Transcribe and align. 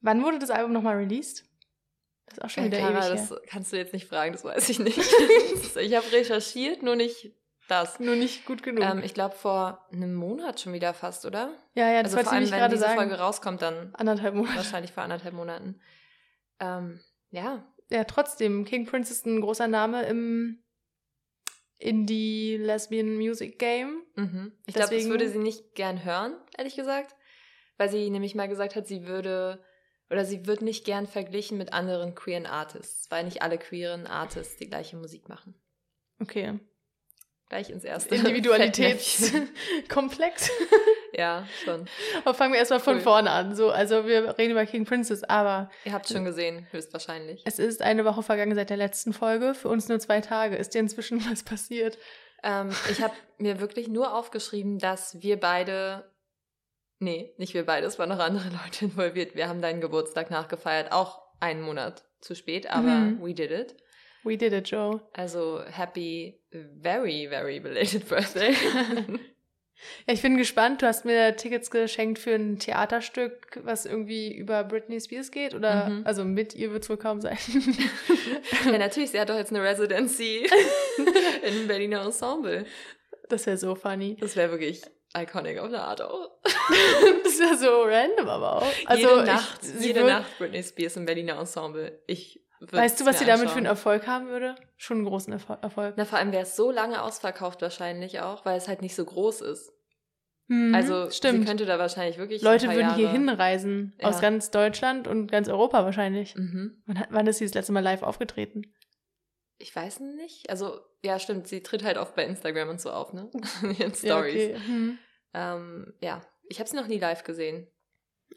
Wann 0.00 0.22
wurde 0.22 0.38
das 0.38 0.50
Album 0.50 0.72
nochmal 0.72 0.96
released? 0.96 1.44
Das 2.26 2.38
ist 2.38 2.44
auch 2.44 2.50
schon 2.50 2.64
wieder 2.64 2.78
Clara, 2.78 3.08
ewig 3.08 3.20
das 3.20 3.30
her. 3.30 3.40
kannst 3.46 3.72
du 3.72 3.76
jetzt 3.76 3.92
nicht 3.92 4.06
fragen, 4.06 4.32
das 4.32 4.44
weiß 4.44 4.68
ich 4.68 4.78
nicht. 4.78 4.98
ich 5.76 5.96
habe 5.96 6.12
recherchiert, 6.12 6.82
nur 6.82 6.94
nicht 6.94 7.32
das. 7.68 8.00
Nur 8.00 8.16
nicht 8.16 8.44
gut 8.46 8.62
genug. 8.62 8.84
Ähm, 8.84 9.02
ich 9.02 9.14
glaube 9.14 9.36
vor 9.36 9.86
einem 9.92 10.14
Monat 10.14 10.60
schon 10.60 10.72
wieder 10.72 10.94
fast, 10.94 11.26
oder? 11.26 11.52
Ja, 11.74 11.90
ja, 11.90 12.02
das 12.02 12.14
also 12.14 12.24
vor 12.24 12.32
allem, 12.32 12.50
wenn 12.50 12.70
diese 12.70 12.82
sagen. 12.82 12.96
Folge 12.96 13.18
rauskommt, 13.18 13.62
dann 13.62 13.94
anderthalb 13.94 14.34
Monate. 14.34 14.56
Wahrscheinlich 14.56 14.92
vor 14.92 15.02
anderthalb 15.02 15.34
Monaten. 15.34 15.80
Ähm, 16.60 17.00
ja. 17.30 17.64
Ja, 17.90 18.04
trotzdem. 18.04 18.64
King 18.64 18.86
Prince 18.86 19.12
ist 19.12 19.26
ein 19.26 19.40
großer 19.40 19.68
Name 19.68 20.04
im 20.06 20.62
Indie 21.78 22.56
Lesbian 22.56 23.16
Music 23.16 23.58
Game. 23.58 24.02
Mhm. 24.16 24.52
Ich 24.66 24.74
glaube, 24.74 24.94
das 24.94 25.08
würde 25.08 25.28
sie 25.28 25.38
nicht 25.38 25.74
gern 25.74 26.04
hören, 26.04 26.34
ehrlich 26.56 26.74
gesagt. 26.74 27.14
Weil 27.78 27.88
sie 27.88 28.10
nämlich 28.10 28.34
mal 28.34 28.48
gesagt 28.48 28.76
hat, 28.76 28.86
sie 28.86 29.06
würde 29.06 29.64
oder 30.10 30.24
sie 30.24 30.46
wird 30.46 30.62
nicht 30.62 30.84
gern 30.84 31.06
verglichen 31.06 31.58
mit 31.58 31.72
anderen 31.72 32.14
queeren 32.14 32.46
Artists, 32.46 33.10
weil 33.10 33.24
nicht 33.24 33.42
alle 33.42 33.58
queeren 33.58 34.06
Artists 34.06 34.56
die 34.56 34.68
gleiche 34.68 34.96
Musik 34.96 35.28
machen. 35.28 35.54
Okay. 36.20 36.58
Gleich 37.48 37.70
ins 37.70 37.84
erste. 37.84 38.14
Individualitätskomplex. 38.14 40.50
ja, 41.14 41.48
schon. 41.64 41.88
Aber 42.24 42.34
fangen 42.34 42.52
wir 42.52 42.58
erstmal 42.58 42.80
von 42.80 42.96
cool. 42.96 43.02
vorne 43.02 43.30
an. 43.30 43.56
So, 43.56 43.70
also 43.70 44.06
wir 44.06 44.36
reden 44.36 44.50
über 44.50 44.66
King 44.66 44.84
Princess, 44.84 45.24
aber. 45.24 45.70
Ihr 45.84 45.94
habt 45.94 46.06
schon 46.08 46.26
gesehen, 46.26 46.66
höchstwahrscheinlich. 46.72 47.40
Es 47.46 47.58
ist 47.58 47.80
eine 47.80 48.04
Woche 48.04 48.22
vergangen 48.22 48.54
seit 48.54 48.68
der 48.68 48.76
letzten 48.76 49.14
Folge. 49.14 49.54
Für 49.54 49.68
uns 49.68 49.88
nur 49.88 49.98
zwei 49.98 50.20
Tage. 50.20 50.56
Ist 50.56 50.74
dir 50.74 50.80
inzwischen 50.80 51.24
was 51.30 51.42
passiert? 51.42 51.96
Ähm, 52.42 52.68
ich 52.90 53.00
habe 53.00 53.14
mir 53.38 53.60
wirklich 53.60 53.88
nur 53.88 54.14
aufgeschrieben, 54.14 54.78
dass 54.78 55.22
wir 55.22 55.40
beide. 55.40 56.04
Nee, 57.00 57.32
nicht 57.36 57.54
wir 57.54 57.64
beide, 57.64 57.86
es 57.86 57.98
waren 57.98 58.08
noch 58.08 58.18
andere 58.18 58.48
Leute 58.64 58.86
involviert. 58.86 59.34
Wir 59.34 59.48
haben 59.48 59.62
deinen 59.62 59.80
Geburtstag 59.80 60.30
nachgefeiert, 60.30 60.92
auch 60.92 61.22
einen 61.40 61.62
Monat 61.62 62.04
zu 62.20 62.34
spät, 62.34 62.68
aber 62.68 62.88
mhm. 62.88 63.22
we 63.22 63.34
did 63.34 63.50
it. 63.50 63.76
We 64.24 64.36
did 64.36 64.52
it, 64.52 64.68
Joe. 64.68 65.00
Also 65.12 65.62
happy, 65.64 66.40
very, 66.50 67.28
very 67.28 67.60
belated 67.60 68.08
birthday. 68.08 68.52
ja, 70.06 70.12
ich 70.12 70.22
bin 70.22 70.36
gespannt. 70.36 70.82
Du 70.82 70.86
hast 70.86 71.04
mir 71.04 71.36
Tickets 71.36 71.70
geschenkt 71.70 72.18
für 72.18 72.34
ein 72.34 72.58
Theaterstück, 72.58 73.60
was 73.62 73.86
irgendwie 73.86 74.34
über 74.34 74.64
Britney 74.64 75.00
Spears 75.00 75.30
geht. 75.30 75.54
Oder, 75.54 75.88
mhm. 75.88 76.02
also 76.04 76.24
mit 76.24 76.56
ihr 76.56 76.72
wird 76.72 76.82
es 76.82 76.90
wohl 76.90 76.96
kaum 76.96 77.20
sein. 77.20 77.38
ja, 78.64 78.76
natürlich. 78.76 79.12
Sie 79.12 79.20
hat 79.20 79.30
doch 79.30 79.36
jetzt 79.36 79.52
eine 79.52 79.62
Residency 79.62 80.48
in 81.44 81.68
Berliner 81.68 82.04
Ensemble. 82.04 82.66
Das 83.28 83.46
wäre 83.46 83.56
so 83.56 83.76
funny. 83.76 84.16
Das 84.18 84.34
wäre 84.34 84.50
wirklich 84.50 84.82
iconic 85.16 85.58
auf 85.58 85.66
eine 85.66 85.82
Art 85.82 86.02
auch. 86.02 86.30
das 86.44 87.38
wäre 87.38 87.56
so 87.56 87.82
random 87.82 88.28
aber 88.28 88.56
auch. 88.56 88.72
Also 88.86 89.08
jede 89.08 89.24
Nacht, 89.24 89.60
ich, 89.62 89.84
jede 89.84 90.04
Nacht 90.04 90.38
Britney 90.38 90.62
Spears 90.62 90.96
im 90.96 91.06
Berliner 91.06 91.38
Ensemble. 91.38 92.02
Ich 92.06 92.44
Weißt 92.60 93.00
du, 93.00 93.06
was 93.06 93.20
sie 93.20 93.24
damit 93.24 93.50
für 93.50 93.58
einen 93.58 93.66
Erfolg 93.66 94.06
haben 94.08 94.28
würde? 94.28 94.56
Schon 94.76 94.98
einen 94.98 95.06
großen 95.06 95.32
Erfolg. 95.32 95.94
Na, 95.96 96.04
vor 96.04 96.18
allem 96.18 96.32
wäre 96.32 96.42
es 96.42 96.56
so 96.56 96.72
lange 96.72 97.02
ausverkauft 97.02 97.62
wahrscheinlich 97.62 98.20
auch, 98.20 98.44
weil 98.44 98.58
es 98.58 98.66
halt 98.66 98.82
nicht 98.82 98.96
so 98.96 99.04
groß 99.04 99.42
ist. 99.42 99.72
Mhm, 100.48 100.74
also 100.74 101.10
stimmt. 101.10 101.40
sie 101.40 101.44
könnte 101.44 101.66
da 101.66 101.78
wahrscheinlich 101.78 102.18
wirklich. 102.18 102.42
Leute 102.42 102.66
würden 102.68 102.80
Jahre 102.80 102.96
hier 102.96 103.10
hinreisen. 103.10 103.94
Ja. 104.00 104.08
Aus 104.08 104.20
ganz 104.20 104.50
Deutschland 104.50 105.06
und 105.06 105.30
ganz 105.30 105.48
Europa 105.48 105.84
wahrscheinlich. 105.84 106.34
Mhm. 106.34 106.82
Wann, 106.86 107.04
wann 107.10 107.26
ist 107.26 107.38
sie 107.38 107.44
das 107.44 107.54
letzte 107.54 107.72
Mal 107.72 107.82
live 107.82 108.02
aufgetreten? 108.02 108.62
Ich 109.58 109.74
weiß 109.74 110.00
nicht. 110.00 110.48
Also, 110.50 110.80
ja, 111.02 111.18
stimmt. 111.18 111.48
Sie 111.48 111.62
tritt 111.62 111.84
halt 111.84 111.98
oft 111.98 112.14
bei 112.14 112.24
Instagram 112.24 112.68
und 112.68 112.80
so 112.80 112.90
auf, 112.90 113.12
ne? 113.12 113.30
In 113.62 113.76
ihren 113.76 113.94
Stories. 113.94 114.02
Ja, 114.02 114.20
okay. 114.20 114.56
hm. 114.66 114.98
ähm, 115.34 115.94
ja. 116.00 116.22
ich 116.48 116.60
habe 116.60 116.68
sie 116.68 116.76
noch 116.76 116.86
nie 116.86 116.98
live 116.98 117.24
gesehen. 117.24 117.68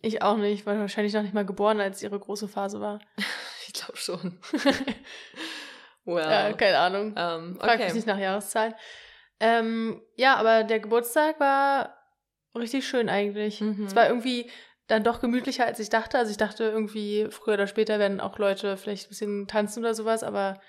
Ich 0.02 0.22
auch 0.22 0.38
nicht. 0.38 0.66
War 0.66 0.78
wahrscheinlich 0.80 1.14
noch 1.14 1.22
nicht 1.22 1.34
mal 1.34 1.46
geboren, 1.46 1.80
als 1.80 2.02
ihre 2.02 2.20
große 2.20 2.48
Phase 2.48 2.82
war. 2.82 3.00
Ich 3.68 3.80
glaube 3.80 3.96
schon. 3.96 4.38
well. 6.04 6.30
Ja, 6.30 6.52
keine 6.52 6.78
Ahnung. 6.80 7.12
Um, 7.12 7.56
okay. 7.56 7.68
Frag 7.68 7.80
mich 7.80 7.94
nicht 7.94 8.08
nach 8.08 8.18
Jahreszahlen. 8.18 8.74
Ähm, 9.40 10.02
ja, 10.18 10.36
aber 10.36 10.66
der 10.66 10.82
Geburtstag 10.82 11.40
war 11.40 11.98
richtig 12.54 12.86
schön 12.86 13.08
eigentlich. 13.08 13.62
Mhm. 13.62 13.86
Es 13.86 13.96
war 13.96 14.08
irgendwie 14.08 14.50
dann 14.88 15.06
doch 15.06 15.22
gemütlicher, 15.22 15.66
als 15.66 15.80
ich 15.80 15.90
dachte. 15.90 16.18
Also 16.18 16.32
ich 16.32 16.38
dachte 16.38 16.66
irgendwie, 16.66 17.28
früher 17.30 17.54
oder 17.54 17.68
später 17.68 17.98
werden 17.98 18.20
auch 18.20 18.38
Leute 18.38 18.76
vielleicht 18.76 19.06
ein 19.06 19.10
bisschen 19.10 19.48
tanzen 19.48 19.80
oder 19.80 19.96
sowas, 19.96 20.22
aber 20.22 20.60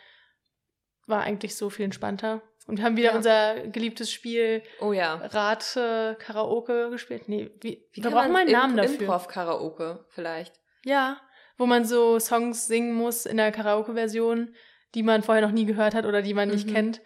war 1.06 1.22
eigentlich 1.22 1.56
so 1.56 1.70
viel 1.70 1.84
entspannter. 1.84 2.42
Und 2.66 2.78
wir 2.78 2.84
haben 2.84 2.96
wieder 2.96 3.10
ja. 3.10 3.16
unser 3.16 3.66
geliebtes 3.68 4.10
Spiel 4.10 4.62
oh, 4.80 4.92
ja. 4.92 5.14
Rat 5.14 5.76
äh, 5.76 6.14
Karaoke 6.14 6.90
gespielt. 6.90 7.28
Nee, 7.28 7.50
wie, 7.60 7.84
wie 7.92 8.04
wir 8.04 8.10
brauchen 8.10 8.32
mal 8.32 8.42
einen 8.42 8.52
Namen 8.52 8.76
dafür. 8.76 9.00
Improv 9.00 9.26
Karaoke 9.26 10.04
vielleicht. 10.10 10.54
Ja, 10.84 11.20
wo 11.58 11.66
man 11.66 11.84
so 11.84 12.18
Songs 12.18 12.66
singen 12.66 12.94
muss 12.94 13.26
in 13.26 13.36
der 13.36 13.52
Karaoke-Version, 13.52 14.54
die 14.94 15.02
man 15.02 15.22
vorher 15.22 15.44
noch 15.44 15.52
nie 15.52 15.66
gehört 15.66 15.94
hat 15.94 16.06
oder 16.06 16.22
die 16.22 16.34
man 16.34 16.50
nicht 16.50 16.68
mhm. 16.68 16.72
kennt. 16.72 17.00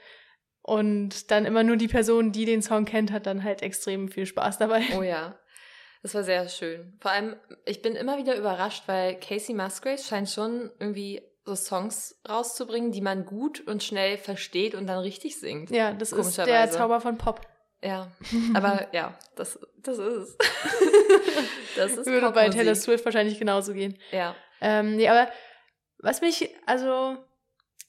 Und 0.62 1.30
dann 1.30 1.46
immer 1.46 1.62
nur 1.62 1.76
die 1.76 1.88
Person, 1.88 2.32
die 2.32 2.44
den 2.44 2.60
Song 2.60 2.84
kennt, 2.84 3.12
hat 3.12 3.26
dann 3.26 3.44
halt 3.44 3.62
extrem 3.62 4.08
viel 4.08 4.26
Spaß 4.26 4.58
dabei. 4.58 4.82
Oh 4.98 5.02
ja. 5.02 5.38
Das 6.02 6.14
war 6.14 6.22
sehr 6.22 6.48
schön. 6.48 6.96
Vor 7.00 7.10
allem, 7.10 7.36
ich 7.64 7.82
bin 7.82 7.96
immer 7.96 8.18
wieder 8.18 8.36
überrascht, 8.36 8.84
weil 8.86 9.18
Casey 9.18 9.54
Musgraves 9.54 10.06
scheint 10.06 10.28
schon 10.28 10.70
irgendwie 10.78 11.22
so 11.46 11.54
Songs 11.54 12.20
rauszubringen, 12.28 12.90
die 12.90 13.00
man 13.00 13.24
gut 13.24 13.60
und 13.66 13.82
schnell 13.82 14.18
versteht 14.18 14.74
und 14.74 14.86
dann 14.88 14.98
richtig 14.98 15.38
singt. 15.38 15.70
Ja, 15.70 15.92
das 15.92 16.12
ist 16.12 16.36
der 16.38 16.70
Zauber 16.70 17.00
von 17.00 17.16
Pop. 17.16 17.40
Ja, 17.82 18.10
aber 18.54 18.88
ja, 18.92 19.16
das, 19.36 19.58
das 19.78 19.98
ist 19.98 20.16
es. 20.16 20.36
das 21.76 21.92
ist 21.92 22.06
Würde 22.06 22.30
bei 22.32 22.48
Taylor 22.48 22.74
Swift 22.74 23.04
wahrscheinlich 23.04 23.38
genauso 23.38 23.74
gehen. 23.74 23.96
Ja. 24.10 24.34
Ähm, 24.60 24.96
nee, 24.96 25.08
aber 25.08 25.30
was 25.98 26.20
mich 26.20 26.50
also 26.66 27.16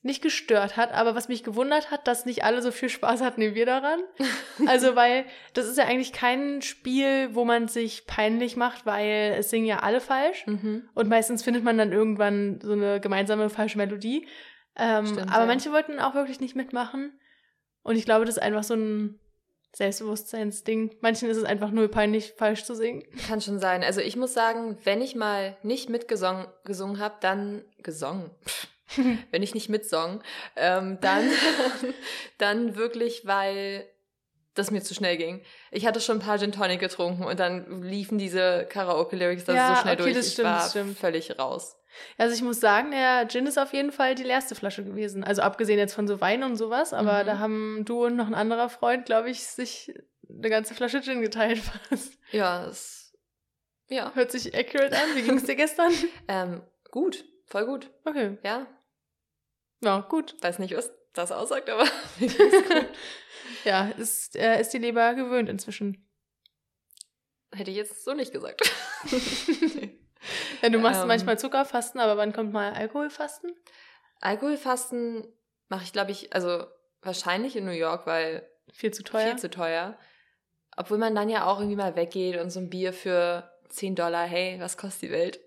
nicht 0.01 0.21
gestört 0.21 0.77
hat, 0.77 0.93
aber 0.93 1.15
was 1.15 1.27
mich 1.27 1.43
gewundert 1.43 1.91
hat, 1.91 2.07
dass 2.07 2.25
nicht 2.25 2.43
alle 2.43 2.61
so 2.61 2.71
viel 2.71 2.89
Spaß 2.89 3.21
hatten 3.21 3.41
wie 3.41 3.55
wir 3.55 3.65
daran. 3.65 3.99
Also, 4.65 4.95
weil 4.95 5.25
das 5.53 5.67
ist 5.67 5.77
ja 5.77 5.85
eigentlich 5.85 6.13
kein 6.13 6.63
Spiel, 6.63 7.29
wo 7.33 7.45
man 7.45 7.67
sich 7.67 8.07
peinlich 8.07 8.55
macht, 8.55 8.87
weil 8.87 9.35
es 9.37 9.51
singen 9.51 9.67
ja 9.67 9.79
alle 9.79 10.01
falsch. 10.01 10.47
Mhm. 10.47 10.89
Und 10.95 11.09
meistens 11.09 11.43
findet 11.43 11.63
man 11.63 11.77
dann 11.77 11.91
irgendwann 11.91 12.59
so 12.59 12.71
eine 12.71 12.99
gemeinsame 12.99 13.51
falsche 13.51 13.77
Melodie. 13.77 14.27
Ähm, 14.75 15.05
Stimmt, 15.05 15.31
aber 15.31 15.41
ja. 15.41 15.45
manche 15.45 15.71
wollten 15.71 15.99
auch 15.99 16.15
wirklich 16.15 16.39
nicht 16.39 16.55
mitmachen. 16.55 17.19
Und 17.83 17.97
ich 17.97 18.05
glaube, 18.05 18.25
das 18.25 18.37
ist 18.37 18.43
einfach 18.43 18.63
so 18.63 18.73
ein 18.73 19.19
Selbstbewusstseinsding. 19.73 20.97
Manchen 21.01 21.29
ist 21.29 21.37
es 21.37 21.43
einfach 21.43 21.71
nur 21.71 21.87
peinlich, 21.89 22.33
falsch 22.35 22.63
zu 22.63 22.75
singen. 22.75 23.03
Kann 23.27 23.41
schon 23.41 23.59
sein. 23.59 23.83
Also 23.83 24.01
ich 24.01 24.15
muss 24.15 24.33
sagen, 24.33 24.77
wenn 24.83 25.01
ich 25.01 25.15
mal 25.15 25.55
nicht 25.61 25.89
mitgesungen 25.89 26.47
gesungen 26.65 26.99
habe, 26.99 27.15
dann 27.21 27.63
gesungen. 27.83 28.31
wenn 29.31 29.43
ich 29.43 29.53
nicht 29.53 29.69
mitsong, 29.69 30.21
ähm, 30.55 30.99
dann, 31.01 31.29
dann 32.37 32.75
wirklich, 32.75 33.25
weil 33.25 33.87
das 34.53 34.71
mir 34.71 34.81
zu 34.81 34.93
schnell 34.95 35.17
ging. 35.17 35.43
Ich 35.71 35.85
hatte 35.85 36.01
schon 36.01 36.17
ein 36.17 36.21
paar 36.21 36.39
Gin 36.39 36.51
Tonic 36.51 36.79
getrunken 36.79 37.23
und 37.23 37.39
dann 37.39 37.83
liefen 37.83 38.17
diese 38.17 38.65
Karaoke-Lyrics 38.69 39.45
da 39.45 39.53
ja, 39.53 39.75
so 39.75 39.81
schnell 39.81 39.93
okay, 39.93 40.03
durch. 40.03 40.15
Das 40.15 40.33
stimmt, 40.33 40.47
ich 40.47 40.53
war 40.53 40.69
stimmt. 40.69 40.97
völlig 40.97 41.37
raus. 41.37 41.77
Also 42.17 42.35
ich 42.35 42.41
muss 42.41 42.59
sagen, 42.59 42.91
der 42.91 43.27
Gin 43.27 43.45
ist 43.45 43.57
auf 43.57 43.73
jeden 43.73 43.91
Fall 43.91 44.15
die 44.15 44.23
leerste 44.23 44.55
Flasche 44.55 44.83
gewesen. 44.83 45.23
Also 45.23 45.41
abgesehen 45.41 45.79
jetzt 45.79 45.93
von 45.93 46.07
so 46.07 46.21
Wein 46.21 46.43
und 46.43 46.55
sowas, 46.55 46.93
aber 46.93 47.23
mhm. 47.23 47.25
da 47.27 47.39
haben 47.39 47.85
du 47.85 48.05
und 48.05 48.15
noch 48.15 48.27
ein 48.27 48.35
anderer 48.35 48.69
Freund, 48.69 49.05
glaube 49.05 49.29
ich, 49.29 49.43
sich 49.43 49.93
eine 50.29 50.49
ganze 50.49 50.73
Flasche 50.73 51.01
Gin 51.01 51.21
geteilt 51.21 51.59
fast. 51.59 52.13
Ja, 52.31 52.65
es 52.67 53.07
ja. 53.89 54.11
Hört 54.15 54.31
sich 54.31 54.55
accurate 54.55 54.95
an. 54.95 55.15
Wie 55.15 55.21
ging 55.21 55.37
es 55.37 55.45
dir 55.45 55.55
gestern? 55.55 55.91
ähm, 56.27 56.61
gut, 56.91 57.25
voll 57.45 57.65
gut. 57.65 57.89
Okay. 58.03 58.37
Ja. 58.43 58.67
Ja, 59.83 60.01
gut. 60.01 60.35
Weiß 60.41 60.59
nicht, 60.59 60.75
was 60.75 60.91
das 61.13 61.31
aussagt, 61.31 61.69
aber 61.69 61.85
ja, 63.63 63.89
ist, 63.89 64.35
äh, 64.35 64.59
ist 64.59 64.73
die 64.73 64.79
Leber 64.79 65.13
gewöhnt 65.15 65.49
inzwischen. 65.49 66.07
Hätte 67.53 67.71
ich 67.71 67.77
jetzt 67.77 68.03
so 68.03 68.13
nicht 68.13 68.33
gesagt. 68.33 68.61
Ja, 70.61 70.69
du 70.69 70.79
machst 70.79 71.01
ähm, 71.01 71.07
manchmal 71.07 71.39
Zuckerfasten, 71.39 71.99
aber 72.01 72.17
wann 72.17 72.33
kommt 72.33 72.51
mal 72.51 72.73
Alkoholfasten? 72.73 73.51
Alkoholfasten 74.19 75.27
mache 75.69 75.83
ich, 75.83 75.93
glaube 75.93 76.11
ich, 76.11 76.33
also 76.33 76.65
wahrscheinlich 77.01 77.55
in 77.55 77.65
New 77.65 77.71
York, 77.71 78.07
weil 78.07 78.47
viel 78.71 78.91
zu 78.91 79.03
teuer. 79.03 79.27
Viel 79.27 79.37
zu 79.37 79.49
teuer. 79.49 79.97
Obwohl 80.75 80.97
man 80.97 81.15
dann 81.15 81.29
ja 81.29 81.45
auch 81.45 81.59
irgendwie 81.59 81.75
mal 81.75 81.95
weggeht 81.95 82.37
und 82.37 82.49
so 82.49 82.59
ein 82.59 82.69
Bier 82.69 82.93
für 82.93 83.51
10 83.69 83.95
Dollar, 83.95 84.25
hey, 84.25 84.59
was 84.59 84.77
kostet 84.77 85.03
die 85.03 85.11
Welt? 85.11 85.39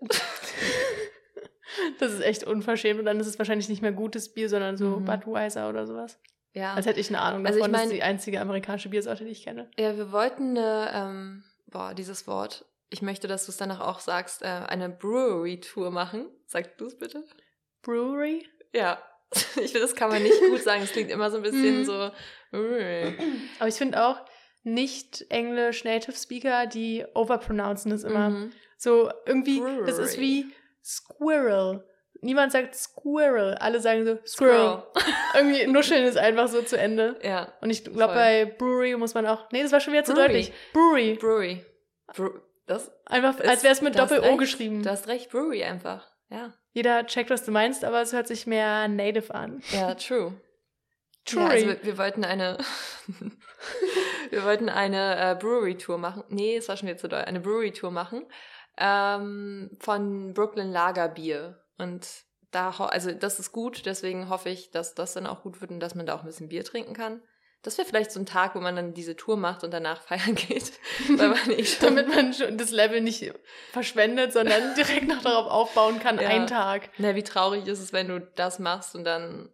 Das 1.98 2.12
ist 2.12 2.22
echt 2.22 2.44
unverschämt 2.44 2.98
und 2.98 3.06
dann 3.06 3.20
ist 3.20 3.26
es 3.26 3.38
wahrscheinlich 3.38 3.68
nicht 3.68 3.82
mehr 3.82 3.92
gutes 3.92 4.32
Bier, 4.32 4.48
sondern 4.48 4.76
so 4.76 5.00
mhm. 5.00 5.04
Budweiser 5.04 5.68
oder 5.68 5.86
sowas. 5.86 6.18
Ja. 6.52 6.74
Als 6.74 6.86
hätte 6.86 7.00
ich 7.00 7.08
eine 7.08 7.20
Ahnung 7.20 7.44
davon, 7.44 7.62
also 7.62 7.66
ich 7.66 7.72
mein, 7.72 7.72
das 7.72 7.84
ist 7.84 7.92
die 7.92 8.02
einzige 8.02 8.40
amerikanische 8.40 8.88
Biersorte, 8.88 9.24
die 9.24 9.30
ich 9.30 9.44
kenne. 9.44 9.70
Ja, 9.78 9.96
wir 9.96 10.10
wollten 10.10 10.56
eine, 10.56 10.90
ähm, 10.92 11.44
boah, 11.66 11.94
dieses 11.94 12.26
Wort, 12.26 12.64
ich 12.90 13.02
möchte, 13.02 13.28
dass 13.28 13.46
du 13.46 13.52
es 13.52 13.56
danach 13.56 13.80
auch 13.80 14.00
sagst, 14.00 14.42
äh, 14.42 14.46
eine 14.46 14.88
Brewery-Tour 14.88 15.92
machen. 15.92 16.26
Sag 16.46 16.76
du 16.78 16.86
es 16.86 16.98
bitte. 16.98 17.24
Brewery? 17.82 18.46
Ja. 18.74 19.02
Ich 19.62 19.70
finde, 19.70 19.80
das 19.80 19.94
kann 19.94 20.10
man 20.10 20.24
nicht 20.24 20.40
gut 20.40 20.60
sagen. 20.60 20.82
Es 20.82 20.90
klingt 20.90 21.08
immer 21.08 21.30
so 21.30 21.36
ein 21.36 21.44
bisschen 21.44 21.80
mhm. 21.80 21.84
so. 21.84 22.10
Aber 22.50 23.68
ich 23.68 23.76
finde 23.76 24.04
auch 24.04 24.20
nicht 24.64 25.24
Englisch 25.28 25.84
Native 25.84 26.16
Speaker, 26.16 26.66
die 26.66 27.04
overpronouncen 27.14 27.92
das 27.92 28.02
immer. 28.02 28.30
Mhm. 28.30 28.52
So 28.76 29.08
irgendwie, 29.26 29.60
Brewery. 29.60 29.86
das 29.86 29.98
ist 29.98 30.18
wie 30.18 30.46
Squirrel. 30.82 31.84
Niemand 32.22 32.52
sagt 32.52 32.74
Squirrel. 32.74 33.54
Alle 33.54 33.80
sagen 33.80 34.04
so 34.04 34.18
Squirrel. 34.26 34.82
irgendwie 35.34 35.66
Nuscheln 35.66 36.04
ist 36.04 36.18
einfach 36.18 36.48
so 36.48 36.62
zu 36.62 36.76
Ende. 36.76 37.18
Ja. 37.22 37.52
Und 37.60 37.70
ich 37.70 37.84
glaube, 37.84 38.14
bei 38.14 38.44
Brewery 38.44 38.96
muss 38.96 39.14
man 39.14 39.26
auch. 39.26 39.50
Nee, 39.52 39.62
das 39.62 39.72
war 39.72 39.80
schon 39.80 39.92
wieder 39.92 40.04
zu 40.04 40.12
Brewery. 40.12 40.26
deutlich. 40.26 40.52
Brewery. 40.72 41.14
Brewery. 41.14 41.64
Bru 42.14 42.30
das 42.66 42.92
einfach, 43.04 43.40
als 43.40 43.64
wäre 43.64 43.72
es 43.72 43.82
mit 43.82 43.98
Doppel-O 43.98 44.36
geschrieben. 44.36 44.84
Du 44.84 44.90
hast 44.90 45.08
recht, 45.08 45.30
Brewery 45.30 45.64
einfach. 45.64 46.06
Ja. 46.28 46.54
Jeder 46.72 47.04
checkt, 47.04 47.30
was 47.30 47.44
du 47.44 47.50
meinst, 47.50 47.84
aber 47.84 48.00
es 48.00 48.12
hört 48.12 48.28
sich 48.28 48.46
mehr 48.46 48.86
native 48.86 49.34
an. 49.34 49.60
Ja, 49.72 49.94
true. 49.94 50.34
True. 51.26 51.42
Ja, 51.42 51.48
also 51.48 51.66
wir, 51.66 51.84
wir, 51.84 51.98
wollten 51.98 52.24
eine 52.24 52.56
wir 54.30 54.42
wollten 54.42 54.70
eine 54.70 55.32
äh, 55.32 55.34
Brewery-Tour 55.34 55.98
machen. 55.98 56.24
Nee, 56.28 56.56
es 56.56 56.68
war 56.68 56.78
schon 56.78 56.88
wieder 56.88 56.96
zu 56.96 57.08
doll. 57.08 57.20
Eine 57.20 57.40
Brewery-Tour 57.40 57.90
machen 57.90 58.24
ähm, 58.80 59.70
von 59.78 60.34
Brooklyn 60.34 60.72
Lagerbier. 60.72 61.62
Und 61.78 62.08
da, 62.50 62.70
also 62.70 63.12
das 63.12 63.38
ist 63.38 63.52
gut, 63.52 63.86
deswegen 63.86 64.28
hoffe 64.28 64.48
ich, 64.48 64.70
dass 64.70 64.94
das 64.94 65.12
dann 65.12 65.26
auch 65.26 65.42
gut 65.42 65.60
wird 65.60 65.70
und 65.70 65.80
dass 65.80 65.94
man 65.94 66.06
da 66.06 66.14
auch 66.14 66.20
ein 66.20 66.26
bisschen 66.26 66.48
Bier 66.48 66.64
trinken 66.64 66.94
kann. 66.94 67.22
Das 67.62 67.76
wäre 67.76 67.86
vielleicht 67.86 68.10
so 68.10 68.18
ein 68.18 68.24
Tag, 68.24 68.54
wo 68.54 68.60
man 68.60 68.74
dann 68.74 68.94
diese 68.94 69.16
Tour 69.16 69.36
macht 69.36 69.64
und 69.64 69.70
danach 69.70 70.00
feiern 70.02 70.34
geht. 70.34 70.72
man 71.08 71.36
Damit 71.80 72.08
man 72.08 72.32
schon 72.32 72.56
das 72.56 72.70
Level 72.70 73.02
nicht 73.02 73.32
verschwendet, 73.70 74.32
sondern 74.32 74.74
direkt 74.76 75.06
noch 75.06 75.22
darauf 75.22 75.46
aufbauen 75.46 76.00
kann, 76.00 76.18
ja. 76.18 76.28
einen 76.28 76.46
Tag. 76.46 76.90
Na, 76.98 77.14
wie 77.14 77.22
traurig 77.22 77.66
ist 77.66 77.80
es, 77.80 77.92
wenn 77.92 78.08
du 78.08 78.20
das 78.20 78.58
machst 78.58 78.94
und 78.94 79.04
dann, 79.04 79.50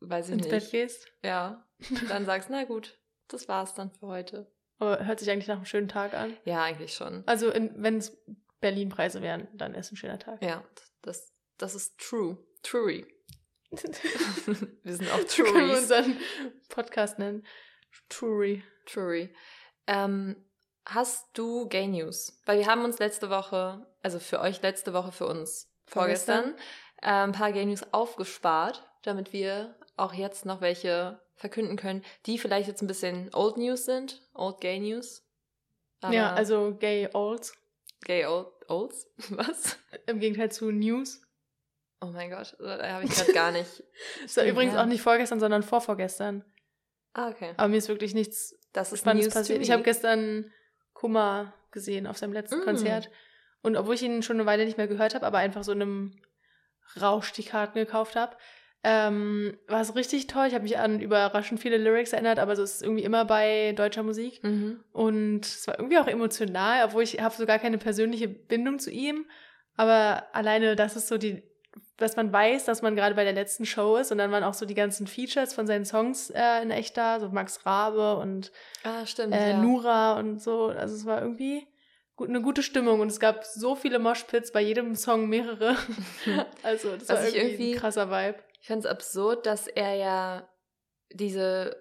weiß 0.00 0.28
ich 0.28 0.34
Ins 0.34 0.44
nicht. 0.44 0.52
Ins 0.52 0.64
Bett 0.64 0.70
gehst? 0.70 1.08
Ja. 1.22 1.66
Dann 2.08 2.26
sagst, 2.26 2.50
na 2.50 2.64
gut, 2.64 2.98
das 3.28 3.48
war's 3.48 3.74
dann 3.74 3.90
für 3.90 4.06
heute. 4.06 4.52
Aber 4.78 5.04
hört 5.04 5.20
sich 5.20 5.30
eigentlich 5.30 5.48
nach 5.48 5.56
einem 5.56 5.66
schönen 5.66 5.88
Tag 5.88 6.14
an? 6.14 6.36
Ja, 6.44 6.62
eigentlich 6.62 6.94
schon. 6.94 7.22
Also, 7.26 7.52
wenn 7.54 7.98
es 7.98 8.16
Berlin-Preise 8.60 9.22
wären, 9.22 9.48
dann 9.54 9.74
ist 9.74 9.92
ein 9.92 9.96
schöner 9.96 10.18
Tag. 10.18 10.42
Ja, 10.42 10.64
das, 11.02 11.32
das 11.58 11.74
ist 11.74 11.98
true. 11.98 12.36
Truey. 12.62 13.06
wir 13.70 14.96
sind 14.96 15.10
auch 15.10 15.24
Truries. 15.24 15.52
Können 15.52 15.68
wir 15.68 15.78
unseren 15.78 16.16
Podcast 16.68 17.18
nennen. 17.18 17.46
Trury. 18.08 18.62
Trury. 18.86 19.34
Ähm, 19.86 20.36
hast 20.84 21.28
du 21.34 21.68
Gay 21.68 21.86
News? 21.86 22.40
Weil 22.44 22.58
wir 22.58 22.66
haben 22.66 22.84
uns 22.84 22.98
letzte 22.98 23.30
Woche, 23.30 23.86
also 24.02 24.18
für 24.18 24.40
euch 24.40 24.60
letzte 24.62 24.92
Woche, 24.92 25.12
für 25.12 25.26
uns 25.26 25.72
vorgestern, 25.86 26.54
äh, 27.00 27.10
ein 27.10 27.32
paar 27.32 27.52
Gay 27.52 27.64
News 27.64 27.84
aufgespart, 27.92 28.86
damit 29.02 29.32
wir 29.32 29.76
auch 29.96 30.14
jetzt 30.14 30.46
noch 30.46 30.60
welche 30.60 31.20
verkünden 31.36 31.76
können, 31.76 32.04
die 32.26 32.38
vielleicht 32.38 32.68
jetzt 32.68 32.82
ein 32.82 32.86
bisschen 32.86 33.30
Old 33.34 33.56
News 33.56 33.84
sind, 33.86 34.22
Old 34.34 34.60
Gay 34.60 34.78
News. 34.78 35.26
Ja, 36.10 36.32
also 36.32 36.74
Gay 36.78 37.08
Olds. 37.12 37.54
Gay 38.04 38.26
Old, 38.26 38.48
Olds? 38.68 39.06
Was? 39.30 39.78
Im 40.06 40.20
Gegenteil 40.20 40.50
zu 40.50 40.70
News. 40.70 41.22
Oh 42.00 42.06
mein 42.06 42.30
Gott, 42.30 42.56
da 42.58 42.94
habe 42.94 43.04
ich 43.04 43.10
gerade 43.10 43.32
gar 43.32 43.52
nicht. 43.52 43.82
das 44.22 44.36
war 44.38 44.44
übrigens 44.44 44.74
auch 44.76 44.86
nicht 44.86 45.02
vorgestern, 45.02 45.38
sondern 45.38 45.62
vorvorgestern. 45.62 46.44
Ah, 47.12 47.28
okay. 47.28 47.52
Aber 47.56 47.68
mir 47.68 47.76
ist 47.76 47.88
wirklich 47.88 48.14
nichts 48.14 48.56
das 48.72 48.92
ist 48.92 49.00
Spannendes 49.00 49.34
passiert. 49.34 49.62
Ich 49.62 49.70
habe 49.70 49.82
gestern 49.82 50.50
Kummer 50.92 51.52
gesehen 51.72 52.06
auf 52.06 52.18
seinem 52.18 52.32
letzten 52.32 52.60
mm. 52.60 52.64
Konzert. 52.64 53.10
Und 53.62 53.76
obwohl 53.76 53.94
ich 53.94 54.02
ihn 54.02 54.22
schon 54.22 54.36
eine 54.36 54.46
Weile 54.46 54.64
nicht 54.64 54.78
mehr 54.78 54.88
gehört 54.88 55.14
habe, 55.14 55.26
aber 55.26 55.38
einfach 55.38 55.64
so 55.64 55.72
in 55.72 55.82
einem 55.82 56.22
Rausch 57.00 57.32
die 57.32 57.44
Karten 57.44 57.78
gekauft 57.78 58.16
habe, 58.16 58.36
ähm, 58.82 59.56
war 59.66 59.80
es 59.80 59.94
richtig 59.94 60.26
toll. 60.26 60.46
Ich 60.46 60.54
habe 60.54 60.62
mich 60.62 60.78
an 60.78 61.00
überraschend 61.00 61.60
viele 61.60 61.76
Lyrics 61.76 62.12
erinnert, 62.12 62.38
aber 62.38 62.56
so 62.56 62.62
ist 62.62 62.76
es 62.76 62.82
irgendwie 62.82 63.04
immer 63.04 63.24
bei 63.24 63.72
deutscher 63.76 64.02
Musik. 64.02 64.42
Mhm. 64.42 64.80
Und 64.92 65.44
es 65.44 65.66
war 65.66 65.78
irgendwie 65.78 65.98
auch 65.98 66.06
emotional, 66.06 66.84
obwohl 66.84 67.02
ich 67.02 67.20
habe 67.20 67.34
so 67.36 67.44
gar 67.44 67.58
keine 67.58 67.78
persönliche 67.78 68.28
Bindung 68.28 68.78
zu 68.78 68.90
ihm. 68.90 69.26
Aber 69.76 70.24
alleine, 70.32 70.76
das 70.76 70.96
ist 70.96 71.08
so 71.08 71.18
die 71.18 71.42
dass 72.00 72.16
man 72.16 72.32
weiß, 72.32 72.64
dass 72.64 72.82
man 72.82 72.96
gerade 72.96 73.14
bei 73.14 73.24
der 73.24 73.32
letzten 73.32 73.66
Show 73.66 73.96
ist 73.96 74.10
und 74.10 74.18
dann 74.18 74.30
waren 74.30 74.42
auch 74.42 74.54
so 74.54 74.64
die 74.64 74.74
ganzen 74.74 75.06
Features 75.06 75.52
von 75.52 75.66
seinen 75.66 75.84
Songs 75.84 76.30
äh, 76.30 76.62
in 76.62 76.70
echt 76.70 76.96
da, 76.96 77.20
so 77.20 77.28
Max 77.28 77.64
Rabe 77.66 78.16
und 78.16 78.50
ah, 78.84 79.04
stimmt, 79.04 79.34
äh, 79.34 79.50
ja. 79.50 79.56
Nura 79.58 80.18
und 80.18 80.40
so. 80.40 80.68
Also 80.68 80.94
es 80.94 81.04
war 81.04 81.20
irgendwie 81.20 81.66
eine 82.18 82.40
gute 82.40 82.62
Stimmung 82.62 83.00
und 83.00 83.08
es 83.08 83.20
gab 83.20 83.44
so 83.44 83.74
viele 83.74 83.98
Moshpits, 83.98 84.52
bei 84.52 84.60
jedem 84.60 84.94
Song 84.94 85.28
mehrere. 85.28 85.76
also 86.62 86.96
das 86.96 87.08
Was 87.08 87.18
war 87.18 87.26
irgendwie, 87.26 87.38
irgendwie, 87.38 87.72
ein 87.74 87.78
krasser 87.78 88.10
Vibe. 88.10 88.38
Ich 88.60 88.68
fand 88.68 88.84
es 88.84 88.90
absurd, 88.90 89.46
dass 89.46 89.66
er 89.66 89.94
ja 89.94 90.48
diese 91.12 91.76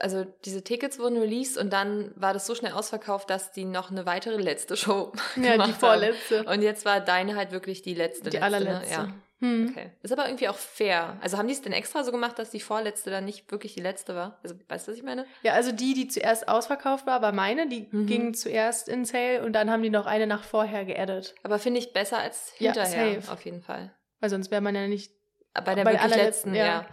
also 0.00 0.24
diese 0.44 0.62
Tickets 0.62 0.98
wurden 0.98 1.18
released 1.18 1.58
und 1.58 1.72
dann 1.72 2.12
war 2.14 2.32
das 2.32 2.46
so 2.46 2.54
schnell 2.54 2.72
ausverkauft, 2.72 3.28
dass 3.28 3.52
die 3.52 3.64
noch 3.64 3.90
eine 3.90 4.06
weitere 4.06 4.36
letzte 4.36 4.76
Show 4.76 5.12
ja, 5.36 5.58
die 5.66 5.72
vorletzte. 5.72 6.40
Haben. 6.40 6.48
Und 6.48 6.62
jetzt 6.62 6.84
war 6.84 7.00
deine 7.00 7.36
halt 7.36 7.52
wirklich 7.52 7.82
die 7.82 7.94
letzte. 7.94 8.30
Die 8.30 8.36
letzte, 8.36 8.50
ne? 8.50 8.56
allerletzte. 8.56 8.94
Ja. 8.94 9.14
Hm. 9.40 9.68
Okay. 9.70 9.90
Ist 10.02 10.12
aber 10.12 10.26
irgendwie 10.26 10.48
auch 10.48 10.56
fair. 10.56 11.16
Also 11.22 11.38
haben 11.38 11.48
die 11.48 11.54
es 11.54 11.62
denn 11.62 11.72
extra 11.72 12.04
so 12.04 12.12
gemacht, 12.12 12.38
dass 12.38 12.50
die 12.50 12.60
vorletzte 12.60 13.10
dann 13.10 13.24
nicht 13.24 13.50
wirklich 13.50 13.74
die 13.74 13.80
letzte 13.80 14.14
war? 14.14 14.38
Also, 14.42 14.54
weißt 14.68 14.86
du, 14.86 14.92
was 14.92 14.98
ich 14.98 15.04
meine? 15.04 15.24
Ja, 15.42 15.54
also 15.54 15.72
die, 15.72 15.94
die 15.94 16.08
zuerst 16.08 16.46
ausverkauft 16.46 17.06
war, 17.06 17.22
war 17.22 17.32
meine. 17.32 17.66
Die 17.66 17.88
mhm. 17.90 18.06
ging 18.06 18.34
zuerst 18.34 18.88
in 18.88 19.06
Sale 19.06 19.42
und 19.42 19.54
dann 19.54 19.70
haben 19.70 19.82
die 19.82 19.90
noch 19.90 20.04
eine 20.04 20.26
nach 20.26 20.44
vorher 20.44 20.84
geaddet. 20.84 21.34
Aber 21.42 21.58
finde 21.58 21.80
ich 21.80 21.94
besser 21.94 22.18
als 22.18 22.52
hinterher, 22.52 23.12
ja, 23.12 23.20
safe. 23.20 23.32
auf 23.32 23.44
jeden 23.46 23.62
Fall. 23.62 23.94
Weil 24.20 24.28
sonst 24.28 24.50
wäre 24.50 24.60
man 24.60 24.74
ja 24.74 24.86
nicht 24.86 25.10
bei 25.54 25.74
der 25.74 25.84
bei 25.84 25.92
wirklich 25.92 26.16
letzten, 26.16 26.54
ja. 26.54 26.64
ja. 26.64 26.86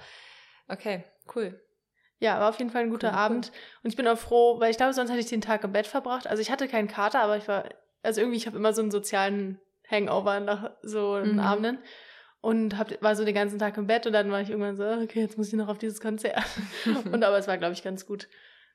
Okay, 0.68 1.04
cool. 1.36 1.60
Ja, 2.20 2.40
war 2.40 2.50
auf 2.50 2.58
jeden 2.58 2.72
Fall 2.72 2.84
ein 2.84 2.90
guter 2.90 3.12
cool, 3.12 3.18
Abend. 3.18 3.52
Cool. 3.54 3.60
Und 3.84 3.90
ich 3.92 3.96
bin 3.96 4.08
auch 4.08 4.18
froh, 4.18 4.60
weil 4.60 4.72
ich 4.72 4.78
glaube, 4.78 4.94
sonst 4.94 5.10
hätte 5.10 5.20
ich 5.20 5.28
den 5.28 5.42
Tag 5.42 5.64
im 5.64 5.72
Bett 5.72 5.88
verbracht. 5.88 6.28
Also 6.28 6.42
ich 6.42 6.50
hatte 6.50 6.68
keinen 6.68 6.88
Kater, 6.88 7.22
aber 7.22 7.38
ich 7.38 7.48
war, 7.48 7.66
also 8.02 8.22
irgendwie, 8.22 8.38
ich 8.38 8.48
habe 8.48 8.58
immer 8.58 8.74
so 8.74 8.82
einen 8.82 8.92
sozialen 8.92 9.60
Hangover 9.90 10.40
nach 10.40 10.72
so 10.82 11.22
mhm. 11.24 11.40
Abenden 11.40 11.80
und 12.42 12.78
hab, 12.78 13.02
war 13.02 13.16
so 13.16 13.24
den 13.24 13.36
ganzen 13.36 13.60
Tag 13.60 13.78
im 13.78 13.88
Bett 13.88 14.08
und 14.08 14.14
dann 14.14 14.32
war 14.32 14.42
ich 14.42 14.50
irgendwann 14.50 14.76
so, 14.76 14.84
okay, 14.84 15.22
jetzt 15.22 15.38
muss 15.38 15.48
ich 15.48 15.54
noch 15.54 15.68
auf 15.68 15.78
dieses 15.78 16.02
Konzert. 16.02 16.44
und 17.12 17.24
aber 17.24 17.38
es 17.38 17.48
war, 17.48 17.58
glaube 17.58 17.74
ich, 17.74 17.84
ganz 17.84 18.06
gut. 18.06 18.28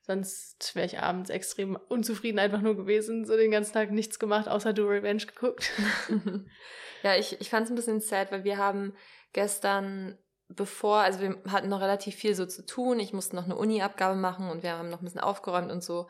Sonst 0.05 0.75
wäre 0.75 0.87
ich 0.87 0.99
abends 0.99 1.31
extrem 1.31 1.77
unzufrieden 1.89 2.41
einfach 2.41 2.61
nur 2.61 2.77
gewesen, 2.77 3.25
so 3.25 3.37
den 3.37 3.53
ganzen 3.53 3.73
Tag 3.73 3.93
nichts 3.93 4.19
gemacht, 4.19 4.49
außer 4.49 4.73
Do 4.73 4.87
Revenge 4.87 5.27
geguckt. 5.27 5.71
ja, 7.05 7.15
ich, 7.17 7.41
ich 7.41 7.51
fand 7.51 7.67
es 7.67 7.71
ein 7.71 7.77
bisschen 7.77 8.01
sad, 8.01 8.33
weil 8.33 8.43
wir 8.43 8.59
haben 8.59 8.95
gestern 9.33 10.19
bevor, 10.49 10.99
also 10.99 11.21
wir 11.21 11.41
hatten 11.51 11.69
noch 11.69 11.81
relativ 11.81 12.15
viel 12.15 12.35
so 12.35 12.47
zu 12.47 12.65
tun. 12.65 13.01
Ich 13.01 13.13
musste 13.13 13.37
noch 13.37 13.45
eine 13.45 13.57
Uni-Abgabe 13.57 14.17
machen 14.17 14.51
und 14.51 14.63
wir 14.63 14.73
haben 14.73 14.91
noch 14.91 15.01
ein 15.01 15.05
bisschen 15.05 15.21
aufgeräumt 15.21 15.71
und 15.71 15.83
so. 15.83 16.09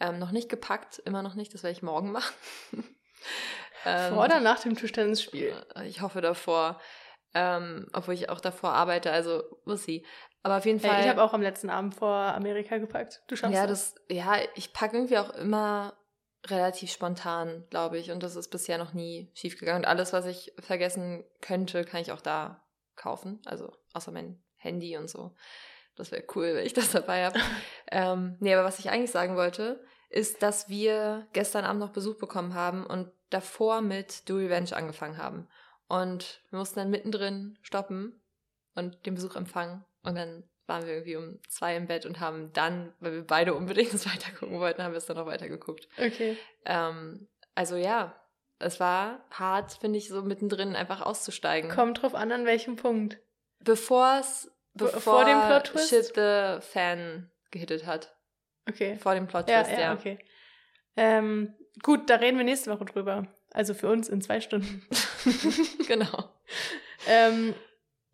Ähm, 0.00 0.18
noch 0.18 0.32
nicht 0.32 0.48
gepackt, 0.48 0.98
immer 1.04 1.22
noch 1.22 1.34
nicht, 1.34 1.54
das 1.54 1.62
werde 1.62 1.76
ich 1.76 1.82
morgen 1.82 2.12
machen. 2.12 2.34
Ähm, 3.84 4.12
Vor 4.14 4.24
oder 4.24 4.40
nach 4.40 4.60
dem 4.60 4.76
Tischtennisspiel? 4.76 5.54
Äh, 5.76 5.86
ich 5.86 6.00
hoffe 6.00 6.20
davor. 6.20 6.80
Ähm, 7.36 7.88
obwohl 7.92 8.14
ich 8.14 8.28
auch 8.28 8.40
davor 8.40 8.72
arbeite, 8.72 9.10
also 9.10 9.42
muss 9.64 9.84
sie. 9.84 10.06
Aber 10.42 10.58
auf 10.58 10.66
jeden 10.66 10.78
Fall. 10.78 10.92
Hey, 10.92 11.04
ich 11.04 11.08
habe 11.08 11.22
auch 11.22 11.32
am 11.32 11.42
letzten 11.42 11.68
Abend 11.68 11.94
vor 11.94 12.14
Amerika 12.14 12.78
gepackt. 12.78 13.22
Du 13.26 13.34
schaffst 13.34 13.54
ja, 13.54 13.66
das. 13.66 13.94
Ja, 14.08 14.36
ich 14.54 14.72
packe 14.72 14.96
irgendwie 14.96 15.18
auch 15.18 15.30
immer 15.30 15.94
relativ 16.46 16.92
spontan, 16.92 17.66
glaube 17.70 17.98
ich. 17.98 18.12
Und 18.12 18.22
das 18.22 18.36
ist 18.36 18.48
bisher 18.48 18.78
noch 18.78 18.92
nie 18.92 19.32
schiefgegangen. 19.34 19.82
Und 19.82 19.88
alles, 19.88 20.12
was 20.12 20.26
ich 20.26 20.52
vergessen 20.60 21.24
könnte, 21.40 21.84
kann 21.84 22.00
ich 22.00 22.12
auch 22.12 22.20
da 22.20 22.63
kaufen. 22.96 23.40
Also 23.44 23.72
außer 23.92 24.12
mein 24.12 24.42
Handy 24.56 24.96
und 24.96 25.08
so. 25.08 25.34
Das 25.96 26.10
wäre 26.10 26.24
cool, 26.34 26.54
wenn 26.54 26.66
ich 26.66 26.72
das 26.72 26.90
dabei 26.90 27.24
habe. 27.24 27.38
ähm, 27.90 28.36
nee, 28.40 28.54
aber 28.54 28.64
was 28.64 28.78
ich 28.78 28.90
eigentlich 28.90 29.10
sagen 29.10 29.36
wollte, 29.36 29.84
ist, 30.10 30.42
dass 30.42 30.68
wir 30.68 31.26
gestern 31.32 31.64
Abend 31.64 31.80
noch 31.80 31.92
Besuch 31.92 32.16
bekommen 32.16 32.54
haben 32.54 32.86
und 32.86 33.10
davor 33.30 33.80
mit 33.80 34.28
Do 34.28 34.36
Revenge 34.36 34.74
angefangen 34.76 35.18
haben. 35.18 35.48
Und 35.88 36.42
wir 36.50 36.58
mussten 36.58 36.78
dann 36.80 36.90
mittendrin 36.90 37.58
stoppen 37.62 38.20
und 38.74 39.06
den 39.06 39.14
Besuch 39.14 39.36
empfangen. 39.36 39.84
Und 40.02 40.16
dann 40.16 40.44
waren 40.66 40.84
wir 40.84 40.94
irgendwie 40.94 41.16
um 41.16 41.38
zwei 41.48 41.76
im 41.76 41.86
Bett 41.86 42.06
und 42.06 42.20
haben 42.20 42.52
dann, 42.52 42.92
weil 43.00 43.12
wir 43.12 43.26
beide 43.26 43.54
unbedingt 43.54 43.92
das 43.94 44.06
weitergucken 44.06 44.58
wollten, 44.60 44.82
haben 44.82 44.92
wir 44.92 44.98
es 44.98 45.06
dann 45.06 45.16
noch 45.16 45.26
weitergeguckt. 45.26 45.88
Okay. 45.98 46.36
Ähm, 46.64 47.28
also 47.54 47.76
ja, 47.76 48.14
es 48.58 48.80
war 48.80 49.24
hart, 49.30 49.72
finde 49.80 49.98
ich, 49.98 50.08
so 50.08 50.22
mittendrin 50.22 50.76
einfach 50.76 51.02
auszusteigen. 51.02 51.70
Kommt 51.70 52.02
drauf 52.02 52.14
an, 52.14 52.32
an 52.32 52.46
welchem 52.46 52.76
Punkt. 52.76 53.18
Bevor 53.60 54.18
es, 54.20 54.50
bevor 54.74 55.00
Vor 55.00 55.24
dem 55.24 55.40
Plot 55.40 55.64
Twist? 55.64 55.88
Shit 55.88 56.12
the 56.14 56.60
Fan 56.60 57.30
gehittet 57.50 57.86
hat. 57.86 58.14
Okay. 58.68 58.98
Vor 58.98 59.14
dem 59.14 59.26
Plot 59.26 59.46
Twist, 59.46 59.70
ja. 59.70 59.74
ja, 59.74 59.80
ja. 59.80 59.94
okay. 59.94 60.18
Ähm, 60.96 61.54
gut, 61.82 62.08
da 62.08 62.16
reden 62.16 62.38
wir 62.38 62.44
nächste 62.44 62.70
Woche 62.70 62.84
drüber. 62.84 63.26
Also 63.52 63.74
für 63.74 63.88
uns 63.88 64.08
in 64.08 64.20
zwei 64.20 64.40
Stunden. 64.40 64.86
genau. 65.86 66.30
ähm, 67.06 67.54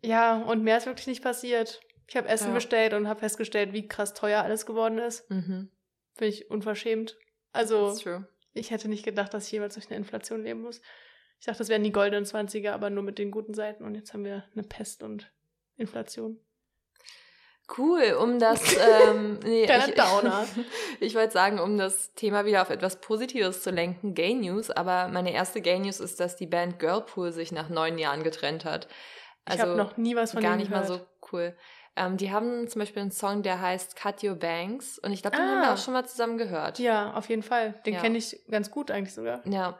ja, 0.01 0.37
und 0.37 0.63
mehr 0.63 0.77
ist 0.77 0.85
wirklich 0.85 1.07
nicht 1.07 1.23
passiert. 1.23 1.81
Ich 2.07 2.15
habe 2.15 2.27
Essen 2.27 2.49
ja. 2.49 2.53
bestellt 2.55 2.93
und 2.93 3.07
habe 3.07 3.21
festgestellt, 3.21 3.73
wie 3.73 3.87
krass 3.87 4.13
teuer 4.13 4.43
alles 4.43 4.65
geworden 4.65 4.97
ist. 4.97 5.29
Mhm. 5.29 5.69
Finde 6.15 6.33
ich 6.33 6.49
unverschämt. 6.51 7.17
Also, 7.53 7.95
ich 8.53 8.71
hätte 8.71 8.87
nicht 8.87 9.03
gedacht, 9.03 9.33
dass 9.33 9.45
ich 9.45 9.51
jemals 9.51 9.75
durch 9.75 9.87
eine 9.87 9.97
Inflation 9.97 10.43
leben 10.43 10.61
muss. 10.61 10.81
Ich 11.39 11.45
dachte, 11.45 11.59
das 11.59 11.69
wären 11.69 11.83
die 11.83 11.91
goldenen 11.91 12.25
20er, 12.25 12.71
aber 12.71 12.89
nur 12.89 13.03
mit 13.03 13.17
den 13.17 13.31
guten 13.31 13.53
Seiten. 13.53 13.83
Und 13.83 13.95
jetzt 13.95 14.13
haben 14.13 14.23
wir 14.23 14.43
eine 14.53 14.63
Pest 14.63 15.01
und 15.01 15.31
Inflation. 15.75 16.39
Cool, 17.77 18.17
um 18.19 18.37
das, 18.37 18.75
ähm, 19.07 19.39
nee, 19.43 19.63
ich, 19.63 19.95
Downer. 19.95 20.45
ich 20.99 21.15
wollte 21.15 21.33
sagen, 21.33 21.59
um 21.59 21.77
das 21.77 22.13
Thema 22.13 22.45
wieder 22.45 22.61
auf 22.61 22.69
etwas 22.69 22.99
Positives 22.99 23.63
zu 23.63 23.71
lenken, 23.71 24.13
Gay 24.13 24.33
News, 24.33 24.69
aber 24.69 25.07
meine 25.07 25.33
erste 25.33 25.61
Gay 25.61 25.79
News 25.79 25.99
ist, 25.99 26.19
dass 26.19 26.35
die 26.35 26.47
Band 26.47 26.79
Girlpool 26.79 27.31
sich 27.31 27.51
nach 27.51 27.69
neun 27.69 27.97
Jahren 27.97 28.23
getrennt 28.23 28.65
hat. 28.65 28.87
ich 29.51 29.59
habe 29.59 29.75
noch 29.75 29.97
nie 29.97 30.15
was 30.15 30.33
von 30.33 30.43
gar 30.43 30.57
nicht 30.57 30.69
gehört. 30.69 30.89
mal 30.89 30.97
so 30.97 31.05
cool. 31.31 31.55
Ähm, 31.95 32.15
die 32.17 32.31
haben 32.31 32.67
zum 32.69 32.79
Beispiel 32.79 33.01
einen 33.01 33.11
Song, 33.11 33.43
der 33.43 33.59
heißt 33.61 33.95
Cut 33.97 34.23
Your 34.23 34.35
Banks 34.35 34.97
und 34.99 35.11
ich 35.11 35.21
glaube, 35.21 35.37
den 35.37 35.45
Ah. 35.45 35.49
haben 35.49 35.61
wir 35.61 35.73
auch 35.73 35.77
schon 35.77 35.93
mal 35.93 36.05
zusammen 36.05 36.37
gehört. 36.37 36.79
Ja, 36.79 37.13
auf 37.13 37.27
jeden 37.29 37.43
Fall. 37.43 37.73
Den 37.85 37.95
Ja. 37.95 38.01
kenne 38.01 38.17
ich 38.17 38.39
ganz 38.49 38.71
gut 38.71 38.91
eigentlich 38.91 39.13
sogar. 39.13 39.45
Ja, 39.47 39.77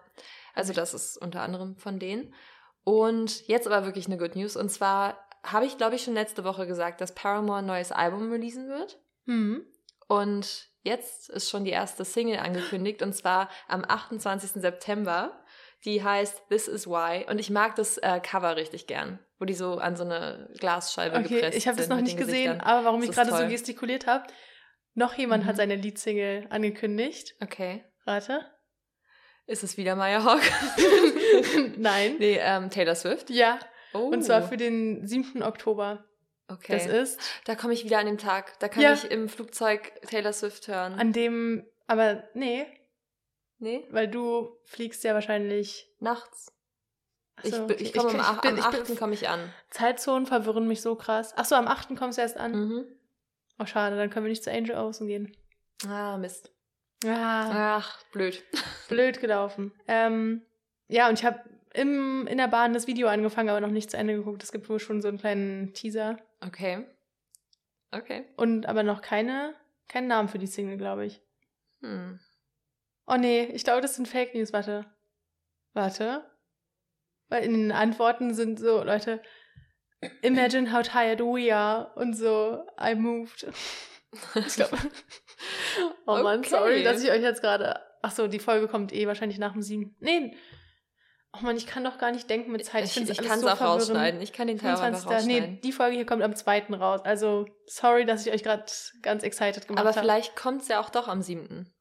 also 0.53 0.73
das 0.73 0.93
ist 0.93 1.17
unter 1.17 1.41
anderem 1.41 1.77
von 1.77 1.99
denen. 1.99 2.33
Und 2.83 3.47
jetzt 3.47 3.67
aber 3.67 3.85
wirklich 3.85 4.07
eine 4.07 4.17
Good 4.17 4.35
News. 4.35 4.57
Und 4.57 4.69
zwar 4.69 5.17
habe 5.43 5.65
ich, 5.65 5.77
glaube 5.77 5.95
ich, 5.95 6.03
schon 6.03 6.13
letzte 6.13 6.43
Woche 6.43 6.67
gesagt, 6.67 6.99
dass 6.99 7.13
Paramore 7.15 7.59
ein 7.59 7.65
neues 7.65 7.91
Album 7.91 8.29
releasen 8.31 8.67
wird. 8.67 8.99
Mhm. 9.25 9.65
Und 10.07 10.67
jetzt 10.83 11.29
ist 11.29 11.49
schon 11.49 11.63
die 11.63 11.71
erste 11.71 12.03
Single 12.03 12.39
angekündigt. 12.39 13.01
Und 13.01 13.13
zwar 13.13 13.49
am 13.67 13.85
28. 13.87 14.61
September. 14.61 15.40
Die 15.85 16.03
heißt 16.03 16.43
This 16.49 16.67
Is 16.67 16.85
Why. 16.87 17.25
Und 17.29 17.39
ich 17.39 17.49
mag 17.49 17.75
das 17.75 17.97
äh, 17.97 18.19
Cover 18.21 18.55
richtig 18.55 18.85
gern, 18.87 19.19
wo 19.39 19.45
die 19.45 19.53
so 19.55 19.77
an 19.79 19.95
so 19.95 20.03
eine 20.03 20.49
Glasscheibe 20.59 21.17
Okay, 21.17 21.35
gepresst 21.35 21.57
ich 21.57 21.67
habe 21.67 21.77
das 21.77 21.87
sind 21.87 21.95
noch 21.95 22.03
nicht 22.03 22.17
gesehen, 22.17 22.33
Gesichtern. 22.53 22.61
aber 22.61 22.85
warum 22.85 22.99
Das 23.01 23.09
ich 23.09 23.15
gerade 23.15 23.31
so 23.35 23.47
gestikuliert 23.47 24.05
habe, 24.07 24.25
noch 24.93 25.15
jemand 25.15 25.43
Mhm. 25.43 25.47
hat 25.47 25.55
seine 25.57 25.75
Leadsingle 25.75 26.45
angekündigt. 26.49 27.33
Okay. 27.41 27.83
Rate? 28.05 28.45
Ist 29.47 29.63
es 29.63 29.75
wieder 29.77 29.95
Maya 29.95 30.23
Hawk? 30.23 30.41
Nein. 31.77 32.15
nee, 32.19 32.37
ähm, 32.39 32.69
Taylor 32.69 32.95
Swift. 32.95 33.29
Ja, 33.29 33.59
Oh. 33.93 34.07
und 34.07 34.21
zwar 34.23 34.41
für 34.43 34.55
den 34.57 35.05
7. 35.05 35.43
Oktober. 35.43 36.05
Okay. 36.47 36.73
Das 36.73 36.85
ist 36.85 37.19
Da 37.45 37.55
komme 37.55 37.73
ich 37.73 37.83
wieder 37.85 37.97
an 37.99 38.05
dem 38.05 38.17
Tag. 38.17 38.57
Da 38.59 38.67
kann 38.69 38.83
Ja. 38.83 38.93
ich 38.93 39.09
im 39.09 39.27
Flugzeug 39.29 39.91
Taylor 40.09 40.31
Swift 40.33 40.67
hören. 40.67 40.93
an 40.93 41.11
dem, 41.13 41.65
aber 41.87 42.23
nee, 42.33 42.65
nee? 43.61 43.85
weil 43.91 44.07
du 44.09 44.57
fliegst 44.65 45.03
ja 45.05 45.13
wahrscheinlich. 45.13 45.87
Nachts. 45.99 46.53
Achso, 47.37 47.61
ich 47.61 47.67
bin- 47.77 47.85
ich 47.87 47.93
komme 47.93 48.09
am, 48.19 48.19
ach- 48.37 48.41
bin- 48.41 48.51
am 48.51 48.57
ich 48.59 48.65
bin- 48.67 48.91
8. 48.93 48.99
komme 48.99 49.13
ich 49.13 49.29
an. 49.29 49.39
Zeitzonen 49.69 50.25
verwirren 50.27 50.67
mich 50.67 50.81
so 50.81 50.95
krass. 50.95 51.35
Achso, 51.37 51.55
am 51.55 51.67
8. 51.67 51.95
kommst 51.95 52.17
du 52.17 52.21
erst 52.21 52.37
an. 52.37 52.51
Mhm. 52.51 52.85
Oh, 53.59 53.65
schade, 53.65 53.95
dann 53.95 54.09
können 54.09 54.25
wir 54.25 54.29
nicht 54.29 54.43
zu 54.43 54.51
Angel 54.51 54.75
Olsen 54.75 55.07
gehen. 55.07 55.35
Ah, 55.87 56.17
Mist. 56.17 56.51
Ah, 57.05 57.77
Ach, 57.77 58.03
blöd. 58.11 58.43
blöd 58.89 59.19
gelaufen. 59.21 59.71
Ähm, 59.87 60.43
ja, 60.87 61.07
und 61.09 61.17
ich 61.19 61.25
habe 61.25 61.39
in 61.73 62.25
der 62.37 62.47
Bahn 62.49 62.73
das 62.73 62.85
Video 62.85 63.07
angefangen, 63.07 63.49
aber 63.49 63.61
noch 63.61 63.69
nicht 63.71 63.89
zu 63.89 63.97
Ende 63.97 64.13
geguckt. 64.15 64.43
Es 64.43 64.51
gibt 64.51 64.67
wohl 64.69 64.79
schon 64.79 65.01
so 65.01 65.07
einen 65.07 65.17
kleinen 65.17 65.73
Teaser. 65.73 66.17
Okay. 66.45 66.85
Okay. 67.91 68.25
Und 68.35 68.65
aber 68.67 68.83
noch 68.83 69.01
keine, 69.01 69.55
keinen 69.87 70.07
Namen 70.07 70.27
für 70.29 70.37
die 70.37 70.47
Single, 70.47 70.77
glaube 70.77 71.05
ich. 71.05 71.21
Hm. 71.81 72.19
Oh 73.11 73.17
nee, 73.17 73.43
ich 73.53 73.65
glaube, 73.65 73.81
das 73.81 73.95
sind 73.95 74.07
Fake 74.07 74.33
News. 74.33 74.53
Warte. 74.53 74.85
Warte. 75.73 76.23
Weil 77.27 77.43
in 77.43 77.53
den 77.53 77.71
Antworten 77.73 78.33
sind 78.33 78.57
so 78.57 78.83
Leute, 78.83 79.21
imagine 80.21 80.71
how 80.71 80.81
tired 80.81 81.19
we 81.19 81.53
are 81.53 81.91
und 81.95 82.13
so, 82.13 82.65
I 82.81 82.95
moved. 82.95 83.47
Ich 84.35 84.55
glaube. 84.55 84.77
oh 86.05 86.17
Mann, 86.23 86.39
Okay. 86.39 86.49
sorry, 86.49 86.83
dass 86.83 87.03
ich 87.03 87.11
euch 87.11 87.21
jetzt 87.21 87.41
gerade. 87.41 87.79
Ach 88.01 88.11
so, 88.11 88.27
die 88.27 88.39
Folge 88.39 88.67
kommt 88.67 88.93
eh 88.93 89.07
wahrscheinlich 89.07 89.39
nach 89.39 89.53
dem 89.53 89.61
sieben. 89.61 89.95
Nee. 89.99 90.35
Oh 91.33 91.43
Mann, 91.43 91.55
ich 91.57 91.67
kann 91.67 91.83
doch 91.83 91.97
gar 91.97 92.11
nicht 92.11 92.29
denken 92.29 92.51
mit 92.51 92.65
Zeit. 92.65 92.83
Ich, 92.85 92.97
ich 92.97 93.09
alles 93.19 93.27
kann 93.27 93.37
es 93.39 93.41
so 93.41 93.49
auch 93.49 93.57
verwirrend. 93.57 93.81
rausschneiden. 93.81 94.21
Ich 94.21 94.33
kann 94.33 94.47
den 94.47 94.57
Teil 94.57 94.75
auch 94.75 94.81
einfach 94.81 95.01
25. 95.01 95.27
Nee, 95.27 95.33
rausschneiden. 95.39 95.61
die 95.61 95.71
Folge 95.71 95.95
hier 95.95 96.05
kommt 96.05 96.23
am 96.23 96.35
zweiten 96.35 96.73
raus. 96.73 97.01
Also, 97.03 97.45
sorry, 97.65 98.05
dass 98.05 98.25
ich 98.25 98.33
euch 98.33 98.43
gerade 98.43 98.65
ganz 99.01 99.23
excited 99.23 99.67
gemacht 99.67 99.81
Aber 99.81 99.89
habe. 99.95 99.99
vielleicht 100.01 100.35
kommt 100.35 100.61
es 100.61 100.67
ja 100.69 100.79
auch 100.81 100.89
doch 100.89 101.07
am 101.07 101.21
7. 101.21 101.73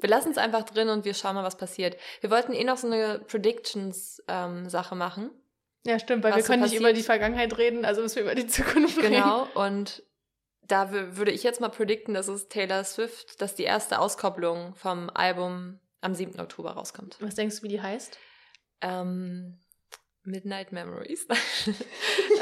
Wir 0.00 0.08
lassen 0.08 0.30
es 0.30 0.38
einfach 0.38 0.64
drin 0.64 0.88
und 0.88 1.04
wir 1.04 1.14
schauen 1.14 1.34
mal, 1.34 1.44
was 1.44 1.56
passiert. 1.56 1.96
Wir 2.20 2.30
wollten 2.30 2.52
eh 2.52 2.64
noch 2.64 2.76
so 2.78 2.86
eine 2.86 3.18
Predictions-Sache 3.20 4.94
machen. 4.94 5.30
Ja, 5.84 5.98
stimmt, 5.98 6.22
weil 6.24 6.34
wir 6.36 6.42
so 6.42 6.46
können 6.48 6.62
nicht 6.62 6.74
über 6.74 6.92
die 6.92 7.02
Vergangenheit 7.02 7.56
reden, 7.56 7.84
also 7.84 8.02
müssen 8.02 8.16
wir 8.16 8.22
über 8.24 8.34
die 8.34 8.46
Zukunft 8.46 8.98
reden. 8.98 9.14
Genau. 9.14 9.46
Und 9.54 10.02
da 10.62 10.84
wü- 10.90 11.16
würde 11.16 11.32
ich 11.32 11.42
jetzt 11.42 11.60
mal 11.60 11.70
predikten, 11.70 12.12
dass 12.14 12.28
es 12.28 12.48
Taylor 12.48 12.84
Swift, 12.84 13.40
dass 13.40 13.54
die 13.54 13.64
erste 13.64 13.98
Auskopplung 13.98 14.74
vom 14.74 15.08
Album 15.10 15.80
am 16.02 16.14
7. 16.14 16.38
Oktober 16.40 16.72
rauskommt. 16.72 17.16
Was 17.20 17.34
denkst 17.34 17.56
du, 17.58 17.62
wie 17.64 17.68
die 17.68 17.80
heißt? 17.80 18.18
Ähm, 18.82 19.58
Midnight 20.22 20.70
Memories. 20.72 21.26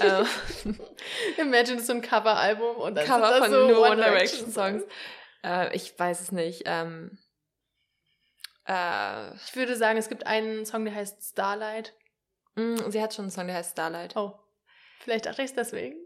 ähm, 0.00 0.26
Imagine 1.38 1.76
das 1.78 1.86
so 1.86 1.92
ein 1.92 2.02
Coveralbum 2.02 2.76
und 2.76 2.96
dann 2.96 3.06
Cover 3.06 3.28
sind 3.34 3.42
von 3.44 3.52
das 3.52 3.60
so 3.60 3.68
No 3.68 3.82
One 3.86 3.96
Direction 3.96 4.50
Songs. 4.50 4.82
Äh, 5.44 5.74
ich 5.76 5.96
weiß 5.98 6.20
es 6.20 6.32
nicht. 6.32 6.62
Ähm, 6.66 7.18
äh, 8.68 9.34
Ich 9.34 9.56
würde 9.56 9.76
sagen, 9.76 9.98
es 9.98 10.08
gibt 10.08 10.26
einen 10.26 10.64
Song, 10.66 10.84
der 10.84 10.94
heißt 10.94 11.22
Starlight. 11.22 11.94
mh, 12.56 12.90
sie 12.90 13.02
hat 13.02 13.14
schon 13.14 13.24
einen 13.24 13.30
Song, 13.32 13.46
der 13.46 13.56
heißt 13.56 13.72
Starlight. 13.72 14.14
Oh, 14.16 14.38
vielleicht 15.00 15.26
dachte 15.26 15.42
ich 15.42 15.50
es 15.50 15.54
deswegen. 15.56 15.96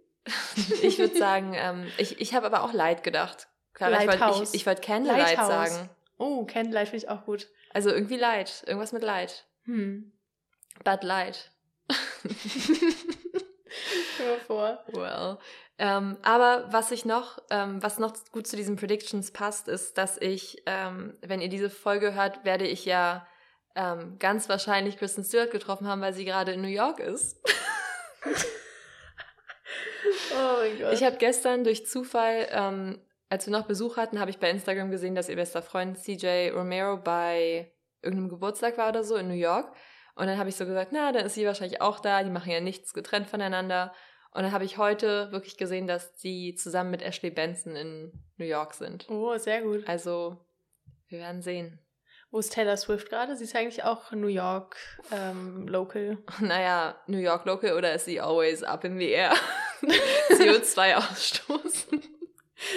Ich 0.83 0.99
würde 0.99 1.17
sagen, 1.19 1.53
ähm, 1.55 1.87
ich, 1.99 2.21
ich 2.21 2.35
habe 2.35 2.47
aber 2.47 2.63
auch 2.63 2.73
Light 2.73 3.03
gedacht. 3.03 3.49
Klar, 3.75 3.91
ich 3.93 3.99
wollte 3.99 4.19
Lighthouse. 4.19 4.51
ich, 4.51 4.61
ich 4.61 4.67
wollt 4.67 4.83
Candlelight 4.83 5.37
Lighthouse. 5.37 5.49
sagen. 5.49 5.91
Oh, 6.19 6.45
Candlelight 6.45 6.89
finde 6.89 7.05
ich 7.05 7.11
auch 7.11 7.25
gut. 7.25 7.49
Also 7.75 7.91
irgendwie 7.91 8.17
Light. 8.19 8.63
Irgendwas 8.67 8.93
mit 8.93 9.03
Light. 9.03 9.47
Hm. 9.65 10.13
Bud 10.85 11.03
Light. 11.05 11.51
Mir 14.25 14.39
vor. 14.47 14.79
Well. 14.93 15.39
Ähm, 15.79 16.17
aber 16.23 16.67
was 16.71 16.91
ich 16.93 17.05
noch, 17.05 17.39
ähm, 17.51 17.83
was 17.83 17.99
noch 17.99 18.13
gut 18.31 18.47
zu 18.47 18.57
diesen 18.57 18.77
Predictions 18.77 19.33
passt, 19.33 19.69
ist, 19.69 19.99
dass 19.99 20.17
ich, 20.19 20.63
ähm, 20.67 21.17
wenn 21.21 21.41
ihr 21.41 21.49
diese 21.49 21.71
Folge 21.71 22.15
hört, 22.15 22.45
werde 22.45 22.67
ich 22.67 22.85
ja 22.85 23.27
ähm, 23.75 24.17
ganz 24.19 24.49
wahrscheinlich 24.49 24.99
Kristen 24.99 25.25
Stewart 25.25 25.51
getroffen 25.51 25.89
haben, 25.89 26.01
weil 26.01 26.13
sie 26.13 26.25
gerade 26.25 26.53
in 26.53 26.63
New 26.63 26.69
York 26.69 27.01
ist. 27.01 27.41
Oh 30.35 30.57
mein 30.59 30.79
Gott. 30.79 30.93
Ich 30.95 31.05
habe 31.05 31.17
gestern 31.17 31.65
durch 31.65 31.87
Zufall, 31.87 32.49
ähm, 32.51 33.01
als 33.29 33.47
wir 33.47 33.53
noch 33.53 33.67
Besuch 33.67 33.97
hatten, 33.97 34.19
habe 34.19 34.31
ich 34.31 34.39
bei 34.39 34.51
Instagram 34.51 34.91
gesehen, 34.91 35.15
dass 35.15 35.29
ihr 35.29 35.37
bester 35.37 35.63
Freund 35.63 35.99
CJ 35.99 36.51
Romero 36.55 36.97
bei 36.97 37.73
irgendeinem 38.03 38.29
Geburtstag 38.29 38.79
war 38.79 38.89
oder 38.89 39.05
so 39.05 39.17
in 39.17 39.29
New 39.29 39.35
York. 39.35 39.75
Und 40.15 40.27
dann 40.27 40.39
habe 40.39 40.49
ich 40.49 40.57
so 40.57 40.67
gesagt, 40.67 40.93
na, 40.93 41.13
dann 41.13 41.25
ist 41.25 41.35
sie 41.35 41.47
wahrscheinlich 41.47 41.81
auch 41.81 42.01
da. 42.01 42.23
Die 42.23 42.31
machen 42.31 42.51
ja 42.51 42.61
nichts 42.61 42.93
getrennt 42.93 43.29
voneinander. 43.29 43.93
Und 44.35 44.43
dann 44.45 44.53
habe 44.53 44.65
ich 44.65 44.79
heute 44.79 45.31
wirklich 45.31 45.57
gesehen, 45.59 45.87
dass 45.87 46.15
die 46.17 46.55
zusammen 46.55 46.91
mit 46.91 47.03
Ashley 47.03 47.31
Benson 47.31 47.77
in 47.77 48.13
New 48.39 48.47
York 48.47 48.75
sind. 48.75 49.07
oh, 49.11 49.37
sehr 49.37 49.63
gut. 49.63 49.87
Also, 49.87 50.39
wir 51.09 51.19
werden 51.19 51.43
sehen. 51.43 51.79
Wo 52.31 52.39
ist 52.39 52.51
Taylor 52.55 52.79
Swift 52.79 53.11
gerade? 53.11 53.37
Sie 53.37 53.45
ist 53.45 53.55
eigentlich 53.55 53.85
auch 53.85 54.11
New 54.13 54.27
York 54.29 54.77
ähm, 55.11 55.69
Local. 55.69 56.17
Naja, 56.41 56.97
New 57.07 57.19
York 57.19 57.45
Local 57.45 57.77
oder 57.77 57.93
ist 57.95 58.07
sie 58.07 58.21
always 58.23 58.63
up 58.63 58.85
in 58.85 58.99
the 58.99 59.11
air? 59.11 59.35
CO2 60.31 60.95
ausstoßen. 61.11 62.01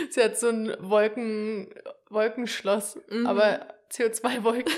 Sie 0.10 0.22
hat 0.24 0.38
so 0.38 0.50
ein 0.50 0.76
Wolken, 0.80 1.74
Wolkenschloss, 2.10 3.00
Mhm. 3.10 3.28
aber 3.28 3.66
CO2-Wolken. 3.92 4.74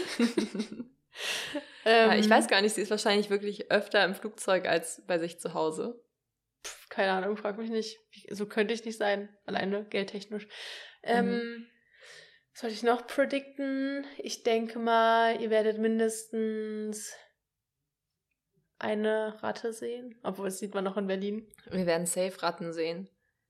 Ja, 1.85 2.11
ähm, 2.13 2.19
ich 2.19 2.29
weiß 2.29 2.47
gar 2.47 2.61
nicht, 2.61 2.75
sie 2.75 2.81
ist 2.81 2.91
wahrscheinlich 2.91 3.29
wirklich 3.31 3.71
öfter 3.71 4.03
im 4.05 4.13
Flugzeug 4.13 4.67
als 4.67 5.01
bei 5.07 5.17
sich 5.17 5.39
zu 5.39 5.53
Hause. 5.55 5.99
Keine 6.97 7.11
Ahnung, 7.11 7.37
frag 7.37 7.59
mich 7.59 7.69
nicht. 7.69 7.99
So 8.31 8.47
könnte 8.47 8.73
ich 8.73 8.83
nicht 8.83 8.97
sein, 8.97 9.29
alleine 9.45 9.85
geldtechnisch. 9.85 10.47
Ähm, 11.03 11.27
Mhm. 11.29 11.67
Was 12.53 12.61
soll 12.61 12.71
ich 12.71 12.81
noch 12.81 13.05
predikten? 13.05 14.03
Ich 14.17 14.41
denke 14.41 14.79
mal, 14.79 15.39
ihr 15.39 15.51
werdet 15.51 15.77
mindestens 15.77 17.13
eine 18.79 19.37
Ratte 19.43 19.73
sehen. 19.73 20.19
Obwohl, 20.23 20.45
das 20.45 20.57
sieht 20.57 20.73
man 20.73 20.83
noch 20.85 20.97
in 20.97 21.05
Berlin. 21.05 21.47
Wir 21.69 21.85
werden 21.85 22.07
safe 22.07 22.41
Ratten 22.41 22.73
sehen. 22.73 23.07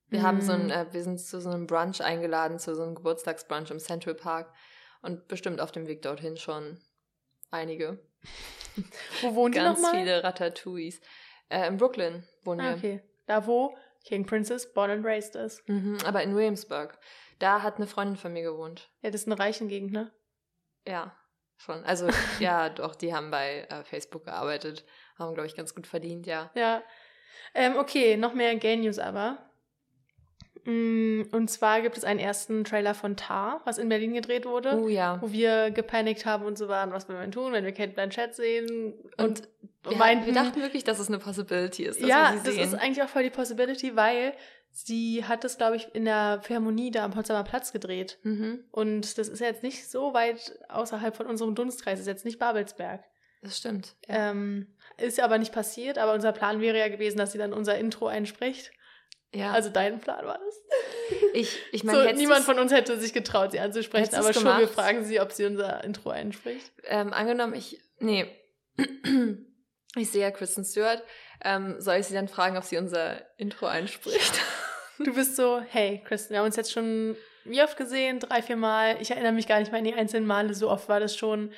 Wir 0.10 0.24
haben 0.24 0.42
so 0.42 0.52
ein, 0.52 0.66
Mhm. 0.66 0.72
äh, 0.72 0.94
wir 0.94 1.04
sind 1.04 1.20
zu 1.22 1.40
so 1.40 1.50
einem 1.50 1.68
Brunch 1.68 2.02
eingeladen, 2.02 2.60
zu 2.60 2.76
so 2.76 2.84
einem 2.84 2.96
Geburtstagsbrunch 2.96 3.72
im 3.72 3.80
Central 3.80 4.16
Park 4.16 4.54
und 5.02 5.30
bestimmt 5.30 5.62
auf 5.62 5.72
dem 5.72 5.88
Weg 5.88 6.02
dorthin 6.02 6.36
schon 6.36 6.82
einige. 7.50 8.00
Wo 9.22 9.36
wohnt 9.36 9.56
ihr 9.56 9.64
Ganz 9.64 9.82
nochmal? 9.82 10.00
viele 10.02 10.22
Ratatouilles. 10.24 11.00
Äh, 11.50 11.66
in 11.68 11.78
Brooklyn 11.78 12.26
wohnen 12.44 12.60
Ah, 12.60 12.70
wir. 12.72 12.76
okay. 12.78 13.02
Da, 13.28 13.46
wo 13.46 13.78
King 14.04 14.26
Princess 14.26 14.74
born 14.74 14.90
and 14.90 15.06
raised 15.06 15.36
ist. 15.36 15.68
Mhm, 15.68 15.98
aber 16.06 16.24
in 16.24 16.36
Williamsburg. 16.36 16.98
Da 17.40 17.62
hat 17.62 17.76
eine 17.76 17.88
Freundin 17.88 18.18
von 18.18 18.34
mir 18.34 18.44
gewohnt. 18.44 18.90
Ja, 19.02 19.12
das 19.12 19.22
ist 19.22 19.28
eine 19.28 19.38
reichen 19.38 19.68
Gegend, 19.68 19.92
ne? 19.92 20.12
Ja, 20.88 21.16
schon. 21.58 21.84
Also, 21.84 22.08
ja, 22.40 22.70
doch, 22.70 22.96
die 22.96 23.14
haben 23.14 23.30
bei 23.30 23.68
äh, 23.70 23.84
Facebook 23.84 24.26
gearbeitet. 24.26 24.86
Haben, 25.20 25.34
glaube 25.34 25.48
ich, 25.48 25.56
ganz 25.56 25.76
gut 25.76 25.88
verdient, 25.88 26.26
ja. 26.26 26.50
Ja. 26.56 26.82
Ähm, 27.54 27.76
okay, 27.78 28.18
noch 28.18 28.34
mehr 28.34 28.56
Gay 28.56 28.78
News 28.78 28.98
aber. 28.98 29.47
Mm, 30.68 31.22
Und 31.32 31.50
zwar 31.50 31.82
gibt 31.82 31.98
es 31.98 32.04
einen 32.04 32.20
ersten 32.20 32.66
Trailer 32.66 32.94
von 32.94 33.16
Tar, 33.16 33.62
was 33.64 33.78
in 33.78 33.88
Berlin 33.88 34.14
gedreht 34.14 34.46
wurde, 34.46 34.78
Oh 34.78 34.90
ja. 34.90 35.18
wo 35.22 35.32
wir 35.32 35.72
gepanikt 35.72 36.26
haben 36.26 36.46
und 36.46 36.58
so 36.58 36.68
waren, 36.68 36.92
was 36.92 37.08
wir 37.08 37.18
denn 37.18 37.32
tun, 37.32 37.54
wenn 37.54 37.64
wir 37.64 37.72
Kate 37.72 37.94
Blanchett 37.94 38.36
sehen. 38.36 38.94
Und, 39.18 39.48
Und 39.48 39.48
wir, 39.90 39.98
meinten, 39.98 40.26
wir 40.26 40.34
dachten 40.34 40.62
wirklich, 40.62 40.84
dass 40.84 41.00
es 41.00 41.08
eine 41.08 41.20
Possibility 41.20 41.84
ist, 41.86 42.02
ja, 42.02 42.36
das 42.44 42.56
ist 42.56 42.74
eigentlich 42.74 43.02
auch 43.02 43.08
voll 43.08 43.24
die 43.24 43.30
Possibility, 43.30 43.96
weil 43.96 44.34
sie 44.72 45.24
hat 45.24 45.46
es, 45.46 45.58
glaube 45.58 45.78
ich, 45.78 45.88
in 45.96 46.04
der 46.04 46.42
Philharmonie 46.44 46.92
da 46.92 47.06
am 47.06 47.12
Potsdamer 47.12 47.46
Platz 47.46 47.72
gedreht. 47.72 48.20
Mhm. 48.24 48.66
Und 48.72 49.18
das 49.18 49.30
ist 49.30 49.40
ja 49.40 49.48
jetzt 49.48 49.64
nicht 49.64 49.90
so 49.90 50.14
weit 50.14 50.60
außerhalb 50.68 51.16
von 51.16 51.28
unserem 51.28 51.56
Dunstkreis, 51.56 51.94
das 51.94 52.02
ist 52.02 52.08
jetzt 52.08 52.26
nicht 52.26 52.40
Babelsberg. 52.40 53.06
Das 53.42 53.58
stimmt. 53.58 53.96
Ja. 54.08 54.32
Ähm, 54.32 54.68
ist 54.98 55.22
aber 55.22 55.38
nicht 55.38 55.54
passiert, 55.54 55.98
aber 55.98 56.14
unser 56.14 56.34
Plan 56.34 56.60
wäre 56.60 56.78
ja 56.78 56.90
gewesen, 56.90 57.18
dass 57.20 57.32
sie 57.32 57.38
dann 57.38 57.54
unser 57.54 57.78
Intro 57.78 58.08
einspricht. 58.08 58.72
Ja. 59.34 59.52
Also 59.52 59.70
dein 59.70 60.00
Plan 60.00 60.26
war 60.26 60.40
das. 60.40 61.20
Ich, 61.34 61.60
ich 61.72 61.84
meine, 61.84 62.10
so, 62.10 62.16
niemand 62.16 62.46
von 62.46 62.60
uns 62.60 62.72
hätte 62.72 62.98
sich 62.98 63.14
getraut, 63.14 63.52
sie 63.52 63.60
anzusprechen, 63.60 64.16
aber 64.16 64.34
schon 64.34 64.44
gemacht? 64.44 64.62
wir 64.62 64.68
fragen 64.68 65.04
sie, 65.04 65.20
ob 65.20 65.32
sie 65.32 65.46
unser 65.46 65.84
Intro 65.84 66.10
einspricht. 66.10 66.72
Ähm, 66.86 67.14
angenommen, 67.14 67.54
ich, 67.54 67.80
nee, 68.00 68.26
ich 69.96 70.10
sehe 70.10 70.22
ja 70.22 70.32
Kristen 70.32 70.64
Stewart, 70.64 71.04
ähm, 71.44 71.76
soll 71.80 71.98
ich 71.98 72.08
sie 72.08 72.14
dann 72.14 72.28
fragen, 72.28 72.58
ob 72.58 72.64
sie 72.64 72.78
unser 72.78 73.22
Intro 73.38 73.68
einspricht? 73.68 74.40
Du 75.00 75.14
bist 75.14 75.36
so, 75.36 75.62
hey, 75.62 76.02
Kristen, 76.08 76.32
wir 76.32 76.40
haben 76.40 76.48
uns 76.48 76.56
jetzt 76.56 76.72
schon 76.72 77.16
wie 77.50 77.62
oft 77.62 77.78
gesehen? 77.78 78.20
Drei, 78.20 78.42
vier 78.42 78.58
Mal. 78.58 78.98
Ich 79.02 79.12
erinnere 79.12 79.32
mich 79.32 79.48
gar 79.48 79.60
nicht 79.60 79.72
mehr 79.72 79.80
an 79.80 79.86
die 79.86 79.94
einzelnen 79.94 80.26
Male, 80.26 80.54
so 80.54 80.70
oft 80.70 80.90
war 80.90 81.00
das 81.00 81.16
schon. 81.16 81.52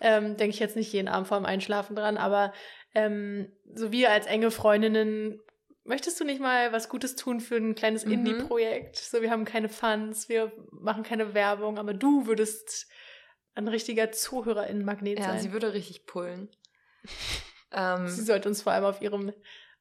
Ähm, 0.00 0.36
Denke 0.36 0.54
ich 0.54 0.60
jetzt 0.60 0.76
nicht 0.76 0.92
jeden 0.92 1.08
Abend 1.08 1.28
vor 1.28 1.38
dem 1.38 1.46
Einschlafen 1.46 1.96
dran, 1.96 2.16
aber 2.16 2.52
ähm, 2.94 3.50
so 3.74 3.92
wir 3.92 4.10
als 4.10 4.26
enge 4.26 4.50
Freundinnen 4.50 5.40
möchtest 5.84 6.20
du 6.20 6.24
nicht 6.24 6.40
mal 6.40 6.72
was 6.72 6.88
Gutes 6.88 7.16
tun 7.16 7.40
für 7.40 7.56
ein 7.56 7.74
kleines 7.74 8.04
mhm. 8.04 8.12
Indie-Projekt? 8.12 8.96
So, 8.96 9.22
wir 9.22 9.30
haben 9.30 9.44
keine 9.44 9.68
Funds, 9.68 10.28
wir 10.28 10.52
machen 10.70 11.02
keine 11.02 11.34
Werbung, 11.34 11.78
aber 11.78 11.94
du 11.94 12.26
würdest 12.26 12.86
ein 13.54 13.68
richtiger 13.68 14.12
Zuhörerin-Magnet 14.12 15.18
ja, 15.18 15.24
sein. 15.26 15.36
Ja, 15.36 15.42
sie 15.42 15.52
würde 15.52 15.74
richtig 15.74 16.06
pullen. 16.06 16.48
ähm, 17.72 18.08
sie 18.08 18.22
sollte 18.22 18.48
uns 18.48 18.62
vor 18.62 18.72
allem 18.72 18.84
auf 18.84 19.02
ihrem 19.02 19.32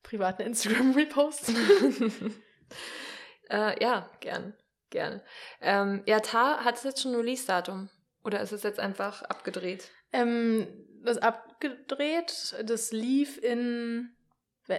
privaten 0.03 0.41
Instagram 0.41 0.91
reposten. 0.93 1.55
äh, 3.49 3.81
ja, 3.81 4.09
gern, 4.19 4.55
gern. 4.89 5.21
Ähm, 5.61 6.03
ja, 6.05 6.19
Tar 6.19 6.63
hat 6.65 6.77
es 6.77 6.83
jetzt 6.83 7.01
schon 7.01 7.15
Release-Datum? 7.15 7.89
Oder 8.23 8.41
ist 8.41 8.51
es 8.51 8.63
jetzt 8.63 8.79
einfach 8.79 9.23
abgedreht? 9.23 9.89
Ähm, 10.13 10.67
das 11.03 11.17
abgedreht, 11.17 12.55
das 12.63 12.91
lief 12.91 13.37
in 13.37 14.15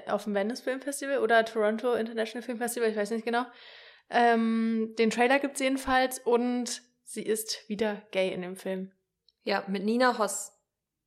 auf 0.06 0.24
dem 0.24 0.34
Venice 0.34 0.60
Film 0.60 0.80
Festival 0.80 1.18
oder 1.18 1.44
Toronto 1.44 1.94
International 1.94 2.42
Film 2.42 2.58
Festival, 2.58 2.90
ich 2.90 2.96
weiß 2.96 3.10
nicht 3.10 3.24
genau. 3.24 3.44
Ähm, 4.10 4.94
den 4.98 5.10
Trailer 5.10 5.38
gibt 5.38 5.54
es 5.54 5.60
jedenfalls 5.60 6.18
und 6.18 6.82
sie 7.04 7.22
ist 7.22 7.68
wieder 7.68 8.02
gay 8.10 8.32
in 8.32 8.42
dem 8.42 8.56
Film. 8.56 8.92
Ja, 9.42 9.64
mit 9.68 9.84
Nina 9.84 10.18
Hoss. 10.18 10.52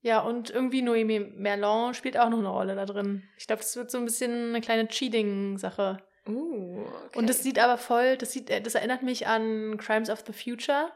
Ja, 0.02 0.20
und 0.20 0.52
irgendwie 0.52 0.82
Noemi 0.82 1.20
Merlon 1.20 1.94
spielt 1.96 2.18
auch 2.18 2.30
noch 2.30 2.38
eine 2.38 2.50
Rolle 2.50 2.76
da 2.76 2.86
drin. 2.86 3.24
Ich 3.38 3.48
glaube, 3.48 3.62
das 3.62 3.76
wird 3.76 3.90
so 3.90 3.98
ein 3.98 4.06
bisschen 4.06 4.50
eine 4.50 4.62
kleine 4.62 4.88
Cheating-Sache. 4.88 5.98
Uh, 6.28 6.82
okay. 6.82 7.20
Und 7.20 7.30
das 7.30 7.42
sieht 7.42 7.60
aber 7.60 7.78
voll, 7.78 8.18
das 8.18 8.32
sieht, 8.32 8.50
das 8.50 8.76
erinnert 8.76 9.04
mich 9.04 9.28
an 9.28 9.78
Crimes 9.78 10.10
of 10.10 10.24
the 10.26 10.34
Future, 10.34 10.92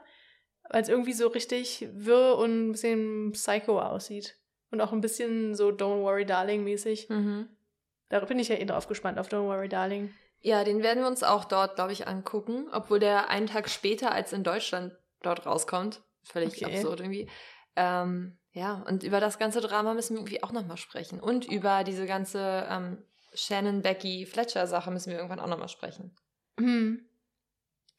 weil 0.70 0.82
es 0.82 0.90
irgendwie 0.90 1.14
so 1.14 1.28
richtig 1.28 1.88
wirr 1.92 2.38
und 2.38 2.70
ein 2.70 2.72
bisschen 2.74 3.32
psycho 3.32 3.80
aussieht. 3.80 4.38
Und 4.72 4.82
auch 4.82 4.92
ein 4.92 5.02
bisschen 5.02 5.56
so 5.56 5.70
Don't 5.70 6.04
Worry 6.04 6.26
Darling 6.26 6.64
mäßig. 6.64 7.10
Mhm. 7.10 7.50
Da 8.10 8.20
bin 8.22 8.40
ich 8.40 8.50
ja 8.50 8.56
eh 8.56 8.66
drauf 8.66 8.88
gespannt, 8.88 9.20
auf 9.20 9.28
Don't 9.28 9.48
Worry, 9.48 9.70
Darling. 9.70 10.14
Ja, 10.42 10.64
den 10.64 10.84
werden 10.84 11.02
wir 11.02 11.08
uns 11.08 11.24
auch 11.24 11.46
dort, 11.46 11.76
glaube 11.76 11.92
ich, 11.92 12.08
angucken. 12.08 12.68
Obwohl 12.72 13.00
der 13.00 13.30
einen 13.30 13.48
Tag 13.48 13.70
später 13.70 14.12
als 14.12 14.34
in 14.34 14.44
Deutschland 14.44 14.94
dort 15.22 15.46
rauskommt. 15.46 16.02
Völlig 16.24 16.64
okay. 16.64 16.76
absurd 16.76 17.02
irgendwie. 17.02 17.30
Ähm, 17.76 18.38
ja, 18.52 18.84
und 18.88 19.04
über 19.04 19.20
das 19.20 19.38
ganze 19.38 19.62
Drama 19.62 19.94
müssen 19.94 20.16
wir 20.16 20.22
irgendwie 20.22 20.44
auch 20.44 20.52
nochmal 20.52 20.78
sprechen. 20.78 21.20
Und 21.20 21.46
über 21.46 21.84
diese 21.84 22.06
ganze 22.06 22.68
ähm, 22.70 23.04
Shannon, 23.34 23.82
Becky, 23.82 24.26
Fletcher-Sache 24.26 24.92
müssen 24.92 25.12
wir 25.12 25.18
irgendwann 25.18 25.40
auch 25.40 25.48
nochmal 25.48 25.70
sprechen. 25.70 26.16
Hm. 26.60 27.06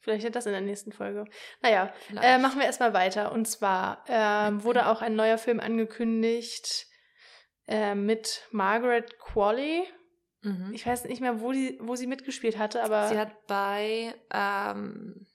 Vielleicht 0.01 0.23
wird 0.23 0.35
das 0.35 0.47
in 0.47 0.51
der 0.51 0.61
nächsten 0.61 0.91
Folge. 0.91 1.25
Naja, 1.61 1.93
äh, 2.21 2.39
machen 2.39 2.59
wir 2.59 2.65
erstmal 2.65 2.93
weiter. 2.93 3.31
Und 3.31 3.45
zwar 3.45 4.03
äh, 4.07 4.51
wurde 4.63 4.87
auch 4.87 5.01
ein 5.01 5.15
neuer 5.15 5.37
Film 5.37 5.59
angekündigt 5.59 6.87
äh, 7.67 7.95
mit 7.95 8.47
Margaret 8.51 9.19
Qualley. 9.19 9.87
Mhm. 10.41 10.73
Ich 10.73 10.85
weiß 10.85 11.05
nicht 11.05 11.21
mehr, 11.21 11.41
wo, 11.41 11.51
die, 11.51 11.77
wo 11.81 11.95
sie 11.95 12.07
mitgespielt 12.07 12.57
hatte, 12.57 12.83
aber. 12.83 13.07
Sie 13.07 13.17
hat 13.17 13.47
bei 13.47 14.13
ähm, 14.31 15.27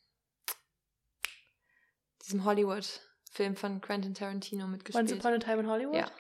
diesem 2.25 2.45
Hollywood-Film 2.45 3.57
von 3.57 3.81
Quentin 3.81 4.15
Tarantino 4.15 4.67
mitgespielt. 4.67 5.11
Once 5.11 5.13
Upon 5.13 5.35
a 5.35 5.39
Time 5.39 5.61
in 5.61 5.69
Hollywood? 5.69 5.97
Ja. 5.97 6.11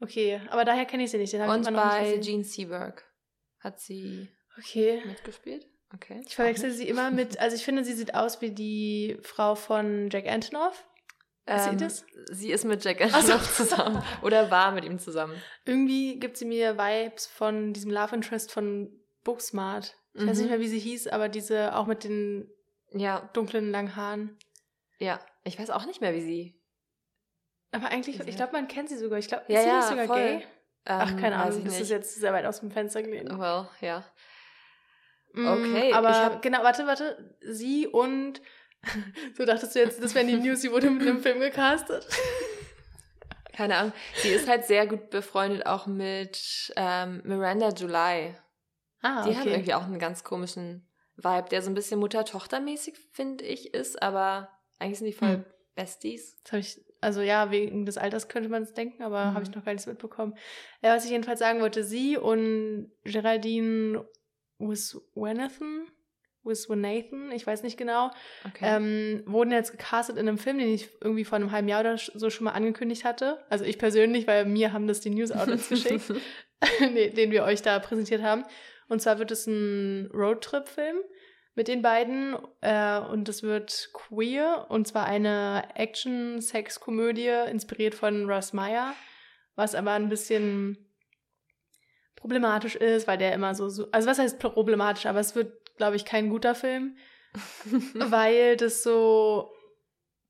Okay, 0.00 0.40
aber 0.48 0.64
daher 0.64 0.86
kenne 0.86 1.04
ich 1.04 1.10
sie 1.10 1.18
nicht. 1.18 1.32
Den 1.32 1.42
Und 1.42 1.68
ich 1.68 1.74
bei 1.74 2.18
Gene 2.18 2.44
Seberg 2.44 3.04
hat 3.58 3.80
sie 3.80 4.28
okay. 4.56 5.02
mitgespielt. 5.04 5.66
Okay. 5.92 6.22
Ich 6.24 6.36
verwechsel 6.36 6.70
sie 6.70 6.88
immer 6.88 7.10
mit, 7.10 7.38
also 7.38 7.56
ich 7.56 7.64
finde, 7.64 7.84
sie 7.84 7.94
sieht 7.94 8.14
aus 8.14 8.40
wie 8.40 8.52
die 8.52 9.18
Frau 9.22 9.56
von 9.56 10.08
Jack 10.08 10.28
Antonoff. 10.28 10.86
Ähm, 11.50 11.78
sie, 11.78 11.84
das? 11.84 12.06
sie 12.30 12.52
ist 12.52 12.64
mit 12.64 12.84
Jack 12.84 13.00
Antonoff 13.00 13.56
so. 13.56 13.64
zusammen 13.64 14.02
oder 14.22 14.50
war 14.50 14.72
mit 14.72 14.84
ihm 14.84 14.98
zusammen. 14.98 15.34
Irgendwie 15.64 16.18
gibt 16.18 16.36
sie 16.36 16.44
mir 16.44 16.78
Vibes 16.78 17.26
von 17.26 17.72
diesem 17.72 17.90
Love 17.90 18.14
Interest 18.14 18.52
von 18.52 18.90
Booksmart. 19.24 19.96
Ich 20.14 20.22
mhm. 20.22 20.28
weiß 20.28 20.38
nicht 20.38 20.46
mhm. 20.46 20.50
mehr, 20.52 20.60
wie 20.60 20.68
sie 20.68 20.78
hieß, 20.78 21.08
aber 21.08 21.28
diese 21.28 21.74
auch 21.74 21.86
mit 21.86 22.04
den 22.04 22.48
ja. 22.92 23.28
dunklen 23.32 23.70
langen 23.70 23.96
Haaren. 23.96 24.38
Ja, 24.98 25.20
ich 25.44 25.58
weiß 25.58 25.70
auch 25.70 25.86
nicht 25.86 26.00
mehr, 26.00 26.14
wie 26.14 26.22
sie. 26.22 26.60
Aber 27.72 27.88
eigentlich, 27.88 28.20
ich 28.20 28.36
glaube, 28.36 28.52
man 28.52 28.68
kennt 28.68 28.88
sie 28.88 28.96
sogar. 28.96 29.18
Ich 29.18 29.28
glaube, 29.28 29.44
ja, 29.48 29.58
ist 29.58 29.64
sie 29.64 29.68
ja, 29.68 29.76
nicht 29.76 29.88
sogar 29.88 30.06
voll. 30.06 30.16
gay? 30.16 30.34
Ähm, 30.36 30.42
Ach, 30.84 31.16
keine 31.16 31.36
Ahnung, 31.36 31.64
das 31.64 31.80
ist 31.80 31.90
jetzt 31.90 32.14
sehr 32.16 32.32
weit 32.32 32.46
aus 32.46 32.60
dem 32.60 32.70
Fenster 32.70 33.02
gelehnt. 33.02 33.30
Well, 33.30 33.68
ja. 33.80 34.04
Mm, 35.32 35.46
okay. 35.46 35.92
Aber 35.92 36.10
hab... 36.10 36.42
genau, 36.42 36.62
warte, 36.62 36.86
warte. 36.86 37.36
Sie 37.42 37.86
und 37.86 38.40
So 39.36 39.44
dachtest 39.44 39.74
du 39.74 39.78
jetzt, 39.80 40.02
das 40.02 40.14
wäre 40.14 40.26
die 40.26 40.36
News, 40.36 40.62
sie 40.62 40.72
wurde 40.72 40.90
mit 40.90 41.02
einem 41.02 41.20
Film 41.20 41.40
gecastet. 41.40 42.06
Keine 43.52 43.76
Ahnung. 43.76 43.92
Sie 44.16 44.28
ist 44.28 44.48
halt 44.48 44.64
sehr 44.64 44.86
gut 44.86 45.10
befreundet 45.10 45.66
auch 45.66 45.86
mit 45.86 46.72
ähm, 46.76 47.20
Miranda 47.24 47.68
July. 47.70 48.34
Ah, 49.02 49.20
okay. 49.20 49.30
Die 49.30 49.36
haben 49.36 49.48
irgendwie 49.48 49.74
auch 49.74 49.84
einen 49.84 49.98
ganz 49.98 50.24
komischen 50.24 50.88
Vibe, 51.16 51.48
der 51.50 51.62
so 51.62 51.70
ein 51.70 51.74
bisschen 51.74 52.00
Mutter-Tochter-mäßig, 52.00 52.96
finde 53.12 53.44
ich, 53.44 53.74
ist, 53.74 54.00
aber 54.02 54.48
eigentlich 54.78 54.98
sind 54.98 55.08
die 55.08 55.12
voll 55.12 55.28
hm. 55.28 55.44
Besties. 55.74 56.40
Das 56.42 56.52
habe 56.52 56.60
ich, 56.60 56.80
also 57.00 57.20
ja, 57.20 57.50
wegen 57.50 57.86
des 57.86 57.98
Alters 57.98 58.28
könnte 58.28 58.48
man 58.48 58.62
es 58.62 58.72
denken, 58.72 59.02
aber 59.02 59.26
mhm. 59.26 59.34
habe 59.34 59.44
ich 59.44 59.54
noch 59.54 59.64
gar 59.64 59.72
nichts 59.72 59.86
mitbekommen. 59.86 60.36
Ja, 60.82 60.94
was 60.94 61.04
ich 61.04 61.10
jedenfalls 61.10 61.38
sagen 61.38 61.60
wollte, 61.60 61.84
sie 61.84 62.16
und 62.16 62.90
Geraldine 63.04 64.06
Wiswanathan, 64.58 65.86
with 66.44 66.68
Nathan, 66.68 67.32
ich 67.32 67.46
weiß 67.46 67.62
nicht 67.62 67.76
genau, 67.76 68.10
okay. 68.46 68.64
ähm, 68.76 69.22
wurden 69.26 69.52
jetzt 69.52 69.72
gecastet 69.72 70.16
in 70.16 70.28
einem 70.28 70.38
Film, 70.38 70.58
den 70.58 70.72
ich 70.72 70.88
irgendwie 71.00 71.24
vor 71.24 71.36
einem 71.36 71.52
halben 71.52 71.68
Jahr 71.68 71.80
oder 71.80 71.96
so 71.98 72.30
schon 72.30 72.44
mal 72.44 72.52
angekündigt 72.52 73.04
hatte. 73.04 73.44
Also 73.48 73.64
ich 73.64 73.78
persönlich, 73.78 74.26
weil 74.26 74.46
mir 74.46 74.72
haben 74.72 74.86
das 74.86 75.00
die 75.00 75.10
News 75.10 75.32
Outlets 75.32 75.68
geschickt, 75.68 76.12
den 76.80 77.30
wir 77.30 77.44
euch 77.44 77.62
da 77.62 77.78
präsentiert 77.78 78.22
haben. 78.22 78.44
Und 78.88 79.00
zwar 79.00 79.18
wird 79.18 79.30
es 79.30 79.46
ein 79.46 80.10
Roadtrip-Film 80.12 80.96
mit 81.54 81.68
den 81.68 81.82
beiden 81.82 82.36
äh, 82.60 82.98
und 82.98 83.28
es 83.28 83.42
wird 83.42 83.90
queer 83.92 84.66
und 84.68 84.86
zwar 84.88 85.06
eine 85.06 85.64
Action-Sex-Komödie 85.74 87.50
inspiriert 87.50 87.94
von 87.94 88.30
Russ 88.30 88.52
Meyer, 88.52 88.94
was 89.56 89.74
aber 89.74 89.92
ein 89.92 90.08
bisschen 90.08 90.90
problematisch 92.16 92.76
ist, 92.76 93.08
weil 93.08 93.18
der 93.18 93.32
immer 93.32 93.54
so, 93.54 93.68
so 93.68 93.88
also 93.92 94.08
was 94.08 94.18
heißt 94.18 94.38
problematisch, 94.38 95.06
aber 95.06 95.20
es 95.20 95.34
wird 95.34 95.52
glaube 95.80 95.96
ich, 95.96 96.04
kein 96.04 96.28
guter 96.28 96.54
Film, 96.54 96.98
weil 97.94 98.58
das 98.58 98.82
so 98.82 99.50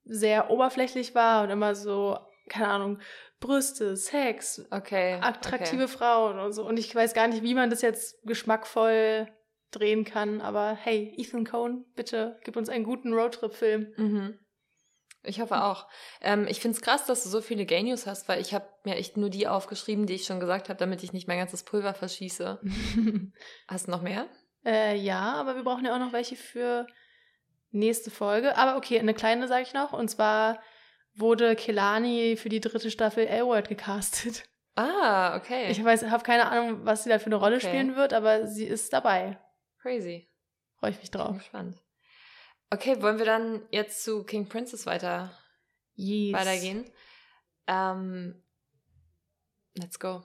sehr 0.04 0.48
oberflächlich 0.48 1.16
war 1.16 1.42
und 1.42 1.50
immer 1.50 1.74
so, 1.74 2.16
keine 2.48 2.68
Ahnung, 2.68 3.00
Brüste, 3.40 3.96
Sex, 3.96 4.64
okay, 4.70 5.18
attraktive 5.20 5.84
okay. 5.84 5.92
Frauen 5.92 6.38
und 6.38 6.52
so. 6.52 6.64
Und 6.64 6.78
ich 6.78 6.94
weiß 6.94 7.14
gar 7.14 7.26
nicht, 7.26 7.42
wie 7.42 7.54
man 7.54 7.68
das 7.68 7.82
jetzt 7.82 8.22
geschmackvoll 8.22 9.26
drehen 9.72 10.04
kann, 10.04 10.40
aber 10.40 10.78
hey, 10.80 11.12
Ethan 11.16 11.44
Cohn, 11.44 11.84
bitte 11.96 12.38
gib 12.44 12.56
uns 12.56 12.68
einen 12.68 12.84
guten 12.84 13.12
Roadtrip-Film. 13.12 13.92
Mhm. 13.96 14.38
Ich 15.24 15.40
hoffe 15.40 15.64
auch. 15.64 15.88
Ähm, 16.20 16.46
ich 16.48 16.60
finde 16.60 16.76
es 16.76 16.82
krass, 16.82 17.06
dass 17.06 17.24
du 17.24 17.28
so 17.28 17.40
viele 17.40 17.66
Gay 17.66 17.82
News 17.82 18.06
hast, 18.06 18.28
weil 18.28 18.40
ich 18.40 18.54
habe 18.54 18.68
mir 18.84 18.94
echt 18.94 19.16
nur 19.16 19.30
die 19.30 19.48
aufgeschrieben, 19.48 20.06
die 20.06 20.14
ich 20.14 20.26
schon 20.26 20.38
gesagt 20.38 20.68
habe, 20.68 20.78
damit 20.78 21.02
ich 21.02 21.12
nicht 21.12 21.26
mein 21.26 21.38
ganzes 21.38 21.64
Pulver 21.64 21.92
verschieße. 21.92 22.60
hast 23.68 23.88
du 23.88 23.90
noch 23.90 24.02
mehr? 24.02 24.28
Äh, 24.64 24.96
ja, 24.96 25.34
aber 25.34 25.56
wir 25.56 25.64
brauchen 25.64 25.84
ja 25.84 25.94
auch 25.94 25.98
noch 25.98 26.12
welche 26.12 26.36
für 26.36 26.86
nächste 27.70 28.10
Folge. 28.10 28.56
Aber 28.56 28.76
okay, 28.76 28.98
eine 28.98 29.14
kleine 29.14 29.48
sage 29.48 29.62
ich 29.62 29.74
noch. 29.74 29.92
Und 29.92 30.08
zwar 30.08 30.60
wurde 31.14 31.56
Kelani 31.56 32.36
für 32.36 32.48
die 32.48 32.60
dritte 32.60 32.90
Staffel 32.90 33.26
L-Word 33.26 33.68
gecastet. 33.68 34.44
Ah, 34.76 35.36
okay. 35.36 35.70
Ich 35.70 35.82
weiß, 35.82 36.04
habe 36.04 36.22
keine 36.22 36.48
Ahnung, 36.48 36.84
was 36.84 37.04
sie 37.04 37.10
da 37.10 37.18
für 37.18 37.26
eine 37.26 37.36
Rolle 37.36 37.56
okay. 37.56 37.68
spielen 37.68 37.96
wird, 37.96 38.12
aber 38.12 38.46
sie 38.46 38.64
ist 38.64 38.92
dabei. 38.92 39.38
Crazy. 39.82 40.30
Freue 40.78 40.92
ich 40.92 41.00
mich 41.00 41.10
drauf. 41.10 41.28
Ich 41.28 41.32
bin 41.32 41.38
gespannt. 41.38 41.82
Okay, 42.70 43.02
wollen 43.02 43.18
wir 43.18 43.26
dann 43.26 43.66
jetzt 43.70 44.04
zu 44.04 44.24
King 44.24 44.48
Princess 44.48 44.86
weiter 44.86 45.36
yes. 45.94 46.38
weitergehen? 46.38 46.90
Ähm, 47.66 48.42
let's 49.74 49.98
go. 49.98 50.22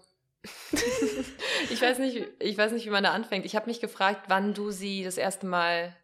ich, 1.70 1.82
weiß 1.82 2.00
nicht, 2.00 2.26
ich 2.40 2.58
weiß 2.58 2.72
nicht, 2.72 2.86
wie 2.86 2.92
man 2.92 3.04
da 3.04 3.12
anfängt. 3.12 3.46
Ich 3.46 3.56
habe 3.56 3.68
mich 3.68 3.82
gefragt, 3.82 4.26
wann 4.28 4.54
du 4.54 4.72
sie 4.72 5.04
das 5.04 5.18
erste 5.18 5.46
Mal 5.46 5.96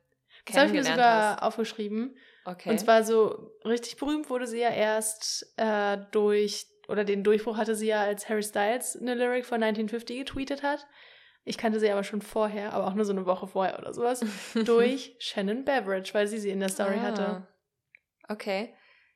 kennengelernt 0.45 0.47
das 0.47 0.57
habe 0.57 0.67
ich 0.67 0.73
mir 0.73 0.83
sogar 0.83 1.35
hast. 1.35 1.43
aufgeschrieben. 1.43 2.15
Okay. 2.45 2.69
Und 2.69 2.79
zwar 2.79 3.03
so 3.03 3.51
richtig 3.65 3.97
berühmt 3.97 4.29
wurde 4.29 4.47
sie 4.47 4.59
ja 4.59 4.69
erst 4.69 5.53
äh, 5.57 5.97
durch, 6.11 6.65
oder 6.87 7.03
den 7.03 7.23
Durchbruch 7.23 7.57
hatte 7.57 7.75
sie 7.75 7.87
ja, 7.87 8.01
als 8.01 8.27
Harry 8.29 8.43
Styles 8.43 8.97
eine 8.99 9.13
Lyric 9.13 9.45
von 9.45 9.61
1950 9.61 10.17
getweetet 10.17 10.63
hat. 10.63 10.87
Ich 11.43 11.57
kannte 11.57 11.79
sie 11.79 11.89
aber 11.89 12.03
schon 12.03 12.21
vorher, 12.21 12.73
aber 12.73 12.87
auch 12.87 12.93
nur 12.93 13.05
so 13.05 13.13
eine 13.13 13.25
Woche 13.25 13.47
vorher 13.47 13.79
oder 13.79 13.93
sowas, 13.93 14.23
durch 14.65 15.15
Shannon 15.19 15.65
Beveridge, 15.65 16.11
weil 16.13 16.27
sie 16.27 16.37
sie 16.37 16.49
in 16.49 16.59
der 16.59 16.69
Story 16.69 16.97
ah. 16.97 17.01
hatte. 17.01 17.47
Okay. 18.27 18.75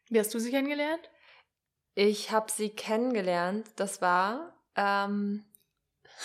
Wie 0.10 0.20
hast 0.20 0.34
du 0.34 0.40
sie 0.40 0.52
kennengelernt? 0.52 1.10
Ich 1.96 2.32
habe 2.32 2.52
sie 2.52 2.70
kennengelernt, 2.70 3.68
das 3.78 4.02
war 4.02 4.55
ähm, 4.76 5.46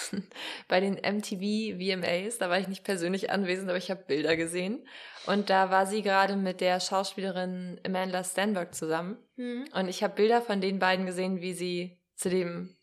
bei 0.69 0.81
den 0.81 0.95
MTV 0.95 1.79
VMAs. 1.79 2.39
Da 2.39 2.49
war 2.51 2.59
ich 2.59 2.69
nicht 2.69 2.85
persönlich 2.85 3.31
anwesend, 3.31 3.69
aber 3.69 3.79
ich 3.79 3.91
habe 3.91 4.05
Bilder 4.07 4.37
gesehen. 4.37 4.87
Und 5.27 5.51
da 5.51 5.71
war 5.71 5.87
sie 5.87 6.03
gerade 6.03 6.37
mit 6.37 6.61
der 6.61 6.81
Schauspielerin 6.81 7.81
Amanda 7.85 8.25
Stanberg 8.25 8.75
zusammen. 8.75 9.19
Mhm. 9.37 9.69
Und 9.75 9.89
ich 9.89 10.03
habe 10.03 10.15
Bilder 10.15 10.43
von 10.43 10.61
den 10.61 10.79
beiden 10.79 11.07
gesehen, 11.07 11.41
wie 11.41 11.53
sie 11.53 12.01
zu 12.15 12.31
dem 12.31 12.77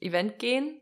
Event 0.00 0.38
gehen. 0.38 0.80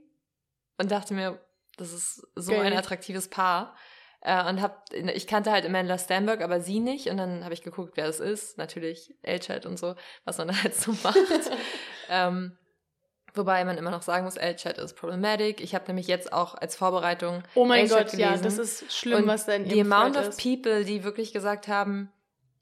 Und 0.79 0.91
dachte 0.91 1.15
mir, 1.15 1.41
das 1.77 1.93
ist 1.93 2.27
so 2.35 2.53
Geil. 2.53 2.63
ein 2.63 2.73
attraktives 2.73 3.29
Paar. 3.29 3.77
Äh, 4.21 4.49
und 4.49 4.63
hab, 4.63 4.93
ich 4.93 5.27
kannte 5.27 5.53
halt 5.53 5.67
Amanda 5.67 5.99
Stanberg, 5.99 6.41
aber 6.41 6.61
sie 6.61 6.81
nicht. 6.81 7.09
Und 7.09 7.19
dann 7.19 7.45
habe 7.45 7.55
ich 7.55 7.63
geguckt, 7.63 7.97
wer 7.97 8.07
das 8.07 8.21
ist. 8.21 8.59
Natürlich 8.59 9.15
L-Chat 9.23 9.67
und 9.67 9.79
so, 9.79 9.95
was 10.25 10.39
man 10.39 10.49
da 10.49 10.63
halt 10.63 10.75
so 10.75 10.93
macht. 11.03 11.17
ähm, 12.09 12.57
Wobei 13.37 13.65
man 13.65 13.77
immer 13.77 13.91
noch 13.91 14.03
sagen 14.03 14.25
muss, 14.25 14.37
L-Chat 14.37 14.79
ist 14.79 14.95
problematic. 14.95 15.61
Ich 15.61 15.75
habe 15.75 15.87
nämlich 15.89 16.07
jetzt 16.07 16.33
auch 16.33 16.55
als 16.55 16.77
Vorbereitung. 16.77 17.43
Oh 17.57 17.65
mein 17.65 17.89
Gott, 17.89 18.13
gelesen. 18.13 18.21
ja, 18.21 18.37
das 18.37 18.59
ist 18.59 18.93
schlimm, 18.93 19.23
und 19.23 19.27
was 19.27 19.47
denn 19.47 19.65
Die 19.65 19.81
amount 19.81 20.17
of 20.17 20.37
people, 20.37 20.85
die 20.85 21.03
wirklich 21.03 21.33
gesagt 21.33 21.67
haben, 21.67 22.13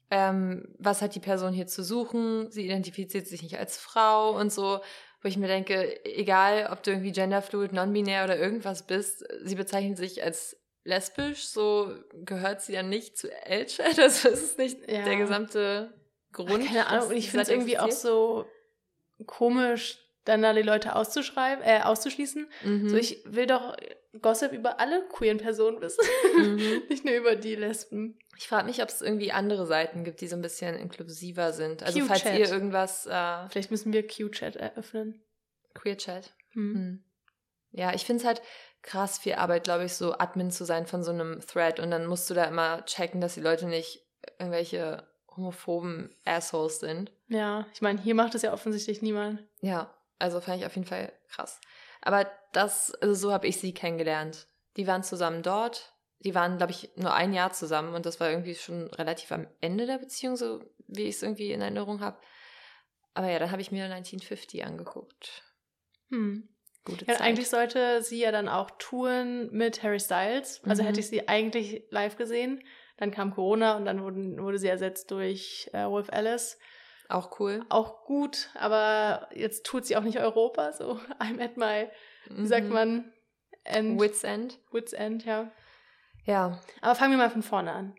ähm, 0.09 0.73
was 0.79 1.03
hat 1.03 1.13
die 1.13 1.19
Person 1.19 1.53
hier 1.53 1.67
zu 1.67 1.83
suchen? 1.83 2.49
Sie 2.51 2.65
identifiziert 2.65 3.27
sich 3.27 3.43
nicht 3.43 3.59
als 3.59 3.77
Frau 3.77 4.31
und 4.31 4.51
so, 4.51 4.79
wo 5.21 5.27
ich 5.27 5.37
mir 5.37 5.47
denke, 5.47 6.03
egal 6.05 6.69
ob 6.71 6.81
du 6.81 6.91
irgendwie 6.91 7.11
genderfluid, 7.11 7.71
non-binär 7.71 8.23
oder 8.23 8.37
irgendwas 8.37 8.83
bist, 8.83 9.23
sie 9.43 9.55
bezeichnet 9.55 9.97
sich 9.97 10.23
als 10.23 10.57
lesbisch, 10.83 11.45
so 11.47 11.93
gehört 12.25 12.61
sie 12.61 12.73
ja 12.73 12.83
nicht 12.83 13.17
zu 13.17 13.31
L-Chat. 13.31 13.97
Also 13.99 14.29
es 14.29 14.41
ist 14.41 14.57
nicht 14.57 14.89
ja. 14.89 15.03
der 15.03 15.17
gesamte 15.17 15.93
Grund. 16.31 16.65
Keine 16.65 16.87
Ahnung, 16.87 17.09
und 17.09 17.15
ich 17.15 17.29
finde 17.29 17.43
es 17.43 17.49
irgendwie 17.49 17.77
auch 17.77 17.91
so 17.91 18.45
komisch, 19.25 20.02
dann 20.25 20.41
da 20.41 20.53
die 20.53 20.61
Leute 20.61 20.95
auszuschreiben, 20.95 21.63
äh, 21.63 21.81
auszuschließen. 21.81 22.47
Mhm. 22.63 22.89
So, 22.89 22.95
ich 22.95 23.21
will 23.25 23.47
doch 23.47 23.75
Gossip 24.21 24.51
über 24.51 24.79
alle 24.79 25.03
queeren 25.07 25.39
Personen 25.39 25.81
wissen, 25.81 26.05
mhm. 26.37 26.83
nicht 26.89 27.03
nur 27.03 27.15
über 27.15 27.35
die 27.35 27.55
Lesben. 27.55 28.19
Ich 28.37 28.47
frage 28.47 28.67
mich, 28.67 28.81
ob 28.81 28.89
es 28.89 29.01
irgendwie 29.01 29.31
andere 29.31 29.65
Seiten 29.65 30.03
gibt, 30.03 30.21
die 30.21 30.27
so 30.27 30.35
ein 30.35 30.41
bisschen 30.41 30.75
inklusiver 30.75 31.51
sind. 31.51 31.83
Also 31.83 31.99
falls 32.05 32.25
ihr 32.25 32.49
irgendwas. 32.49 33.05
Äh, 33.05 33.49
Vielleicht 33.49 33.71
müssen 33.71 33.91
wir 33.91 34.07
Q-Chat 34.07 34.55
eröffnen. 34.55 35.23
Queer-Chat. 35.73 36.33
Mhm. 36.53 36.75
Hm. 36.75 37.03
Ja, 37.71 37.93
ich 37.93 38.05
finde 38.05 38.21
es 38.21 38.27
halt 38.27 38.41
krass 38.83 39.17
viel 39.17 39.33
Arbeit, 39.33 39.63
glaube 39.63 39.85
ich, 39.85 39.93
so 39.93 40.13
Admin 40.13 40.51
zu 40.51 40.63
sein 40.65 40.85
von 40.85 41.03
so 41.03 41.11
einem 41.11 41.39
Thread 41.41 41.79
und 41.79 41.89
dann 41.89 42.05
musst 42.05 42.29
du 42.29 42.35
da 42.35 42.43
immer 42.43 42.85
checken, 42.85 43.19
dass 43.19 43.33
die 43.33 43.41
Leute 43.41 43.65
nicht 43.65 44.05
irgendwelche 44.37 45.07
homophoben 45.35 46.15
Assholes 46.25 46.79
sind. 46.79 47.11
Ja, 47.27 47.65
ich 47.73 47.81
meine, 47.81 47.99
hier 47.99 48.13
macht 48.13 48.35
es 48.35 48.43
ja 48.43 48.53
offensichtlich 48.53 49.01
niemand. 49.01 49.43
Ja, 49.61 49.91
also 50.19 50.41
fand 50.41 50.59
ich 50.59 50.65
auf 50.65 50.75
jeden 50.75 50.87
Fall 50.87 51.11
krass. 51.29 51.59
Aber 52.01 52.29
das, 52.51 52.93
also 52.95 53.13
so 53.13 53.33
habe 53.33 53.47
ich 53.47 53.59
sie 53.59 53.73
kennengelernt. 53.73 54.47
Die 54.77 54.87
waren 54.87 55.03
zusammen 55.03 55.43
dort. 55.43 55.93
Die 56.19 56.35
waren, 56.35 56.57
glaube 56.57 56.71
ich, 56.71 56.89
nur 56.95 57.13
ein 57.13 57.33
Jahr 57.33 57.51
zusammen 57.51 57.93
und 57.93 58.05
das 58.05 58.19
war 58.19 58.29
irgendwie 58.29 58.55
schon 58.55 58.87
relativ 58.87 59.31
am 59.31 59.47
Ende 59.59 59.85
der 59.85 59.97
Beziehung, 59.97 60.37
so 60.37 60.63
wie 60.87 61.03
ich 61.03 61.15
es 61.15 61.23
irgendwie 61.23 61.51
in 61.51 61.61
Erinnerung 61.61 61.99
habe. 61.99 62.17
Aber 63.13 63.29
ja, 63.29 63.39
dann 63.39 63.51
habe 63.51 63.61
ich 63.61 63.71
mir 63.71 63.85
1950 63.85 64.65
angeguckt. 64.65 65.43
Hm. 66.09 66.49
Gute 66.85 67.05
ja, 67.05 67.13
Zeit. 67.13 67.21
Eigentlich 67.21 67.49
sollte 67.49 68.01
sie 68.01 68.19
ja 68.19 68.31
dann 68.31 68.49
auch 68.49 68.71
touren 68.77 69.49
mit 69.51 69.83
Harry 69.83 69.99
Styles. 69.99 70.61
Also 70.65 70.83
mhm. 70.83 70.87
hätte 70.87 70.99
ich 70.99 71.07
sie 71.07 71.27
eigentlich 71.27 71.83
live 71.89 72.17
gesehen. 72.17 72.63
Dann 72.97 73.11
kam 73.11 73.33
Corona 73.33 73.77
und 73.77 73.85
dann 73.85 74.01
wurden, 74.01 74.41
wurde 74.41 74.57
sie 74.57 74.67
ersetzt 74.67 75.11
durch 75.11 75.69
äh, 75.73 75.85
Wolf 75.85 76.09
Alice. 76.11 76.57
Auch 77.09 77.39
cool. 77.39 77.65
Auch 77.69 78.05
gut, 78.05 78.49
aber 78.55 79.29
jetzt 79.33 79.65
tut 79.65 79.85
sie 79.85 79.95
auch 79.97 80.03
nicht 80.03 80.19
Europa. 80.19 80.71
So, 80.71 80.99
I'm 81.19 81.43
at 81.43 81.57
my, 81.57 81.89
wie 82.29 82.47
sagt 82.47 82.67
mhm. 82.67 82.73
man? 82.73 83.13
End. 83.65 83.99
Wits 83.99 84.23
End. 84.23 84.59
Wits 84.71 84.93
End, 84.93 85.25
ja. 85.25 85.51
Ja. 86.25 86.59
Aber 86.81 86.95
fangen 86.95 87.11
wir 87.11 87.17
mal 87.17 87.29
von 87.29 87.43
vorne 87.43 87.71
an. 87.71 87.95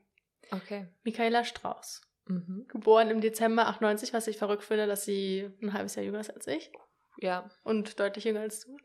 Okay. 0.51 0.87
Michaela 1.05 1.45
Strauß. 1.45 2.03
Mhm. 2.27 2.67
Geboren 2.69 3.11
im 3.11 3.21
Dezember 3.21 3.67
98, 3.69 4.12
was 4.12 4.27
ich 4.27 4.38
verrückt 4.38 4.64
finde, 4.64 4.87
dass 4.87 5.05
sie 5.05 5.51
ein 5.62 5.73
halbes 5.73 5.95
Jahr 5.95 6.05
jünger 6.05 6.21
ist 6.21 6.31
als 6.31 6.47
ich. 6.47 6.71
Ja. 7.19 7.51
Und 7.62 7.99
deutlich 8.01 8.25
jünger 8.25 8.40
als 8.40 8.61
du. 8.61 8.77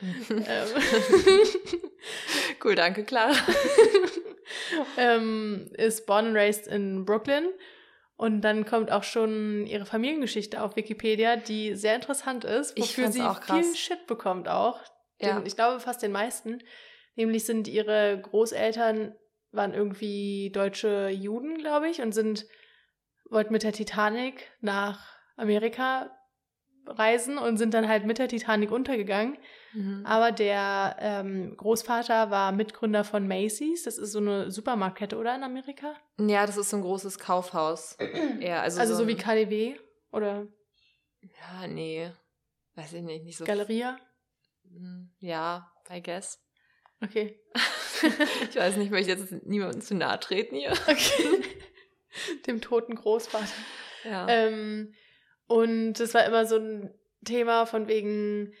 ähm. 0.00 0.82
cool, 2.64 2.74
danke, 2.74 3.04
Clara. 3.04 3.34
ähm, 4.96 5.70
ist 5.74 6.06
born 6.06 6.28
and 6.28 6.36
raised 6.36 6.66
in 6.66 7.04
Brooklyn 7.04 7.48
und 8.18 8.40
dann 8.40 8.66
kommt 8.66 8.90
auch 8.90 9.04
schon 9.04 9.64
ihre 9.68 9.86
Familiengeschichte 9.86 10.60
auf 10.60 10.74
Wikipedia, 10.74 11.36
die 11.36 11.76
sehr 11.76 11.94
interessant 11.94 12.44
ist, 12.44 12.76
wofür 12.76 13.12
sie 13.12 13.22
viel 13.46 13.76
Shit 13.76 14.08
bekommt 14.08 14.48
auch. 14.48 14.80
Den, 15.22 15.28
ja. 15.28 15.42
Ich 15.46 15.54
glaube 15.54 15.78
fast 15.78 16.02
den 16.02 16.10
meisten. 16.10 16.58
Nämlich 17.14 17.44
sind 17.44 17.68
ihre 17.68 18.20
Großeltern 18.20 19.14
waren 19.52 19.72
irgendwie 19.72 20.50
deutsche 20.52 21.08
Juden, 21.10 21.58
glaube 21.58 21.88
ich, 21.88 22.02
und 22.02 22.10
sind 22.10 22.46
wollten 23.30 23.52
mit 23.52 23.62
der 23.62 23.72
Titanic 23.72 24.50
nach 24.60 25.16
Amerika 25.36 26.10
reisen 26.86 27.38
und 27.38 27.56
sind 27.56 27.72
dann 27.72 27.86
halt 27.86 28.04
mit 28.04 28.18
der 28.18 28.26
Titanic 28.26 28.72
untergegangen. 28.72 29.38
Mhm. 29.72 30.04
Aber 30.06 30.32
der 30.32 30.96
ähm, 31.00 31.56
Großvater 31.56 32.30
war 32.30 32.52
Mitgründer 32.52 33.04
von 33.04 33.28
Macy's. 33.28 33.82
Das 33.84 33.98
ist 33.98 34.12
so 34.12 34.18
eine 34.18 34.50
Supermarktkette, 34.50 35.16
oder 35.16 35.34
in 35.34 35.42
Amerika? 35.42 35.94
Ja, 36.18 36.46
das 36.46 36.56
ist 36.56 36.70
so 36.70 36.76
ein 36.76 36.82
großes 36.82 37.18
Kaufhaus. 37.18 37.96
ja, 38.40 38.62
also 38.62 38.80
also 38.80 38.94
so, 38.94 39.02
so 39.02 39.08
wie 39.08 39.16
KDW 39.16 39.76
oder? 40.10 40.46
Ja, 41.20 41.66
nee. 41.66 42.10
Weiß 42.74 42.92
ich 42.92 43.02
nicht, 43.02 43.24
nicht 43.24 43.36
so. 43.36 43.44
Galeria? 43.44 43.98
Hm, 44.64 45.10
ja, 45.20 45.70
I 45.90 46.02
guess. 46.02 46.40
Okay. 47.02 47.40
ich 48.50 48.56
weiß 48.56 48.76
nicht, 48.76 48.90
möchte 48.90 49.10
jetzt 49.10 49.32
niemandem 49.46 49.80
zu 49.80 49.94
nahe 49.94 50.18
treten 50.20 50.56
hier. 50.56 50.72
Okay. 50.88 51.42
Dem 52.46 52.60
toten 52.60 52.96
Großvater. 52.96 53.46
Ja. 54.04 54.26
Ähm, 54.28 54.94
und 55.46 55.94
das 55.94 56.14
war 56.14 56.24
immer 56.24 56.46
so 56.46 56.56
ein 56.56 56.92
Thema 57.24 57.66
von 57.66 57.86
wegen, 57.86 58.54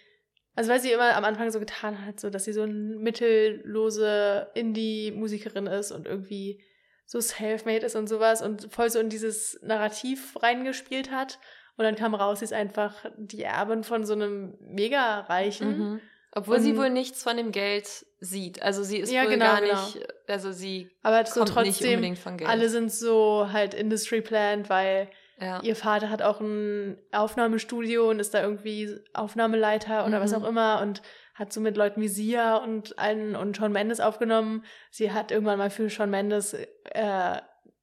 also 0.58 0.72
weil 0.72 0.80
sie 0.80 0.90
immer 0.90 1.14
am 1.14 1.24
Anfang 1.24 1.52
so 1.52 1.60
getan 1.60 2.04
hat, 2.04 2.18
so 2.18 2.30
dass 2.30 2.42
sie 2.42 2.52
so 2.52 2.62
eine 2.62 2.72
mittellose 2.72 4.48
Indie-Musikerin 4.54 5.68
ist 5.68 5.92
und 5.92 6.04
irgendwie 6.04 6.60
so 7.06 7.20
self-made 7.20 7.86
ist 7.86 7.94
und 7.94 8.08
sowas 8.08 8.42
und 8.42 8.66
voll 8.72 8.90
so 8.90 8.98
in 8.98 9.08
dieses 9.08 9.60
Narrativ 9.62 10.36
reingespielt 10.42 11.12
hat. 11.12 11.38
Und 11.76 11.84
dann 11.84 11.94
kam 11.94 12.12
raus, 12.12 12.40
sie 12.40 12.44
ist 12.46 12.52
einfach 12.52 13.04
die 13.16 13.44
Erbin 13.44 13.84
von 13.84 14.04
so 14.04 14.14
einem 14.14 14.58
mega 14.60 15.20
reichen. 15.20 15.78
Mhm. 15.78 16.00
Obwohl 16.32 16.56
und, 16.56 16.62
sie 16.62 16.76
wohl 16.76 16.90
nichts 16.90 17.22
von 17.22 17.36
dem 17.36 17.52
Geld 17.52 18.04
sieht. 18.18 18.60
Also 18.60 18.82
sie 18.82 18.98
ist 18.98 19.12
ja, 19.12 19.22
wohl 19.22 19.30
genau, 19.30 19.44
gar 19.44 19.60
genau. 19.60 19.80
nicht, 19.80 20.00
also 20.26 20.50
sie 20.50 20.90
Aber 21.04 21.24
so 21.24 21.34
kommt 21.34 21.50
trotzdem, 21.50 21.68
nicht 21.68 21.84
unbedingt 21.84 22.18
von 22.18 22.36
Geld. 22.36 22.50
Alle 22.50 22.68
sind 22.68 22.90
so 22.90 23.48
halt 23.52 23.74
Industry 23.74 24.22
Planned, 24.22 24.68
weil 24.68 25.08
ja. 25.40 25.60
Ihr 25.62 25.76
Vater 25.76 26.10
hat 26.10 26.22
auch 26.22 26.40
ein 26.40 26.98
Aufnahmestudio 27.12 28.10
und 28.10 28.18
ist 28.18 28.34
da 28.34 28.42
irgendwie 28.42 28.98
Aufnahmeleiter 29.14 30.06
oder 30.06 30.18
mhm. 30.18 30.22
was 30.22 30.34
auch 30.34 30.44
immer 30.44 30.80
und 30.82 31.02
hat 31.34 31.52
so 31.52 31.60
mit 31.60 31.76
Leuten 31.76 32.00
wie 32.00 32.08
Sia 32.08 32.56
und 32.56 32.98
allen 32.98 33.36
und 33.36 33.56
Sean 33.56 33.70
Mendes 33.70 34.00
aufgenommen. 34.00 34.64
Sie 34.90 35.12
hat 35.12 35.30
irgendwann 35.30 35.58
mal 35.58 35.70
für 35.70 35.88
Sean 35.88 36.10
Mendes 36.10 36.54
äh, 36.54 37.40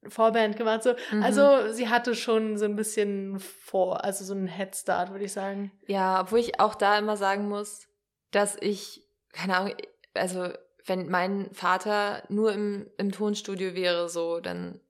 Vorband 0.07 0.57
gemacht. 0.57 0.83
So. 0.83 0.93
Mhm. 1.11 1.23
Also 1.23 1.71
sie 1.71 1.87
hatte 1.87 2.15
schon 2.15 2.57
so 2.57 2.65
ein 2.65 2.75
bisschen 2.75 3.39
vor, 3.39 4.03
also 4.03 4.25
so 4.25 4.33
einen 4.33 4.47
Headstart, 4.47 5.11
würde 5.11 5.25
ich 5.25 5.33
sagen. 5.33 5.71
Ja, 5.87 6.21
obwohl 6.21 6.39
ich 6.39 6.59
auch 6.59 6.75
da 6.75 6.97
immer 6.97 7.15
sagen 7.15 7.47
muss, 7.47 7.87
dass 8.31 8.57
ich, 8.59 9.07
keine 9.31 9.55
Ahnung, 9.55 9.73
also 10.13 10.49
wenn 10.85 11.09
mein 11.09 11.49
Vater 11.53 12.23
nur 12.29 12.53
im, 12.53 12.91
im 12.97 13.11
Tonstudio 13.11 13.73
wäre, 13.73 14.09
so, 14.09 14.39
dann 14.39 14.81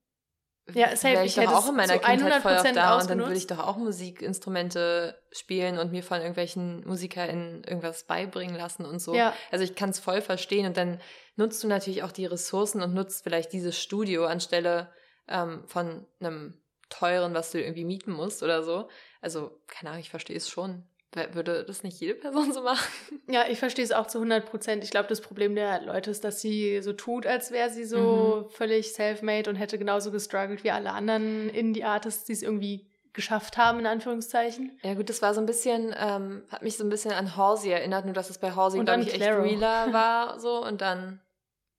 ja, 0.73 0.95
safe. 0.95 1.13
Wäre 1.13 1.25
ich, 1.25 1.37
ich 1.37 1.43
doch 1.43 1.53
auch 1.53 1.69
in 1.69 1.75
meiner 1.75 1.99
Kindheit 1.99 2.41
voll 2.41 2.55
auf 2.55 2.71
da 2.71 2.99
und 2.99 3.09
dann 3.09 3.19
würde 3.19 3.35
ich 3.35 3.47
doch 3.47 3.59
auch 3.59 3.77
Musikinstrumente 3.77 5.19
spielen 5.31 5.77
und 5.77 5.91
mir 5.91 6.03
von 6.03 6.19
irgendwelchen 6.19 6.85
MusikerInnen 6.87 7.63
irgendwas 7.63 8.05
beibringen 8.05 8.55
lassen 8.55 8.85
und 8.85 8.99
so. 8.99 9.13
Ja. 9.13 9.33
Also 9.51 9.63
ich 9.63 9.75
kann 9.75 9.91
es 9.91 9.99
voll 9.99 10.21
verstehen 10.21 10.65
und 10.65 10.77
dann 10.77 10.99
nutzt 11.35 11.63
du 11.63 11.67
natürlich 11.67 12.03
auch 12.03 12.11
die 12.11 12.25
Ressourcen 12.25 12.81
und 12.81 12.93
nutzt 12.93 13.23
vielleicht 13.23 13.53
dieses 13.53 13.79
Studio 13.79 14.25
anstelle 14.25 14.89
ähm, 15.27 15.63
von 15.67 16.07
einem 16.19 16.59
teuren, 16.89 17.33
was 17.33 17.51
du 17.51 17.61
irgendwie 17.61 17.85
mieten 17.85 18.11
musst 18.11 18.43
oder 18.43 18.63
so. 18.63 18.89
Also, 19.21 19.59
keine 19.67 19.91
Ahnung, 19.91 20.01
ich 20.01 20.09
verstehe 20.09 20.37
es 20.37 20.49
schon. 20.49 20.87
Würde 21.33 21.63
das 21.63 21.83
nicht 21.83 21.99
jede 21.99 22.15
Person 22.15 22.53
so 22.53 22.61
machen? 22.61 22.85
Ja, 23.27 23.45
ich 23.49 23.57
verstehe 23.57 23.83
es 23.83 23.91
auch 23.91 24.05
zu 24.05 24.19
100 24.19 24.45
Prozent. 24.45 24.83
Ich 24.83 24.91
glaube, 24.91 25.09
das 25.09 25.19
Problem 25.19 25.55
der 25.55 25.81
Leute 25.81 26.11
ist, 26.11 26.23
dass 26.23 26.41
sie 26.41 26.81
so 26.83 26.93
tut, 26.93 27.25
als 27.25 27.49
wäre 27.49 27.71
sie 27.71 27.83
so 27.83 28.45
mhm. 28.45 28.49
völlig 28.51 28.93
self-made 28.93 29.49
und 29.49 29.55
hätte 29.55 29.79
genauso 29.79 30.11
gestruggelt 30.11 30.63
wie 30.63 30.69
alle 30.69 30.91
anderen 30.91 31.49
Indie-Artists, 31.49 32.25
die 32.25 32.33
es 32.33 32.43
irgendwie 32.43 32.87
geschafft 33.13 33.57
haben, 33.57 33.79
in 33.79 33.87
Anführungszeichen. 33.87 34.77
Ja 34.83 34.93
gut, 34.93 35.09
das 35.09 35.21
war 35.21 35.33
so 35.33 35.39
ein 35.39 35.47
bisschen, 35.47 35.95
ähm, 35.97 36.43
hat 36.51 36.61
mich 36.61 36.77
so 36.77 36.83
ein 36.83 36.89
bisschen 36.89 37.13
an 37.13 37.35
Halsey 37.35 37.71
erinnert, 37.71 38.05
nur 38.05 38.13
dass 38.13 38.29
es 38.29 38.37
bei 38.37 38.51
Halsey, 38.51 38.83
glaube 38.83 39.01
ich, 39.01 39.13
echt 39.13 39.23
realer 39.23 39.87
war 39.91 40.39
so 40.39 40.63
und 40.63 40.81
dann 40.81 41.19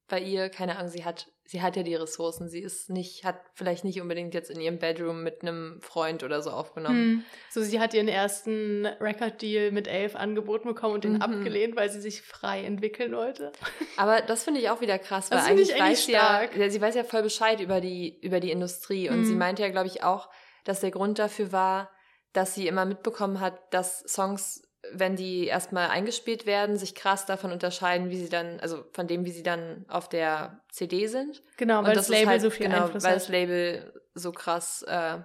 bei 0.08 0.20
ihr, 0.20 0.48
keine 0.50 0.76
Ahnung, 0.76 0.90
sie 0.90 1.04
hat, 1.04 1.26
sie 1.44 1.62
hat 1.62 1.76
ja 1.76 1.82
die 1.82 1.94
Ressourcen. 1.94 2.48
Sie 2.48 2.60
ist 2.60 2.90
nicht, 2.90 3.24
hat 3.24 3.40
vielleicht 3.54 3.84
nicht 3.84 4.00
unbedingt 4.00 4.34
jetzt 4.34 4.50
in 4.50 4.60
ihrem 4.60 4.78
Bedroom 4.78 5.24
mit 5.24 5.42
einem 5.42 5.80
Freund 5.80 6.22
oder 6.22 6.42
so 6.42 6.50
aufgenommen. 6.50 6.96
Hm. 6.96 7.24
So, 7.50 7.62
sie 7.62 7.80
hat 7.80 7.92
ihren 7.92 8.06
ersten 8.06 8.86
Record-Deal 8.86 9.72
mit 9.72 9.88
Elf 9.88 10.14
angeboten 10.14 10.68
bekommen 10.68 10.94
und 10.94 11.04
den 11.04 11.14
mhm. 11.14 11.22
abgelehnt, 11.22 11.76
weil 11.76 11.90
sie 11.90 12.00
sich 12.00 12.22
frei 12.22 12.62
entwickeln 12.62 13.14
wollte. 13.14 13.50
Aber 13.96 14.20
das 14.20 14.44
finde 14.44 14.60
ich 14.60 14.70
auch 14.70 14.80
wieder 14.80 14.98
krass, 14.98 15.30
weil 15.30 15.38
eigentlich, 15.38 15.74
eigentlich 15.74 15.82
weiß 15.82 16.04
stark. 16.04 16.56
ja, 16.56 16.70
sie 16.70 16.80
weiß 16.80 16.94
ja 16.94 17.04
voll 17.04 17.22
Bescheid 17.22 17.60
über 17.60 17.80
die, 17.80 18.20
über 18.20 18.38
die 18.38 18.52
Industrie. 18.52 19.08
Und 19.08 19.20
mhm. 19.20 19.24
sie 19.24 19.34
meinte 19.34 19.62
ja, 19.62 19.70
glaube 19.70 19.88
ich, 19.88 20.04
auch, 20.04 20.30
dass 20.64 20.80
der 20.80 20.92
Grund 20.92 21.18
dafür 21.18 21.50
war, 21.50 21.90
dass 22.32 22.54
sie 22.54 22.68
immer 22.68 22.84
mitbekommen 22.84 23.40
hat, 23.40 23.72
dass 23.72 24.00
Songs 24.00 24.62
wenn 24.92 25.16
die 25.16 25.46
erstmal 25.46 25.88
eingespielt 25.88 26.46
werden, 26.46 26.76
sich 26.76 26.94
krass 26.94 27.26
davon 27.26 27.52
unterscheiden, 27.52 28.10
wie 28.10 28.18
sie 28.18 28.28
dann, 28.28 28.60
also 28.60 28.84
von 28.92 29.06
dem, 29.06 29.24
wie 29.24 29.30
sie 29.30 29.42
dann 29.42 29.84
auf 29.88 30.08
der 30.08 30.60
CD 30.70 31.06
sind. 31.06 31.42
Genau, 31.56 31.82
weil 31.82 31.94
das, 31.94 32.06
das 32.06 32.08
Label 32.08 32.28
halt, 32.28 32.42
so 32.42 32.50
viel 32.50 32.66
genau, 32.66 32.84
Einfluss 32.84 33.04
weil 33.04 33.12
hat. 33.12 33.20
das 33.20 33.28
Label 33.28 34.02
so 34.14 34.32
krass 34.32 34.82
äh, 34.82 35.18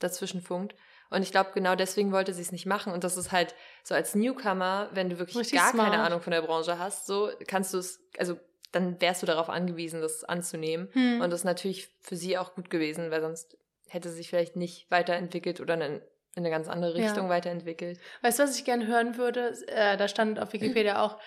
dazwischen 0.00 0.40
funkt. 0.40 0.74
Und 1.10 1.22
ich 1.22 1.30
glaube, 1.30 1.50
genau 1.54 1.76
deswegen 1.76 2.12
wollte 2.12 2.34
sie 2.34 2.42
es 2.42 2.50
nicht 2.50 2.66
machen. 2.66 2.92
Und 2.92 3.04
das 3.04 3.16
ist 3.16 3.30
halt 3.30 3.54
so 3.84 3.94
als 3.94 4.14
Newcomer, 4.14 4.90
wenn 4.92 5.10
du 5.10 5.18
wirklich 5.18 5.36
Richtig 5.36 5.58
gar 5.58 5.70
smart. 5.70 5.90
keine 5.90 6.02
Ahnung 6.02 6.20
von 6.20 6.32
der 6.32 6.42
Branche 6.42 6.78
hast, 6.78 7.06
so 7.06 7.30
kannst 7.46 7.72
du 7.72 7.78
es, 7.78 8.00
also 8.18 8.36
dann 8.72 9.00
wärst 9.00 9.22
du 9.22 9.26
darauf 9.26 9.48
angewiesen, 9.48 10.00
das 10.00 10.24
anzunehmen. 10.24 10.88
Hm. 10.92 11.20
Und 11.20 11.30
das 11.30 11.40
ist 11.40 11.44
natürlich 11.44 11.90
für 12.00 12.16
sie 12.16 12.36
auch 12.36 12.54
gut 12.54 12.70
gewesen, 12.70 13.10
weil 13.10 13.20
sonst 13.20 13.56
hätte 13.86 14.08
sie 14.08 14.16
sich 14.16 14.28
vielleicht 14.28 14.56
nicht 14.56 14.90
weiterentwickelt 14.90 15.60
oder 15.60 15.74
einen 15.74 16.02
in 16.36 16.42
eine 16.42 16.50
ganz 16.50 16.68
andere 16.68 16.94
Richtung 16.94 17.24
ja. 17.24 17.28
weiterentwickelt. 17.28 17.98
Weißt 18.22 18.38
du, 18.38 18.42
was 18.44 18.58
ich 18.58 18.64
gerne 18.64 18.86
hören 18.86 19.16
würde? 19.16 19.54
Äh, 19.68 19.96
da 19.96 20.08
stand 20.08 20.40
auf 20.40 20.52
Wikipedia 20.52 21.02
auch, 21.02 21.18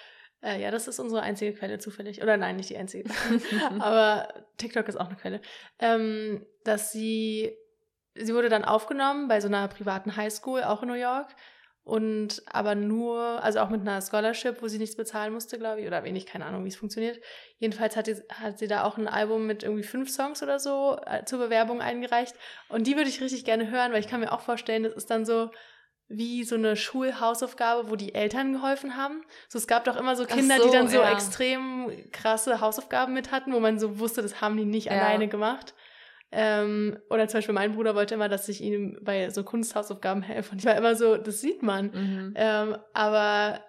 äh, 0.42 0.62
ja, 0.62 0.72
das 0.72 0.88
ist 0.88 1.00
unsere 1.00 1.22
einzige 1.22 1.54
Quelle 1.54 1.80
zufällig. 1.80 2.22
Oder 2.22 2.38
nein, 2.38 2.58
nicht 2.58 2.70
die 2.70 2.78
einzige. 2.78 3.10
Aber 3.80 4.28
TikTok 4.58 4.88
ist 4.88 4.98
auch 4.98 5.08
eine 5.08 5.16
Quelle. 5.16 5.42
Ähm, 5.80 6.46
dass 6.64 6.92
sie, 6.92 7.56
sie 8.16 8.34
wurde 8.34 8.50
dann 8.50 8.66
aufgenommen 8.66 9.28
bei 9.28 9.40
so 9.42 9.48
einer 9.48 9.68
privaten 9.68 10.16
Highschool, 10.16 10.64
auch 10.64 10.84
in 10.84 10.90
New 10.90 10.96
York 10.96 11.28
und 11.88 12.44
aber 12.48 12.76
nur, 12.76 13.42
also 13.42 13.62
auch 13.62 13.70
mit 13.70 13.80
einer 13.80 14.02
Scholarship, 14.02 14.62
wo 14.62 14.68
sie 14.68 14.78
nichts 14.78 14.98
bezahlen 14.98 15.32
musste, 15.32 15.58
glaube 15.58 15.80
ich, 15.80 15.88
oder 15.88 16.04
wenig, 16.04 16.26
keine 16.26 16.46
Ahnung, 16.46 16.66
wie 16.66 16.68
es 16.68 16.76
funktioniert. 16.76 17.18
Jedenfalls 17.60 17.96
hat, 17.96 18.08
die, 18.08 18.18
hat 18.30 18.60
sie 18.60 18.68
da 18.68 18.84
auch 18.84 18.98
ein 18.98 19.08
Album 19.08 19.48
mit 19.48 19.64
irgendwie 19.64 19.84
fünf 19.84 20.10
Songs 20.10 20.44
oder 20.44 20.60
so 20.60 21.00
äh, 21.06 21.24
zur 21.24 21.40
Bewerbung 21.40 21.80
eingereicht. 21.80 22.36
Und 22.68 22.88
die 22.88 22.98
würde 22.98 23.10
ich 23.10 23.22
richtig 23.22 23.46
gerne 23.46 23.72
hören, 23.72 23.94
weil 23.94 24.02
ich 24.02 24.10
kann 24.10 24.20
mir 24.20 24.34
auch 24.34 24.42
vorstellen, 24.42 24.84
das 24.84 24.96
ist 24.96 25.10
dann 25.10 25.26
so 25.26 25.50
wie 26.10 26.44
so 26.44 26.56
eine 26.56 26.76
Schulhausaufgabe, 26.76 27.90
wo 27.90 27.96
die 27.96 28.14
Eltern 28.14 28.52
geholfen 28.52 28.98
haben. 28.98 29.24
So, 29.48 29.58
es 29.58 29.66
gab 29.66 29.86
doch 29.86 29.96
immer 29.96 30.18
so 30.18 30.26
Kinder, 30.26 30.58
so, 30.58 30.66
die 30.66 30.72
dann 30.72 30.90
so 30.90 31.00
ja. 31.00 31.14
extrem 31.14 31.90
krasse 32.12 32.60
Hausaufgaben 32.60 33.14
mit 33.14 33.32
hatten, 33.32 33.54
wo 33.54 33.62
man 33.62 33.80
so 33.80 33.98
wusste, 34.00 34.22
das 34.22 34.42
haben 34.42 34.58
die 34.58 34.66
nicht 34.66 34.88
ja. 34.88 34.92
alleine 34.92 35.30
gemacht. 35.30 35.74
Ähm, 36.32 37.00
oder 37.10 37.28
zum 37.28 37.38
Beispiel 37.38 37.56
mein 37.56 37.74
Bruder 37.74 37.96
wollte 37.96 38.16
immer, 38.16 38.30
dass 38.30 38.50
ich 38.50 38.62
ihm 38.62 38.98
bei 39.02 39.30
so 39.30 39.44
Kunsthausaufgaben 39.44 40.22
helfe. 40.22 40.52
Und 40.52 40.60
ich 40.60 40.66
war 40.66 40.76
immer 40.76 40.96
so, 40.96 41.18
das 41.18 41.40
sieht 41.40 41.64
man. 41.64 41.86
Mhm. 41.92 42.34
Ähm, 42.36 42.78
aber 42.94 43.64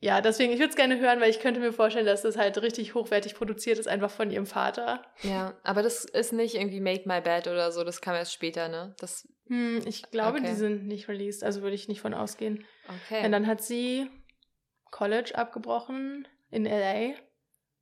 ja, 0.00 0.20
deswegen, 0.20 0.52
ich 0.52 0.58
würde 0.58 0.70
es 0.70 0.76
gerne 0.76 0.98
hören, 0.98 1.20
weil 1.20 1.30
ich 1.30 1.38
könnte 1.38 1.60
mir 1.60 1.72
vorstellen, 1.72 2.06
dass 2.06 2.22
das 2.22 2.36
halt 2.36 2.60
richtig 2.60 2.94
hochwertig 2.94 3.34
produziert 3.34 3.78
ist, 3.78 3.86
einfach 3.86 4.10
von 4.10 4.30
ihrem 4.30 4.46
Vater. 4.46 5.02
Ja, 5.22 5.54
aber 5.62 5.82
das 5.82 6.04
ist 6.04 6.32
nicht 6.32 6.56
irgendwie 6.56 6.80
Make 6.80 7.06
My 7.06 7.20
Bed 7.20 7.46
oder 7.46 7.70
so, 7.70 7.84
das 7.84 8.00
kam 8.00 8.16
erst 8.16 8.32
später, 8.32 8.68
ne? 8.68 8.96
Das 8.98 9.28
hm, 9.46 9.82
ich 9.86 10.10
glaube, 10.10 10.38
okay. 10.38 10.48
die 10.48 10.54
sind 10.54 10.86
nicht 10.86 11.08
released, 11.08 11.44
also 11.44 11.62
würde 11.62 11.74
ich 11.74 11.86
nicht 11.86 12.00
von 12.00 12.14
ausgehen. 12.14 12.64
Okay. 13.06 13.24
Und 13.24 13.32
dann 13.32 13.46
hat 13.46 13.62
sie 13.62 14.08
College 14.90 15.32
abgebrochen 15.34 16.26
in 16.50 16.64
LA. 16.64 17.14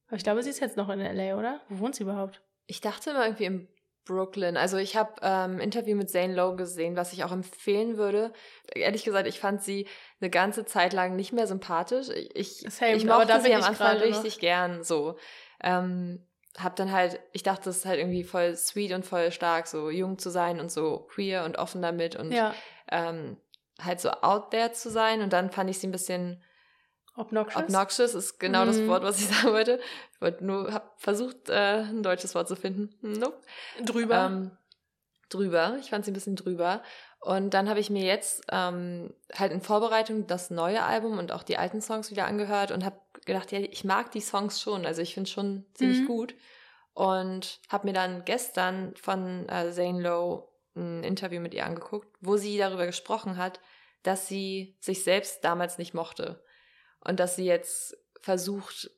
Aber 0.09 0.17
ich 0.17 0.25
glaube, 0.25 0.43
sie 0.43 0.51
ist 0.51 0.61
jetzt 0.61 0.77
noch 0.77 0.89
in 0.89 1.01
LA, 1.01 1.39
oder? 1.39 1.61
Wo 1.69 1.79
wohnt 1.79 1.95
sie 1.95 2.03
überhaupt? 2.03 2.43
Ich 2.67 2.81
dachte 2.81 3.11
immer 3.11 3.25
irgendwie 3.25 3.45
im 3.45 3.69
Brooklyn. 4.11 4.57
Also 4.57 4.77
ich 4.77 4.97
habe 4.97 5.15
ähm, 5.23 5.61
Interview 5.61 5.97
mit 5.97 6.11
Zane 6.11 6.35
Lowe 6.35 6.57
gesehen, 6.57 6.97
was 6.97 7.13
ich 7.13 7.23
auch 7.23 7.31
empfehlen 7.31 7.97
würde. 7.97 8.33
Ehrlich 8.75 9.05
gesagt, 9.05 9.29
ich 9.29 9.39
fand 9.39 9.63
sie 9.63 9.87
eine 10.21 10.31
ganze 10.31 10.65
Zeit 10.65 10.93
lang 10.93 11.15
nicht 11.15 11.33
mehr 11.33 11.47
sympathisch. 11.47 12.09
Ich, 12.35 12.65
Same, 12.69 12.95
ich 12.95 13.05
mochte 13.05 13.41
sie 13.41 13.55
am 13.55 13.63
Anfang 13.63 13.99
richtig 13.99 14.35
noch. 14.35 14.41
gern 14.41 14.83
so. 14.83 15.17
Ähm, 15.63 16.27
hab 16.59 16.75
dann 16.75 16.91
halt, 16.91 17.21
ich 17.33 17.45
dachte, 17.45 17.65
das 17.67 17.79
ist 17.79 17.87
halt 17.87 18.01
irgendwie 18.01 18.25
voll 18.25 18.57
sweet 18.57 18.93
und 18.93 19.07
voll 19.07 19.31
stark, 19.31 19.69
so 19.69 19.89
jung 19.91 20.19
zu 20.19 20.31
sein 20.31 20.59
und 20.59 20.73
so 20.73 21.07
queer 21.09 21.45
und 21.45 21.57
offen 21.57 21.81
damit 21.81 22.17
und 22.17 22.33
ja. 22.33 22.53
ähm, 22.91 23.37
halt 23.81 24.01
so 24.01 24.11
out 24.11 24.51
there 24.51 24.73
zu 24.73 24.91
sein. 24.91 25.23
Und 25.23 25.33
dann 25.33 25.51
fand 25.51 25.71
ich 25.71 25.79
sie 25.79 25.87
ein 25.87 25.93
bisschen 25.93 26.43
Obnoxious? 27.21 27.63
Obnoxious 27.63 28.15
ist 28.15 28.41
genau 28.41 28.65
mm. 28.65 28.67
das 28.67 28.79
mhm. 28.79 28.89
Wort, 28.89 29.03
was 29.03 29.21
ich 29.21 29.29
sagen 29.35 29.53
wollte. 29.53 29.81
Ich 30.15 30.21
wollte 30.21 30.45
nur, 30.45 30.73
habe 30.73 30.91
versucht, 30.97 31.49
äh, 31.51 31.83
ein 31.83 32.03
deutsches 32.03 32.35
Wort 32.35 32.49
zu 32.49 32.57
finden. 32.57 32.91
Nope. 33.03 33.39
Drüber. 33.85 34.27
Ähm, 34.27 34.51
drüber. 35.29 35.77
Ich 35.81 35.91
fand 35.91 36.05
sie 36.05 36.11
ein 36.11 36.15
bisschen 36.15 36.37
drüber. 36.37 36.83
Und 37.21 37.53
dann 37.53 37.69
habe 37.69 37.81
ich 37.81 37.91
mir 37.91 38.05
jetzt 38.05 38.43
ähm, 38.51 39.13
halt 39.35 39.53
in 39.53 39.61
Vorbereitung 39.61 40.27
das 40.27 40.51
neue 40.51 40.83
Album 40.83 41.19
und 41.19 41.33
auch 41.33 41.43
die 41.43 41.59
alten 41.59 41.83
Songs 41.83 42.11
wieder 42.11 42.27
angehört 42.27 42.71
und 42.71 42.85
habe 42.85 42.99
gedacht, 43.27 43.53
ja, 43.53 43.59
ich 43.61 43.85
mag 43.85 44.11
die 44.11 44.23
Songs 44.23 44.61
schon. 44.61 44.87
Also 44.87 45.03
ich 45.03 45.15
finde 45.15 45.29
schon 45.29 45.67
ziemlich 45.75 46.01
mhm. 46.01 46.07
gut. 46.07 46.35
Und 46.95 47.61
habe 47.69 47.87
mir 47.87 47.93
dann 47.93 48.25
gestern 48.25 48.95
von 48.97 49.49
äh, 49.49 49.71
Zane 49.73 50.01
Lowe 50.01 50.49
ein 50.75 51.05
Interview 51.05 51.41
mit 51.41 51.53
ihr 51.53 51.67
angeguckt, 51.67 52.09
wo 52.21 52.37
sie 52.37 52.57
darüber 52.57 52.87
gesprochen 52.87 53.37
hat, 53.37 53.61
dass 54.03 54.27
sie 54.27 54.77
sich 54.81 55.05
selbst 55.05 55.45
damals 55.45 55.77
nicht 55.77 55.95
mochte 55.95 56.43
und 57.05 57.21
dass 57.21 57.37
sie 57.37 57.45
jetzt 57.45 57.97
versucht, 58.21 58.91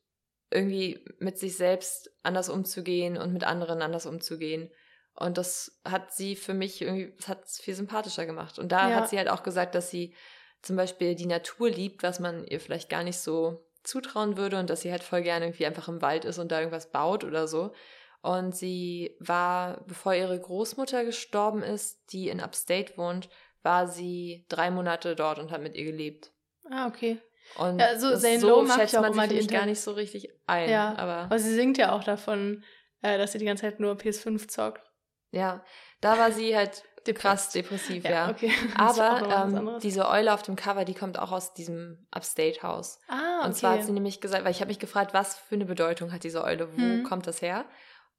irgendwie 0.50 1.04
mit 1.18 1.38
sich 1.38 1.56
selbst 1.56 2.10
anders 2.22 2.48
umzugehen 2.48 3.16
und 3.16 3.32
mit 3.32 3.44
anderen 3.44 3.82
anders 3.82 4.06
umzugehen. 4.06 4.70
Und 5.14 5.38
das 5.38 5.80
hat 5.84 6.12
sie 6.12 6.36
für 6.36 6.54
mich 6.54 6.82
irgendwie, 6.82 7.14
das 7.16 7.28
hat 7.28 7.44
es 7.44 7.58
viel 7.60 7.74
sympathischer 7.74 8.26
gemacht. 8.26 8.58
Und 8.58 8.72
da 8.72 8.90
ja. 8.90 8.96
hat 8.96 9.08
sie 9.08 9.18
halt 9.18 9.28
auch 9.28 9.42
gesagt, 9.42 9.74
dass 9.74 9.90
sie 9.90 10.14
zum 10.60 10.76
Beispiel 10.76 11.14
die 11.14 11.26
Natur 11.26 11.70
liebt, 11.70 12.02
was 12.02 12.20
man 12.20 12.46
ihr 12.46 12.60
vielleicht 12.60 12.88
gar 12.88 13.02
nicht 13.02 13.18
so 13.18 13.66
zutrauen 13.82 14.36
würde 14.36 14.58
und 14.58 14.70
dass 14.70 14.82
sie 14.82 14.92
halt 14.92 15.02
voll 15.02 15.22
gerne 15.22 15.46
irgendwie 15.46 15.66
einfach 15.66 15.88
im 15.88 16.02
Wald 16.02 16.24
ist 16.24 16.38
und 16.38 16.52
da 16.52 16.58
irgendwas 16.60 16.90
baut 16.92 17.24
oder 17.24 17.48
so. 17.48 17.72
Und 18.20 18.54
sie 18.54 19.16
war, 19.18 19.82
bevor 19.86 20.14
ihre 20.14 20.38
Großmutter 20.38 21.04
gestorben 21.04 21.62
ist, 21.62 22.12
die 22.12 22.28
in 22.28 22.40
Upstate 22.40 22.96
wohnt, 22.96 23.28
war 23.62 23.88
sie 23.88 24.46
drei 24.48 24.70
Monate 24.70 25.16
dort 25.16 25.40
und 25.40 25.50
hat 25.50 25.62
mit 25.62 25.74
ihr 25.74 25.84
gelebt. 25.84 26.32
Ah, 26.70 26.86
okay. 26.86 27.20
Und 27.56 27.78
ja, 27.78 27.86
also 27.86 28.16
Zane 28.16 28.40
so 28.40 28.48
Lowe 28.48 28.70
schätzt 28.70 28.94
man 28.94 29.12
immer 29.12 29.26
die 29.26 29.46
gar 29.46 29.66
nicht 29.66 29.80
so 29.80 29.92
richtig 29.92 30.30
ein. 30.46 30.70
Ja, 30.70 30.94
aber, 30.96 31.16
aber 31.24 31.38
sie 31.38 31.54
singt 31.54 31.78
ja 31.78 31.92
auch 31.92 32.04
davon, 32.04 32.64
äh, 33.02 33.18
dass 33.18 33.32
sie 33.32 33.38
die 33.38 33.44
ganze 33.44 33.62
Zeit 33.62 33.80
nur 33.80 33.94
PS5 33.94 34.48
zockt. 34.48 34.82
Ja, 35.30 35.64
da 36.00 36.18
war 36.18 36.32
sie 36.32 36.56
halt 36.56 36.82
krass 37.14 37.50
depressiv, 37.50 38.04
ja. 38.04 38.10
ja. 38.10 38.30
Okay. 38.30 38.52
Aber 38.76 39.46
ähm, 39.48 39.78
diese 39.82 40.08
Eule 40.08 40.32
auf 40.32 40.42
dem 40.42 40.56
Cover, 40.56 40.84
die 40.84 40.94
kommt 40.94 41.18
auch 41.18 41.32
aus 41.32 41.54
diesem 41.54 42.06
Upstate-Haus. 42.10 43.00
Ah, 43.08 43.38
okay. 43.38 43.46
Und 43.46 43.54
zwar 43.54 43.72
hat 43.72 43.84
sie 43.84 43.92
nämlich 43.92 44.20
gesagt, 44.20 44.44
weil 44.44 44.52
ich 44.52 44.60
habe 44.60 44.68
mich 44.68 44.78
gefragt, 44.78 45.12
was 45.14 45.36
für 45.36 45.56
eine 45.56 45.64
Bedeutung 45.64 46.12
hat 46.12 46.22
diese 46.22 46.44
Eule, 46.44 46.72
wo 46.72 46.76
hm. 46.76 47.04
kommt 47.04 47.26
das 47.26 47.42
her? 47.42 47.64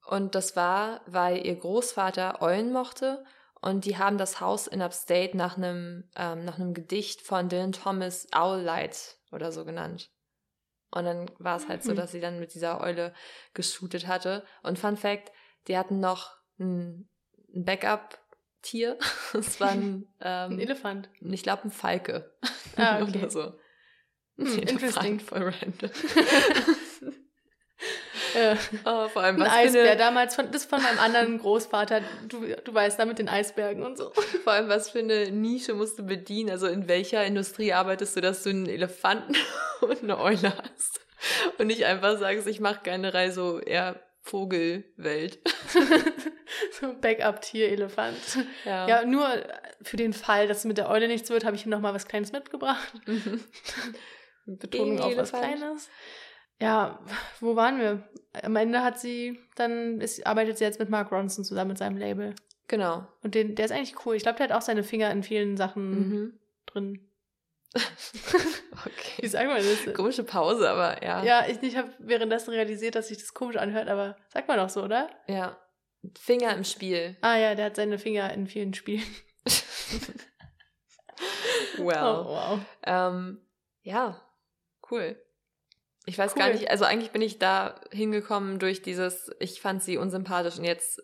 Und 0.06 0.36
das 0.36 0.56
war, 0.56 1.02
weil 1.06 1.46
ihr 1.46 1.56
Großvater 1.56 2.42
Eulen 2.42 2.74
mochte 2.74 3.24
und 3.62 3.86
die 3.86 3.98
haben 3.98 4.18
das 4.18 4.42
Haus 4.42 4.68
in 4.68 4.82
Upstate 4.82 5.38
nach 5.38 5.56
einem, 5.56 6.10
ähm, 6.18 6.44
nach 6.44 6.60
einem 6.60 6.74
Gedicht 6.74 7.22
von 7.22 7.48
Dylan 7.48 7.72
Thomas 7.72 8.28
Owl 8.36 8.60
Light 8.60 9.16
oder 9.34 9.52
so 9.52 9.66
genannt. 9.66 10.12
Und 10.92 11.06
dann 11.06 11.32
war 11.40 11.58
es 11.58 11.68
halt 11.68 11.84
so, 11.84 11.92
mhm. 11.92 11.96
dass 11.96 12.12
sie 12.12 12.20
dann 12.20 12.40
mit 12.40 12.54
dieser 12.54 12.80
Eule 12.80 13.14
geshootet 13.54 14.08
hatte. 14.08 14.46
Und 14.62 14.78
Fun 14.78 14.96
Fact, 14.96 15.32
die 15.68 15.78
hatten 15.78 16.00
noch 16.00 16.38
ein, 16.60 17.10
ein 17.54 17.66
Backup-Tier. 17.66 18.98
Es 19.34 19.60
war 19.60 19.72
ein, 19.72 20.08
ähm, 20.22 20.52
ein 20.54 20.60
Elefant. 20.60 21.10
Ich 21.20 21.44
glaube, 21.44 21.64
ein 21.64 21.72
Falke. 21.72 22.32
Ah, 22.76 23.02
okay. 23.02 23.18
oder 23.18 23.30
so. 23.30 23.54
Hm, 24.38 24.60
interesting. 24.60 25.20
Voll 25.20 25.44
random. 25.44 25.90
Äh, 28.36 28.56
oh, 28.86 29.08
vor 29.10 29.24
allem 29.24 29.40
was 29.40 29.50
ein 29.50 29.68
Eisbär 29.68 29.92
eine... 29.92 29.98
damals, 29.98 30.36
von, 30.36 30.52
das 30.52 30.66
von 30.66 30.82
meinem 30.82 31.00
anderen 31.00 31.40
Großvater, 31.40 32.02
du, 32.28 32.46
du 32.64 32.74
weißt, 32.74 33.00
da 33.00 33.06
mit 33.06 33.20
den 33.20 33.30
Eisbergen 33.30 33.84
und 33.84 33.98
so. 33.98 34.12
Vor 34.44 34.54
allem, 34.54 34.70
was 34.70 34.90
für 34.90 35.00
eine 35.00 35.32
Nische 35.32 35.74
musst 35.74 36.00
du 36.00 36.04
bedienen? 36.04 36.50
Also 36.50 36.68
in 36.68 36.88
welcher 36.88 37.26
Industrie 37.26 37.74
arbeitest 37.74 38.16
du, 38.16 38.22
dass 38.22 38.44
du 38.44 38.50
einen 38.50 38.68
Elefanten 38.68 39.36
und 39.82 40.04
eine 40.04 40.20
Eule 40.20 40.54
hast? 40.58 41.02
Und 41.58 41.68
nicht 41.68 41.86
einfach 41.86 42.18
sagst, 42.18 42.48
ich 42.48 42.60
mache 42.60 42.82
gerne 42.84 43.32
so 43.32 43.60
eher 43.60 44.00
Vogelwelt. 44.24 45.40
Backup-Tier-Elefant. 47.02 48.46
Ja. 48.64 48.88
ja, 48.88 49.06
nur 49.06 49.28
für 49.82 49.98
den 49.98 50.14
Fall, 50.14 50.48
dass 50.48 50.60
es 50.60 50.66
mit 50.66 50.78
der 50.78 50.90
Eule 50.90 51.10
nichts 51.10 51.30
wird, 51.30 51.44
habe 51.44 51.58
ich 51.58 51.66
ihm 51.66 51.70
noch 51.70 51.82
mal 51.82 51.94
was 51.94 52.08
Kleines 52.08 52.32
mitgebracht. 52.32 52.94
Mhm. 53.06 53.44
Betonung 54.46 55.02
auf 55.02 55.18
was 55.18 55.32
Kleines. 55.32 55.90
Ja, 56.62 57.00
wo 57.40 57.56
waren 57.56 57.80
wir? 57.80 58.08
Am 58.42 58.56
Ende 58.56 58.84
hat 58.84 59.00
sie, 59.00 59.40
dann 59.56 60.02
ist, 60.02 60.26
arbeitet 60.26 60.58
sie 60.58 60.64
jetzt 60.64 60.80
mit 60.80 60.90
Mark 60.90 61.12
Ronson 61.12 61.44
zusammen 61.44 61.70
mit 61.70 61.78
seinem 61.78 61.98
Label. 61.98 62.36
Genau. 62.68 63.06
Und 63.22 63.36
den, 63.36 63.56
der 63.56 63.66
ist 63.66 63.72
eigentlich 63.72 64.06
cool. 64.06 64.16
Ich 64.16 64.24
glaube, 64.24 64.38
der 64.38 64.50
hat 64.50 64.56
auch 64.56 64.62
seine 64.62 64.84
Finger 64.84 65.12
in 65.12 65.24
vielen 65.24 65.58
Sachen 65.58 65.90
mhm. 65.90 66.40
drin. 66.66 67.10
okay. 67.76 69.22
Wie 69.22 69.28
sagen 69.28 69.50
wir 69.50 69.58
das? 69.58 69.94
Komische 69.96 70.24
Pause, 70.24 70.70
aber 70.70 71.04
ja. 71.04 71.24
Ja, 71.24 71.46
ich, 71.48 71.62
ich 71.62 71.76
habe 71.76 71.92
währenddessen 72.00 72.52
realisiert, 72.52 72.96
dass 72.96 73.08
sich 73.08 73.18
das 73.18 73.34
komisch 73.34 73.58
anhört, 73.58 73.90
aber 73.90 74.16
sagt 74.30 74.48
man 74.48 74.58
doch 74.58 74.70
so, 74.70 74.84
oder? 74.84 75.10
Ja. 75.28 75.58
Finger 76.20 76.56
im 76.56 76.64
Spiel. 76.64 77.18
Ah 77.22 77.38
ja, 77.38 77.56
der 77.56 77.66
hat 77.66 77.76
seine 77.76 77.98
Finger 77.98 78.32
in 78.34 78.48
vielen 78.48 78.74
Spielen. 78.74 79.04
well. 81.78 82.04
Oh, 82.04 82.26
wow. 82.26 82.60
Ähm, 82.84 83.42
ja, 83.82 84.22
cool. 84.92 85.16
Ich 86.06 86.18
weiß 86.18 86.34
cool. 86.34 86.40
gar 86.40 86.50
nicht, 86.50 86.70
also 86.70 86.86
eigentlich 86.86 87.12
bin 87.12 87.22
ich 87.22 87.40
da 87.40 87.76
hingekommen 87.92 88.60
durch 88.60 88.82
dieses, 88.82 89.32
ich 89.40 89.62
fand 89.62 89.82
sie 89.82 89.98
unsympathisch 89.98 90.58
und 90.58 90.66
jetzt 90.66 91.02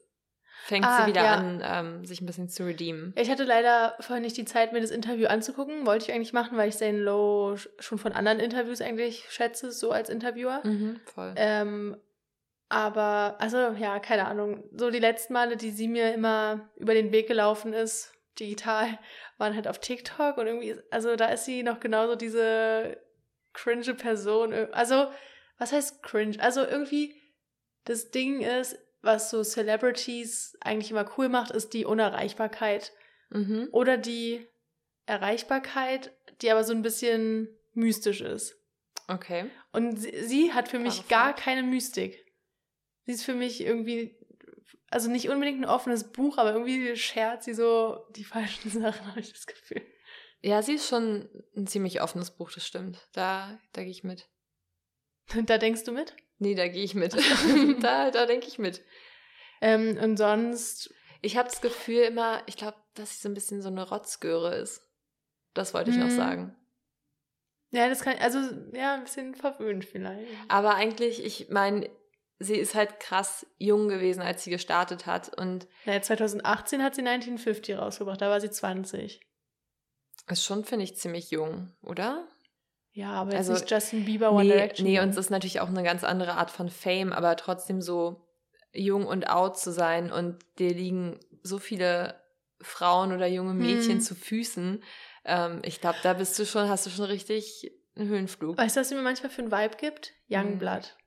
fängt 0.66 0.86
ah, 0.86 1.02
sie 1.02 1.10
wieder 1.10 1.24
ja. 1.24 1.36
an, 1.36 1.64
ähm, 1.64 2.06
sich 2.06 2.22
ein 2.22 2.26
bisschen 2.26 2.50
zu 2.50 2.66
redeemen. 2.66 3.14
Ich 3.18 3.30
hatte 3.30 3.44
leider 3.44 3.96
vorher 4.00 4.22
nicht 4.22 4.38
die 4.38 4.46
Zeit, 4.46 4.74
mir 4.74 4.82
das 4.82 4.92
Interview 4.92 5.28
anzugucken. 5.28 5.86
Wollte 5.86 6.06
ich 6.06 6.14
eigentlich 6.14 6.34
machen, 6.34 6.58
weil 6.58 6.70
ich 6.70 6.78
Zane 6.78 7.00
Lowe 7.00 7.58
schon 7.80 7.98
von 7.98 8.12
anderen 8.12 8.40
Interviews 8.40 8.82
eigentlich 8.82 9.26
schätze, 9.30 9.72
so 9.72 9.92
als 9.92 10.10
Interviewer. 10.10 10.62
Mhm, 10.64 11.00
voll. 11.06 11.34
Ähm, 11.38 11.98
aber, 12.70 13.38
also 13.40 13.58
ja, 13.58 14.00
keine 14.00 14.28
Ahnung. 14.28 14.64
So 14.76 14.92
die 14.92 15.00
letzten 15.00 15.34
Male, 15.34 15.58
die 15.58 15.72
sie 15.72 15.88
mir 15.88 16.14
immer 16.14 16.70
über 16.76 16.94
den 16.94 17.12
Weg 17.12 17.28
gelaufen 17.28 17.74
ist, 17.74 18.14
digital, 18.40 19.00
waren 19.38 19.56
halt 19.56 19.68
auf 19.68 19.80
TikTok 19.80 20.38
und 20.38 20.48
irgendwie, 20.48 20.76
also 20.92 21.16
da 21.16 21.28
ist 21.28 21.46
sie 21.46 21.64
noch 21.64 21.80
genauso 21.80 22.16
diese 22.16 22.98
cringe 23.64 23.94
Person. 23.94 24.54
Also, 24.72 25.12
was 25.58 25.72
heißt 25.72 26.02
cringe? 26.04 26.40
Also 26.40 26.62
irgendwie, 26.66 27.16
das 27.86 28.12
Ding 28.12 28.42
ist, 28.42 28.78
was 29.02 29.30
so 29.30 29.44
Celebrities 29.44 30.58
eigentlich 30.62 30.92
immer 30.92 31.10
cool 31.18 31.30
macht, 31.30 31.52
ist 31.52 31.74
die 31.74 31.86
Unerreichbarkeit. 31.86 32.94
Mhm. 33.30 33.70
Oder 33.72 33.98
die 33.98 34.48
Erreichbarkeit, 35.06 36.12
die 36.42 36.52
aber 36.52 36.64
so 36.64 36.74
ein 36.74 36.82
bisschen 36.82 37.50
mystisch 37.74 38.22
ist. 38.22 38.56
Okay. 39.08 39.50
Und 39.72 39.98
sie, 39.98 40.24
sie 40.24 40.54
hat 40.54 40.68
für 40.68 40.80
mich 40.80 41.08
gar 41.08 41.36
keine 41.36 41.64
Mystik. 41.64 42.26
Sie 43.06 43.14
ist 43.14 43.24
für 43.24 43.34
mich 43.34 43.62
irgendwie, 43.62 44.16
also 44.90 45.10
nicht 45.10 45.30
unbedingt 45.30 45.62
ein 45.62 45.70
offenes 45.70 46.12
Buch, 46.12 46.38
aber 46.38 46.54
irgendwie 46.54 46.96
schert 46.96 47.44
sie 47.44 47.54
so 47.54 48.06
die 48.16 48.24
falschen 48.26 48.70
Sachen, 48.70 49.08
habe 49.08 49.20
ich 49.20 49.34
das 49.34 49.48
Gefühl. 49.48 49.82
Ja, 50.42 50.62
sie 50.62 50.76
ist 50.76 50.88
schon 50.88 51.30
ein 51.56 51.68
ziemlich 51.68 52.02
offenes 52.02 52.32
Buch, 52.32 52.52
das 52.52 52.66
stimmt. 52.66 53.08
Da, 53.14 53.60
da 53.74 53.84
gehe 53.84 53.92
ich 53.92 54.04
mit. 54.04 54.30
Da 55.46 55.60
denkst 55.60 55.84
du 55.84 55.92
mit? 55.92 56.16
Nee, 56.40 56.56
da 56.56 56.68
gehe 56.68 56.84
ich 56.84 56.96
mit. 56.96 57.14
da 57.82 58.10
da 58.10 58.26
denke 58.26 58.48
ich 58.48 58.58
mit. 58.58 58.84
Ähm, 59.62 59.98
und 60.02 60.18
sonst. 60.18 60.92
Ich 61.22 61.38
habe 61.38 61.50
das 61.50 61.62
Gefühl 61.62 62.04
immer, 62.04 62.42
ich 62.48 62.56
glaube, 62.56 62.78
dass 62.96 63.12
sie 63.12 63.22
so 63.22 63.30
ein 63.30 63.34
bisschen 63.34 63.62
so 63.62 63.68
eine 63.68 63.88
Rotzgöre 63.88 64.56
ist. 64.56 64.82
Das 65.54 65.74
wollte 65.74 65.92
ich 65.92 65.98
hm. 65.98 66.08
noch 66.08 66.12
sagen. 66.12 66.56
Ja, 67.72 67.90
das 67.90 68.02
kann, 68.02 68.18
also, 68.20 68.40
ja, 68.74 68.96
ein 68.96 69.04
bisschen 69.04 69.36
verwöhnt 69.36 69.86
vielleicht. 69.86 70.32
Aber 70.48 70.76
eigentlich, 70.76 71.24
ich 71.24 71.50
meine, 71.50 71.90
sie 72.40 72.56
ist 72.56 72.74
halt 72.74 73.00
krass 73.00 73.46
jung 73.58 73.90
gewesen, 73.90 74.22
als 74.22 74.44
sie 74.44 74.50
gestartet 74.50 75.06
hat 75.06 75.38
und. 75.38 75.68
Ja, 75.86 76.02
2018 76.02 76.82
hat 76.82 76.96
sie 76.96 77.02
1950 77.02 77.78
rausgebracht, 77.78 78.22
da 78.22 78.30
war 78.30 78.42
sie 78.42 78.50
20. 78.50 79.20
Ist 80.30 80.44
schon, 80.44 80.64
finde 80.64 80.84
ich, 80.84 80.96
ziemlich 80.96 81.32
jung, 81.32 81.72
oder? 81.82 82.28
Ja, 82.92 83.14
aber 83.14 83.36
also, 83.36 83.54
nicht 83.54 83.70
Justin 83.70 84.06
Bieber 84.06 84.32
One 84.32 84.44
nee, 84.44 84.52
Direction. 84.52 84.88
Nee, 84.88 85.00
und 85.00 85.10
es 85.10 85.18
ist 85.18 85.30
natürlich 85.30 85.60
auch 85.60 85.70
eine 85.70 85.84
ganz 85.84 86.04
andere 86.04 86.34
Art 86.34 86.52
von 86.52 86.70
Fame, 86.70 87.14
aber 87.14 87.36
trotzdem 87.36 87.82
so 87.82 88.28
jung 88.74 89.06
und 89.06 89.30
out 89.30 89.58
zu 89.58 89.72
sein 89.72 90.12
und 90.12 90.38
dir 90.60 90.74
liegen 90.74 91.20
so 91.42 91.58
viele 91.58 92.16
Frauen 92.62 93.14
oder 93.14 93.28
junge 93.28 93.54
Mädchen 93.54 93.94
hm. 93.94 94.02
zu 94.02 94.16
Füßen. 94.16 94.84
Ähm, 95.26 95.62
ich 95.64 95.82
glaube, 95.82 95.98
da 96.04 96.14
bist 96.14 96.38
du 96.38 96.46
schon, 96.46 96.70
hast 96.70 96.86
du 96.86 96.90
schon 96.90 97.06
richtig 97.06 97.72
einen 97.96 98.10
Höhenflug. 98.10 98.58
Weißt 98.58 98.76
du, 98.76 98.82
was 98.82 98.90
sie 98.90 98.96
mir 98.96 99.02
manchmal 99.02 99.32
für 99.32 99.42
einen 99.42 99.52
Vibe 99.52 99.78
gibt? 99.78 100.14
Youngblood. 100.30 100.86
Hm. 100.86 101.00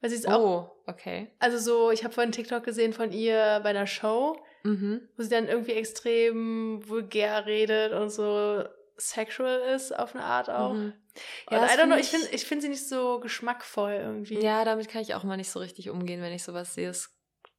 Weil 0.00 0.10
sie 0.10 0.16
ist 0.16 0.28
oh, 0.28 0.30
auch. 0.30 0.76
okay. 0.86 1.34
Also 1.38 1.58
so, 1.58 1.90
ich 1.90 2.04
habe 2.04 2.14
vorhin 2.14 2.32
TikTok 2.32 2.62
gesehen 2.62 2.92
von 2.92 3.12
ihr 3.12 3.60
bei 3.62 3.70
einer 3.70 3.86
Show 3.86 4.36
mhm. 4.62 5.08
wo 5.16 5.22
sie 5.22 5.30
dann 5.30 5.48
irgendwie 5.48 5.72
extrem 5.72 6.86
vulgär 6.88 7.46
redet 7.46 7.92
und 7.92 8.10
so 8.10 8.64
sexual 9.00 9.60
ist 9.74 9.96
auf 9.96 10.14
eine 10.14 10.24
Art 10.24 10.50
auch. 10.50 10.74
Mhm. 10.74 10.92
Ja, 11.50 11.64
I 11.64 11.78
don't 11.78 11.86
know, 11.86 11.96
ich 11.96 12.08
finde 12.08 12.28
ich 12.32 12.44
find 12.44 12.62
sie 12.62 12.68
nicht 12.68 12.86
so 12.86 13.18
geschmackvoll 13.20 13.92
irgendwie. 13.92 14.40
Ja, 14.40 14.64
damit 14.64 14.88
kann 14.88 15.02
ich 15.02 15.14
auch 15.14 15.24
mal 15.24 15.36
nicht 15.36 15.50
so 15.50 15.58
richtig 15.60 15.90
umgehen, 15.90 16.22
wenn 16.22 16.32
ich 16.32 16.42
sowas 16.42 16.74
sehe. 16.74 16.88
Das, 16.88 17.10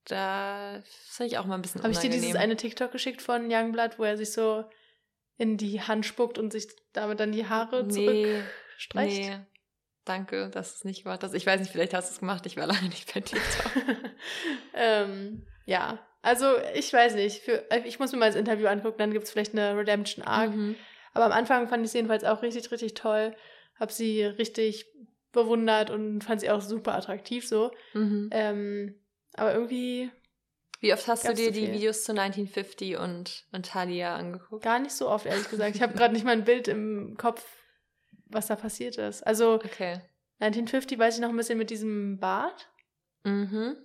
da 0.06 0.82
finde 1.10 1.34
ich 1.34 1.38
auch 1.38 1.46
mal 1.46 1.56
ein 1.56 1.62
bisschen 1.62 1.84
Habe 1.84 1.94
ich 1.94 2.00
dir 2.00 2.10
dieses 2.10 2.36
eine 2.36 2.56
TikTok 2.56 2.92
geschickt 2.92 3.22
von 3.22 3.52
Youngblood, 3.52 4.00
wo 4.00 4.04
er 4.04 4.18
sich 4.18 4.32
so 4.32 4.66
in 5.38 5.58
die 5.58 5.82
Hand 5.82 6.06
spuckt 6.06 6.38
und 6.38 6.52
sich 6.52 6.68
damit 6.94 7.20
dann 7.20 7.32
die 7.32 7.48
Haare 7.48 7.84
nee, 7.84 7.92
zurückstreicht? 7.94 9.30
Nee, 9.30 9.40
danke, 10.06 10.50
dass 10.50 10.76
es 10.76 10.84
nicht 10.84 11.04
gemacht 11.04 11.24
hast. 11.24 11.34
Ich 11.34 11.46
weiß 11.46 11.60
nicht, 11.60 11.72
vielleicht 11.72 11.94
hast 11.94 12.10
du 12.10 12.14
es 12.14 12.20
gemacht, 12.20 12.46
ich 12.46 12.58
war 12.58 12.68
lange 12.68 12.90
nicht 12.90 13.14
bei 13.14 13.22
TikTok. 13.22 13.72
ähm, 14.74 15.46
ja, 15.66 16.00
also, 16.22 16.46
ich 16.76 16.92
weiß 16.92 17.16
nicht. 17.16 17.42
Für, 17.42 17.70
äh, 17.72 17.82
ich 17.86 18.00
muss 18.00 18.12
mir 18.12 18.20
mal 18.20 18.28
das 18.28 18.36
Interview 18.36 18.68
angucken, 18.68 18.98
dann 19.00 19.12
gibt 19.12 19.26
es 19.26 19.32
vielleicht 19.32 19.54
eine 19.54 19.76
Redemption 19.76 20.26
Arc. 20.26 20.56
Mhm. 20.56 20.76
Aber 21.14 21.26
am 21.26 21.32
Anfang 21.32 21.68
fand 21.68 21.86
ich 21.86 21.92
sie 21.92 21.98
jedenfalls 21.98 22.24
auch 22.24 22.42
richtig, 22.42 22.72
richtig 22.72 22.94
toll. 22.94 23.36
Hab 23.80 23.92
sie 23.92 24.24
richtig 24.24 24.86
bewundert 25.32 25.90
und 25.90 26.24
fand 26.24 26.42
sie 26.42 26.50
auch 26.50 26.62
super 26.62 26.94
attraktiv 26.96 27.48
so. 27.48 27.72
Mhm. 27.94 28.30
Ähm, 28.32 28.96
aber 29.34 29.54
irgendwie. 29.54 30.12
Wie 30.80 30.94
oft 30.94 31.08
hast 31.08 31.28
du 31.28 31.34
dir 31.34 31.52
die 31.52 31.72
Videos 31.72 32.04
zu 32.04 32.12
1950 32.12 32.98
und, 32.98 33.46
und 33.52 33.66
Talia 33.66 34.16
angeguckt? 34.16 34.64
Gar 34.64 34.80
nicht 34.80 34.94
so 34.94 35.10
oft, 35.10 35.26
ehrlich 35.26 35.50
gesagt. 35.50 35.76
Ich 35.76 35.82
habe 35.82 35.94
gerade 35.94 36.14
nicht 36.14 36.26
mal 36.26 36.32
ein 36.32 36.44
Bild 36.44 36.68
im 36.68 37.16
Kopf, 37.18 37.46
was 38.26 38.48
da 38.48 38.56
passiert 38.56 38.98
ist. 38.98 39.26
Also 39.26 39.56
okay. 39.56 40.02
1950 40.40 40.98
weiß 40.98 41.16
ich 41.16 41.22
noch 41.22 41.30
ein 41.30 41.38
bisschen 41.38 41.60
mit 41.60 41.70
diesem 41.70 42.20
Bart. 42.20 42.70
Mhm. 43.24 43.78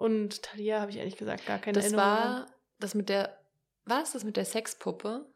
Und 0.00 0.42
Talia 0.42 0.80
habe 0.80 0.90
ich 0.90 0.96
ehrlich 0.96 1.18
gesagt 1.18 1.44
gar 1.44 1.58
keine 1.58 1.74
das 1.74 1.84
Erinnerung. 1.84 2.08
Das 2.08 2.24
war 2.24 2.46
das 2.78 2.94
mit 2.94 3.10
der, 3.10 3.38
war 3.84 4.02
es 4.02 4.12
das 4.12 4.24
mit 4.24 4.38
der 4.38 4.46
Sexpuppe? 4.46 5.26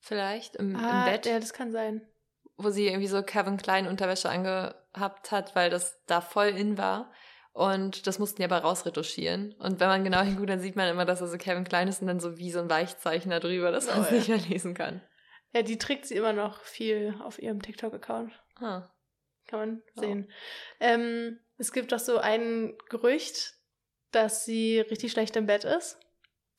Vielleicht 0.00 0.56
im, 0.56 0.76
ah, 0.76 1.06
im 1.06 1.10
Bett? 1.10 1.24
Ja, 1.24 1.40
das 1.40 1.54
kann 1.54 1.72
sein. 1.72 2.06
Wo 2.58 2.68
sie 2.68 2.86
irgendwie 2.86 3.06
so 3.06 3.22
Kevin 3.22 3.56
Klein 3.56 3.86
Unterwäsche 3.86 4.28
angehabt 4.28 5.30
hat, 5.30 5.56
weil 5.56 5.70
das 5.70 6.04
da 6.04 6.20
voll 6.20 6.48
in 6.48 6.76
war. 6.76 7.10
Und 7.52 8.06
das 8.06 8.18
mussten 8.18 8.36
die 8.36 8.44
aber 8.44 8.58
rausretuschieren. 8.58 9.54
Und 9.54 9.80
wenn 9.80 9.88
man 9.88 10.04
genau 10.04 10.20
hinguckt, 10.20 10.50
dann 10.50 10.60
sieht 10.60 10.76
man 10.76 10.90
immer, 10.90 11.06
dass 11.06 11.22
er 11.22 11.28
so 11.28 11.38
Kevin 11.38 11.64
Klein 11.64 11.88
ist 11.88 12.02
und 12.02 12.08
dann 12.08 12.20
so 12.20 12.36
wie 12.36 12.50
so 12.50 12.58
ein 12.58 12.68
Weichzeichen 12.68 13.30
da 13.30 13.40
drüber, 13.40 13.70
dass 13.70 13.86
man 13.86 14.02
es 14.02 14.10
oh, 14.10 14.14
nicht 14.14 14.28
mehr 14.28 14.36
lesen 14.36 14.74
kann. 14.74 15.00
Ja, 15.54 15.62
die 15.62 15.78
trägt 15.78 16.04
sie 16.04 16.16
immer 16.16 16.34
noch 16.34 16.60
viel 16.60 17.14
auf 17.22 17.40
ihrem 17.40 17.62
TikTok-Account. 17.62 18.38
Ah. 18.56 18.90
Kann 19.46 19.58
man 19.60 19.82
sehen. 19.94 20.30
Ähm, 20.78 21.40
es 21.56 21.72
gibt 21.72 21.92
doch 21.92 21.98
so 21.98 22.18
ein 22.18 22.76
Gerücht, 22.90 23.57
dass 24.10 24.44
sie 24.44 24.80
richtig 24.80 25.12
schlecht 25.12 25.36
im 25.36 25.46
Bett 25.46 25.64
ist. 25.64 25.98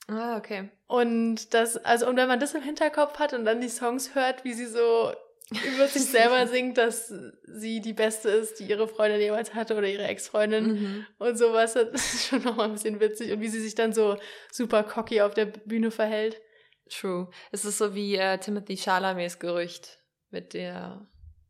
Ah, 0.08 0.38
okay. 0.38 0.70
Und 0.88 1.54
das, 1.54 1.78
also, 1.78 2.08
und 2.08 2.18
wenn 2.18 2.28
man 2.28 2.40
das 2.40 2.56
im 2.56 2.64
Hinterkopf 2.64 3.20
hat 3.20 3.34
und 3.34 3.46
dann 3.46 3.62
die 3.62 3.70
Songs 3.70 4.16
hört, 4.16 4.44
wie 4.44 4.54
sie 4.54 4.66
so 4.66 5.14
über 5.52 5.88
sich 5.88 6.06
selber 6.06 6.48
singt, 6.52 6.78
dass 6.78 7.14
sie 7.44 7.80
die 7.82 7.94
Beste 7.94 8.30
ist, 8.30 8.60
die 8.60 8.66
ihre 8.66 8.88
Freundin 8.88 9.22
jemals 9.22 9.54
hatte 9.54 9.76
oder 9.76 9.88
ihre 9.88 10.04
Ex-Freundin 10.04 10.66
mhm. 10.66 11.06
und 11.18 11.38
sowas, 11.38 11.74
das 11.74 12.14
ist 12.14 12.26
schon 12.28 12.44
nochmal 12.44 12.68
ein 12.68 12.74
bisschen 12.74 13.00
witzig. 13.00 13.32
Und 13.32 13.42
wie 13.42 13.50
sie 13.50 13.62
sich 13.62 13.76
dann 13.76 13.94
so 13.94 14.18
super 14.52 14.84
cocky 14.84 15.22
auf 15.22 15.34
der 15.34 15.46
Bühne 15.46 15.92
verhält. 15.92 16.42
True. 16.90 17.30
Es 17.52 17.66
ist 17.66 17.78
so 17.78 17.94
wie 17.94 18.16
äh, 18.16 18.40
Timothy 18.40 18.78
Chalamets 18.78 19.38
Gerücht 19.38 20.00
mit 20.32 20.54
der 20.54 21.08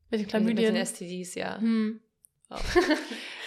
mit 0.10 0.22
den 0.22 0.28
Chlamydien. 0.28 0.74
Mit 0.74 0.82
den 0.82 0.86
STDs, 0.86 1.36
ja. 1.36 1.60
Hm. 1.60 2.02
Oh. 2.50 2.56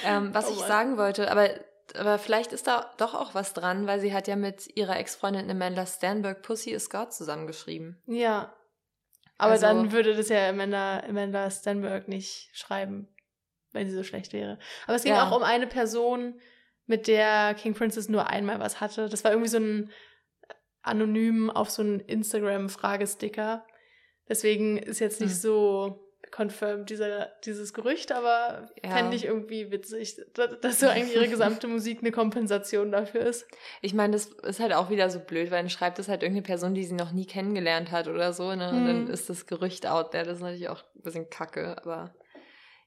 ähm, 0.04 0.32
was 0.32 0.46
oh, 0.48 0.52
ich 0.52 0.60
sagen 0.60 0.96
wollte, 0.96 1.30
aber 1.30 1.50
aber 1.94 2.18
vielleicht 2.18 2.52
ist 2.52 2.66
da 2.66 2.92
doch 2.98 3.14
auch 3.14 3.34
was 3.34 3.54
dran, 3.54 3.86
weil 3.86 4.00
sie 4.00 4.12
hat 4.12 4.28
ja 4.28 4.36
mit 4.36 4.76
ihrer 4.76 4.98
Ex-Freundin 4.98 5.50
Amanda 5.50 5.86
Stanberg 5.86 6.42
Pussy 6.42 6.70
is 6.70 6.90
God 6.90 7.12
zusammengeschrieben. 7.12 8.02
Ja. 8.06 8.54
Aber 9.38 9.52
also, 9.52 9.66
dann 9.66 9.92
würde 9.92 10.14
das 10.14 10.28
ja 10.28 10.48
Amanda, 10.48 11.00
Amanda 11.00 11.50
Stanberg 11.50 12.08
nicht 12.08 12.50
schreiben, 12.52 13.08
wenn 13.72 13.88
sie 13.88 13.96
so 13.96 14.04
schlecht 14.04 14.32
wäre. 14.32 14.58
Aber 14.86 14.96
es 14.96 15.04
ging 15.04 15.14
ja. 15.14 15.28
auch 15.28 15.36
um 15.36 15.42
eine 15.42 15.66
Person, 15.66 16.40
mit 16.86 17.06
der 17.06 17.54
King 17.54 17.74
Princess 17.74 18.08
nur 18.08 18.28
einmal 18.28 18.60
was 18.60 18.80
hatte. 18.80 19.08
Das 19.08 19.24
war 19.24 19.30
irgendwie 19.30 19.48
so 19.48 19.58
ein 19.58 19.90
anonym 20.82 21.50
auf 21.50 21.70
so 21.70 21.82
einen 21.82 22.00
Instagram-Fragesticker. 22.00 23.64
Deswegen 24.28 24.76
ist 24.78 24.98
jetzt 24.98 25.20
nicht 25.20 25.30
hm. 25.30 25.38
so 25.38 26.11
confirmed, 26.36 26.88
dieser, 26.88 27.26
dieses 27.44 27.74
Gerücht, 27.74 28.10
aber 28.10 28.70
ja. 28.82 28.90
fände 28.90 29.14
ich 29.14 29.26
irgendwie 29.26 29.70
witzig, 29.70 30.16
dass, 30.34 30.80
so 30.80 30.88
eigentlich 30.88 31.14
ihre 31.14 31.28
gesamte 31.28 31.68
Musik 31.68 32.00
eine 32.00 32.10
Kompensation 32.10 32.90
dafür 32.90 33.20
ist. 33.20 33.46
Ich 33.82 33.94
meine, 33.94 34.14
das 34.14 34.26
ist 34.26 34.58
halt 34.58 34.72
auch 34.72 34.90
wieder 34.90 35.10
so 35.10 35.20
blöd, 35.20 35.50
weil 35.50 35.62
dann 35.62 35.70
schreibt 35.70 35.98
das 35.98 36.08
halt 36.08 36.22
irgendeine 36.22 36.46
Person, 36.46 36.74
die 36.74 36.84
sie 36.84 36.94
noch 36.94 37.12
nie 37.12 37.26
kennengelernt 37.26 37.92
hat 37.92 38.08
oder 38.08 38.32
so, 38.32 38.54
ne? 38.54 38.70
Und 38.70 38.78
hm. 38.78 38.86
dann 38.86 39.06
ist 39.08 39.28
das 39.28 39.46
Gerücht 39.46 39.86
out 39.86 40.12
there. 40.12 40.24
Das 40.24 40.36
ist 40.36 40.42
natürlich 40.42 40.68
auch 40.68 40.82
ein 40.96 41.02
bisschen 41.02 41.30
kacke, 41.30 41.76
aber 41.76 42.14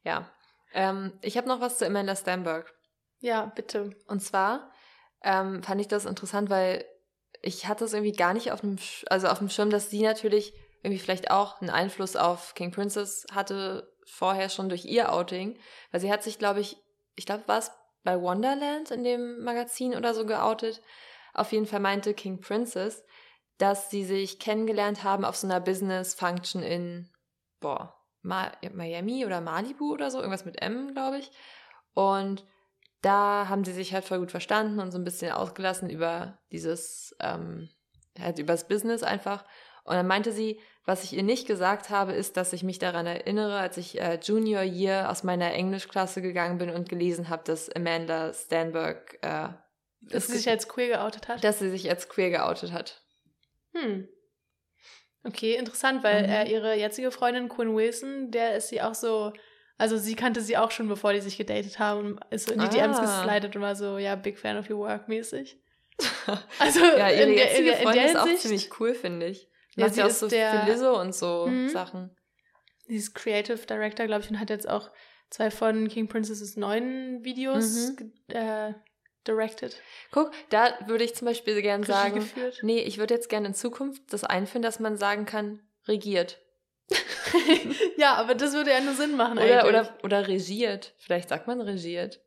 ja. 0.03 0.29
Ähm, 0.73 1.13
ich 1.21 1.37
habe 1.37 1.47
noch 1.47 1.61
was 1.61 1.77
zu 1.77 1.85
Amanda 1.85 2.15
Stamberg. 2.15 2.73
Ja, 3.19 3.45
bitte. 3.55 3.91
Und 4.07 4.21
zwar 4.21 4.71
ähm, 5.23 5.63
fand 5.63 5.79
ich 5.81 5.87
das 5.87 6.05
interessant, 6.05 6.49
weil 6.49 6.83
ich 7.41 7.67
hatte 7.67 7.85
es 7.85 7.93
irgendwie 7.93 8.11
gar 8.11 8.33
nicht 8.33 8.51
auf 8.51 8.61
dem, 8.61 8.77
also 9.07 9.27
auf 9.27 9.37
dem 9.37 9.49
Schirm, 9.49 9.69
dass 9.69 9.89
sie 9.89 10.01
natürlich 10.01 10.53
irgendwie 10.85 10.99
vielleicht 10.99 11.31
auch 11.31 11.61
einen 11.61 11.71
Einfluss 11.71 12.15
auf 12.15 12.53
King 12.53 12.71
Princess 12.71 13.25
hatte, 13.31 13.91
vorher 14.05 14.49
schon 14.49 14.69
durch 14.69 14.85
ihr 14.85 15.11
Outing. 15.11 15.57
Weil 15.91 16.01
sie 16.01 16.11
hat 16.11 16.23
sich, 16.23 16.37
glaube 16.37 16.61
ich, 16.61 16.77
ich 17.15 17.25
glaube, 17.25 17.47
war 17.47 17.57
es 17.57 17.71
bei 18.03 18.21
Wonderland 18.21 18.91
in 18.91 19.03
dem 19.03 19.43
Magazin 19.43 19.95
oder 19.95 20.13
so 20.13 20.25
geoutet. 20.25 20.81
Auf 21.33 21.51
jeden 21.51 21.65
Fall 21.65 21.79
meinte 21.79 22.13
King 22.13 22.39
Princess, 22.39 23.03
dass 23.57 23.89
sie 23.89 24.05
sich 24.05 24.39
kennengelernt 24.39 25.03
haben 25.03 25.25
auf 25.25 25.35
so 25.35 25.47
einer 25.47 25.59
Business 25.59 26.13
Function 26.13 26.61
in, 26.61 27.09
boah, 27.59 27.95
Miami 28.21 29.25
oder 29.25 29.41
Malibu 29.41 29.93
oder 29.93 30.11
so, 30.11 30.19
irgendwas 30.19 30.45
mit 30.45 30.61
M, 30.61 30.93
glaube 30.93 31.17
ich. 31.17 31.31
Und 31.93 32.45
da 33.01 33.47
haben 33.49 33.63
sie 33.63 33.73
sich 33.73 33.93
halt 33.93 34.05
voll 34.05 34.19
gut 34.19 34.31
verstanden 34.31 34.79
und 34.79 34.91
so 34.91 34.97
ein 34.97 35.03
bisschen 35.03 35.31
ausgelassen 35.31 35.89
über 35.89 36.39
dieses, 36.51 37.15
ähm, 37.19 37.69
halt 38.19 38.39
übers 38.39 38.67
Business 38.67 39.03
einfach. 39.03 39.45
Und 39.85 39.95
dann 39.95 40.07
meinte 40.07 40.31
sie, 40.31 40.59
was 40.83 41.03
ich 41.03 41.13
ihr 41.13 41.23
nicht 41.23 41.47
gesagt 41.47 41.89
habe, 41.89 42.11
ist, 42.11 42.37
dass 42.37 42.53
ich 42.53 42.63
mich 42.63 42.77
daran 42.77 43.07
erinnere, 43.07 43.57
als 43.57 43.77
ich 43.77 43.99
äh, 43.99 44.19
Junior 44.21 44.61
Year 44.61 45.09
aus 45.09 45.23
meiner 45.23 45.53
Englischklasse 45.53 46.21
gegangen 46.21 46.57
bin 46.57 46.69
und 46.69 46.89
gelesen 46.89 47.29
habe, 47.29 47.43
dass 47.45 47.69
Amanda 47.69 48.33
Stanberg 48.33 49.17
äh, 49.21 49.49
dass 50.11 50.27
sie 50.27 50.37
sich 50.37 50.49
als 50.49 50.67
queer 50.67 50.87
geoutet 50.87 51.27
hat. 51.27 51.43
Dass 51.43 51.59
sie 51.59 51.69
sich 51.69 51.89
als 51.89 52.09
queer 52.09 52.29
geoutet 52.29 52.71
hat. 52.71 53.01
Hm. 53.73 54.07
Okay, 55.23 55.55
interessant, 55.55 56.03
weil 56.03 56.23
mhm. 56.23 56.29
äh, 56.29 56.51
ihre 56.51 56.75
jetzige 56.75 57.11
Freundin 57.11 57.49
Quinn 57.49 57.75
Wilson, 57.75 58.29
der 58.29 58.55
ist 58.55 58.69
sie 58.69 58.81
auch 58.81 58.93
so, 58.93 59.33
also 59.77 59.97
sie 59.97 60.15
kannte 60.15 60.41
sie 60.41 60.57
auch 60.57 60.69
schon, 60.69 60.87
bevor 60.87 61.13
die 61.13 61.21
sich 61.21 61.37
gedatet 61.37 61.79
haben, 61.79 62.19
ist 62.29 62.47
so 62.47 62.53
in 62.53 62.59
die 62.59 62.65
ah. 62.65 62.69
DMs 62.69 63.01
geslidet 63.01 63.55
und 63.55 63.61
war 63.63 63.75
so, 63.75 63.97
ja, 63.97 64.15
big 64.15 64.37
fan 64.37 64.57
of 64.57 64.69
your 64.69 64.77
work 64.79 65.07
mäßig. 65.07 65.59
Also 66.59 66.79
ja, 66.79 67.09
ihre 67.09 67.29
in 67.29 67.35
der, 67.35 67.55
in, 67.55 67.83
Freundin 67.83 68.03
in 68.03 68.09
ist 68.09 68.15
auch 68.17 68.27
Sicht, 68.27 68.41
ziemlich 68.41 68.79
cool, 68.79 68.93
finde 68.93 69.27
ich. 69.27 69.47
Ja, 69.75 69.89
sie 69.89 69.99
ja 69.99 70.07
auch 70.07 70.11
so 70.11 70.27
der, 70.27 70.51
für 70.51 70.71
Lizzo 70.71 70.99
und 70.99 71.13
so 71.13 71.47
mhm. 71.47 71.69
Sachen. 71.69 72.15
Sie 72.87 72.95
ist 72.95 73.13
Creative 73.13 73.57
Director, 73.57 74.05
glaube 74.05 74.23
ich, 74.23 74.29
und 74.29 74.39
hat 74.39 74.49
jetzt 74.49 74.69
auch 74.69 74.91
zwei 75.29 75.51
von 75.51 75.87
King 75.87 76.07
Princesses 76.07 76.55
neuen 76.55 77.23
Videos 77.23 77.91
mhm. 77.99 78.13
äh, 78.27 78.73
directed. 79.27 79.75
Guck, 80.11 80.31
da 80.49 80.77
würde 80.85 81.03
ich 81.03 81.15
zum 81.15 81.25
Beispiel 81.25 81.61
gerne 81.61 81.85
sagen, 81.85 82.15
geführt. 82.15 82.59
nee, 82.61 82.79
ich 82.79 82.97
würde 82.97 83.13
jetzt 83.13 83.29
gerne 83.29 83.47
in 83.47 83.53
Zukunft 83.53 84.01
das 84.11 84.23
einführen, 84.23 84.61
dass 84.61 84.79
man 84.79 84.97
sagen 84.97 85.25
kann, 85.25 85.61
regiert. 85.87 86.39
ja, 87.97 88.13
aber 88.15 88.35
das 88.35 88.53
würde 88.53 88.71
ja 88.71 88.79
nur 88.79 88.93
Sinn 88.93 89.15
machen 89.15 89.39
oder, 89.39 89.63
eigentlich. 89.63 89.69
Oder, 89.69 89.97
oder 90.03 90.27
regiert. 90.27 90.93
Vielleicht 90.99 91.29
sagt 91.29 91.47
man 91.47 91.59
regiert. 91.59 92.21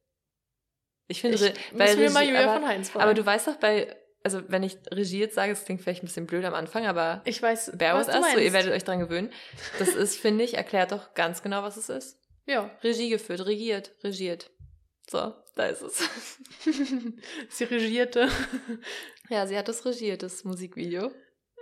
Ich 1.07 1.21
finde, 1.21 1.37
ich, 1.37 1.77
bei 1.77 1.93
Regie, 1.93 2.13
mal 2.13 2.25
Julia 2.25 2.43
aber, 2.43 2.61
von 2.61 2.69
Heinz 2.69 2.95
aber 2.95 3.15
du 3.15 3.25
weißt 3.25 3.49
doch, 3.49 3.57
bei 3.57 3.97
also 4.35 4.51
wenn 4.51 4.63
ich 4.63 4.77
regiert 4.91 5.33
sage, 5.33 5.53
das 5.53 5.65
klingt 5.65 5.81
vielleicht 5.81 6.03
ein 6.03 6.07
bisschen 6.07 6.27
blöd 6.27 6.45
am 6.45 6.55
Anfang, 6.55 6.87
aber 6.87 7.23
ich 7.25 7.43
weiß, 7.43 7.73
bear 7.77 7.95
was 7.95 8.09
with 8.09 8.15
us, 8.15 8.33
so 8.35 8.39
ihr 8.39 8.53
werdet 8.53 8.73
euch 8.73 8.85
dran 8.85 8.99
gewöhnen. 8.99 9.33
Das 9.79 9.89
ist, 9.89 10.19
finde 10.19 10.45
ich, 10.45 10.55
erklärt 10.55 10.93
doch 10.93 11.15
ganz 11.15 11.43
genau, 11.43 11.63
was 11.63 11.77
es 11.77 11.89
ist. 11.89 12.19
Ja. 12.47 12.71
Regie 12.83 13.11
geführt, 13.11 13.45
regiert, 13.45 13.95
regiert. 14.03 14.51
So, 15.07 15.35
da 15.55 15.67
ist 15.67 15.83
es. 15.83 16.09
sie 17.51 17.65
regierte. 17.65 18.29
Ja, 19.31 19.47
sie 19.47 19.59
hat 19.59 19.69
das 19.69 19.85
regiert, 19.85 20.23
das 20.23 20.45
Musikvideo. 20.45 21.11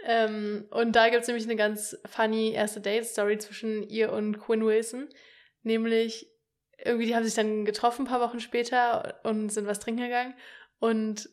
Ähm, 0.04 0.68
und 0.70 0.94
da 0.94 1.08
gibt 1.08 1.22
es 1.22 1.26
nämlich 1.26 1.46
eine 1.46 1.56
ganz 1.56 1.98
funny 2.08 2.52
erste 2.52 2.80
Date-Story 2.80 3.38
zwischen 3.38 3.82
ihr 3.88 4.12
und 4.12 4.38
Quinn 4.38 4.64
Wilson. 4.64 5.08
Nämlich, 5.64 6.30
irgendwie, 6.78 7.06
die 7.06 7.16
haben 7.16 7.24
sich 7.24 7.34
dann 7.34 7.64
getroffen 7.64 8.02
ein 8.02 8.08
paar 8.08 8.20
Wochen 8.20 8.38
später 8.38 9.18
und 9.24 9.48
sind 9.48 9.66
was 9.66 9.80
trinken 9.80 10.04
gegangen. 10.04 10.34
Und 10.78 11.28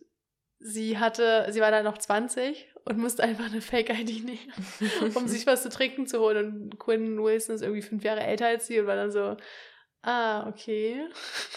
sie 0.64 0.98
hatte, 0.98 1.48
sie 1.50 1.62
war 1.62 1.72
dann 1.72 1.84
noch 1.84 1.98
20 1.98 2.74
und 2.86 2.98
musste 2.98 3.24
einfach 3.24 3.46
eine 3.46 3.62
Fake-ID 3.62 4.24
nehmen, 4.26 5.14
um 5.16 5.28
sich 5.28 5.46
was 5.46 5.64
zu 5.64 5.70
trinken 5.70 6.08
zu 6.08 6.20
holen. 6.20 6.38
Und 6.46 6.80
Quinn 6.80 7.22
Wilson 7.22 7.56
ist 7.56 7.62
irgendwie 7.62 7.82
fünf 7.82 8.04
Jahre 8.04 8.22
älter 8.22 8.48
als 8.48 8.68
sie 8.68 8.80
und 8.80 8.88
war 8.88 8.96
dann 8.96 9.12
so, 9.12 9.38
ah, 10.02 10.48
okay. 10.48 11.08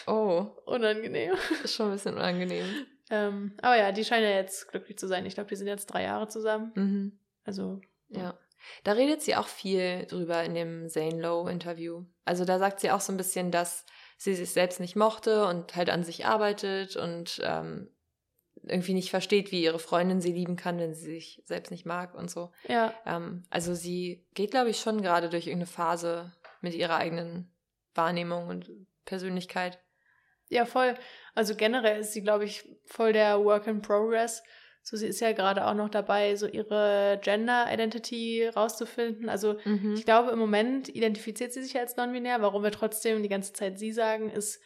Oh. 0.06 0.46
Unangenehm. 0.66 1.34
Ist 1.62 1.74
schon 1.74 1.86
ein 1.86 1.92
bisschen 1.92 2.14
unangenehm. 2.14 2.66
ähm, 3.10 3.56
aber 3.62 3.76
ja, 3.76 3.92
die 3.92 4.04
scheinen 4.04 4.24
ja 4.24 4.36
jetzt 4.36 4.68
glücklich 4.68 4.98
zu 4.98 5.06
sein. 5.06 5.24
Ich 5.24 5.34
glaube, 5.34 5.48
die 5.48 5.56
sind 5.56 5.68
jetzt 5.68 5.86
drei 5.86 6.02
Jahre 6.02 6.28
zusammen. 6.28 6.72
Mhm. 6.74 7.18
Also. 7.44 7.80
Ja. 8.08 8.38
Da 8.82 8.92
redet 8.92 9.22
sie 9.22 9.36
auch 9.36 9.46
viel 9.46 10.06
drüber 10.06 10.42
in 10.42 10.54
dem 10.54 10.88
Zane 10.88 11.20
Lowe-Interview. 11.20 12.04
Also 12.24 12.44
da 12.44 12.58
sagt 12.58 12.80
sie 12.80 12.90
auch 12.90 13.00
so 13.00 13.12
ein 13.12 13.16
bisschen, 13.16 13.52
dass 13.52 13.84
sie 14.16 14.34
sich 14.34 14.50
selbst 14.50 14.80
nicht 14.80 14.96
mochte 14.96 15.46
und 15.46 15.76
halt 15.76 15.88
an 15.88 16.02
sich 16.02 16.26
arbeitet 16.26 16.96
und 16.96 17.40
ähm, 17.44 17.90
irgendwie 18.66 18.94
nicht 18.94 19.10
versteht, 19.10 19.52
wie 19.52 19.62
ihre 19.62 19.78
Freundin 19.78 20.20
sie 20.20 20.32
lieben 20.32 20.56
kann, 20.56 20.78
wenn 20.78 20.94
sie 20.94 21.06
sich 21.06 21.42
selbst 21.44 21.70
nicht 21.70 21.86
mag 21.86 22.14
und 22.14 22.30
so. 22.30 22.50
Ja. 22.68 22.92
Ähm, 23.06 23.44
also 23.50 23.74
sie 23.74 24.26
geht, 24.34 24.50
glaube 24.50 24.70
ich, 24.70 24.78
schon 24.78 25.02
gerade 25.02 25.28
durch 25.28 25.46
irgendeine 25.46 25.70
Phase 25.70 26.32
mit 26.60 26.74
ihrer 26.74 26.96
eigenen 26.96 27.50
Wahrnehmung 27.94 28.48
und 28.48 28.70
Persönlichkeit. 29.04 29.78
Ja, 30.48 30.64
voll. 30.64 30.94
Also 31.34 31.54
generell 31.54 32.00
ist 32.00 32.12
sie, 32.12 32.22
glaube 32.22 32.44
ich, 32.44 32.68
voll 32.84 33.12
der 33.12 33.44
Work 33.44 33.66
in 33.66 33.82
Progress. 33.82 34.42
So, 34.82 34.96
sie 34.96 35.08
ist 35.08 35.20
ja 35.20 35.32
gerade 35.32 35.66
auch 35.66 35.74
noch 35.74 35.88
dabei, 35.88 36.36
so 36.36 36.46
ihre 36.46 37.18
Gender 37.20 37.66
Identity 37.72 38.46
rauszufinden. 38.46 39.28
Also 39.28 39.58
mhm. 39.64 39.94
ich 39.94 40.04
glaube, 40.04 40.30
im 40.30 40.38
Moment 40.38 40.88
identifiziert 40.88 41.52
sie 41.52 41.62
sich 41.62 41.76
als 41.76 41.96
non-binär. 41.96 42.40
Warum 42.40 42.62
wir 42.62 42.70
trotzdem 42.70 43.22
die 43.22 43.28
ganze 43.28 43.52
Zeit 43.52 43.80
sie 43.80 43.90
sagen, 43.90 44.30
ist, 44.30 44.60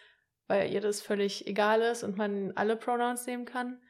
weil 0.47 0.71
ihr 0.71 0.83
das 0.83 1.01
völlig 1.01 1.47
egal 1.47 1.81
ist 1.81 2.03
und 2.03 2.19
man 2.19 2.53
alle 2.57 2.77
Pronouns 2.77 3.27
nehmen 3.27 3.47
kann. 3.47 3.81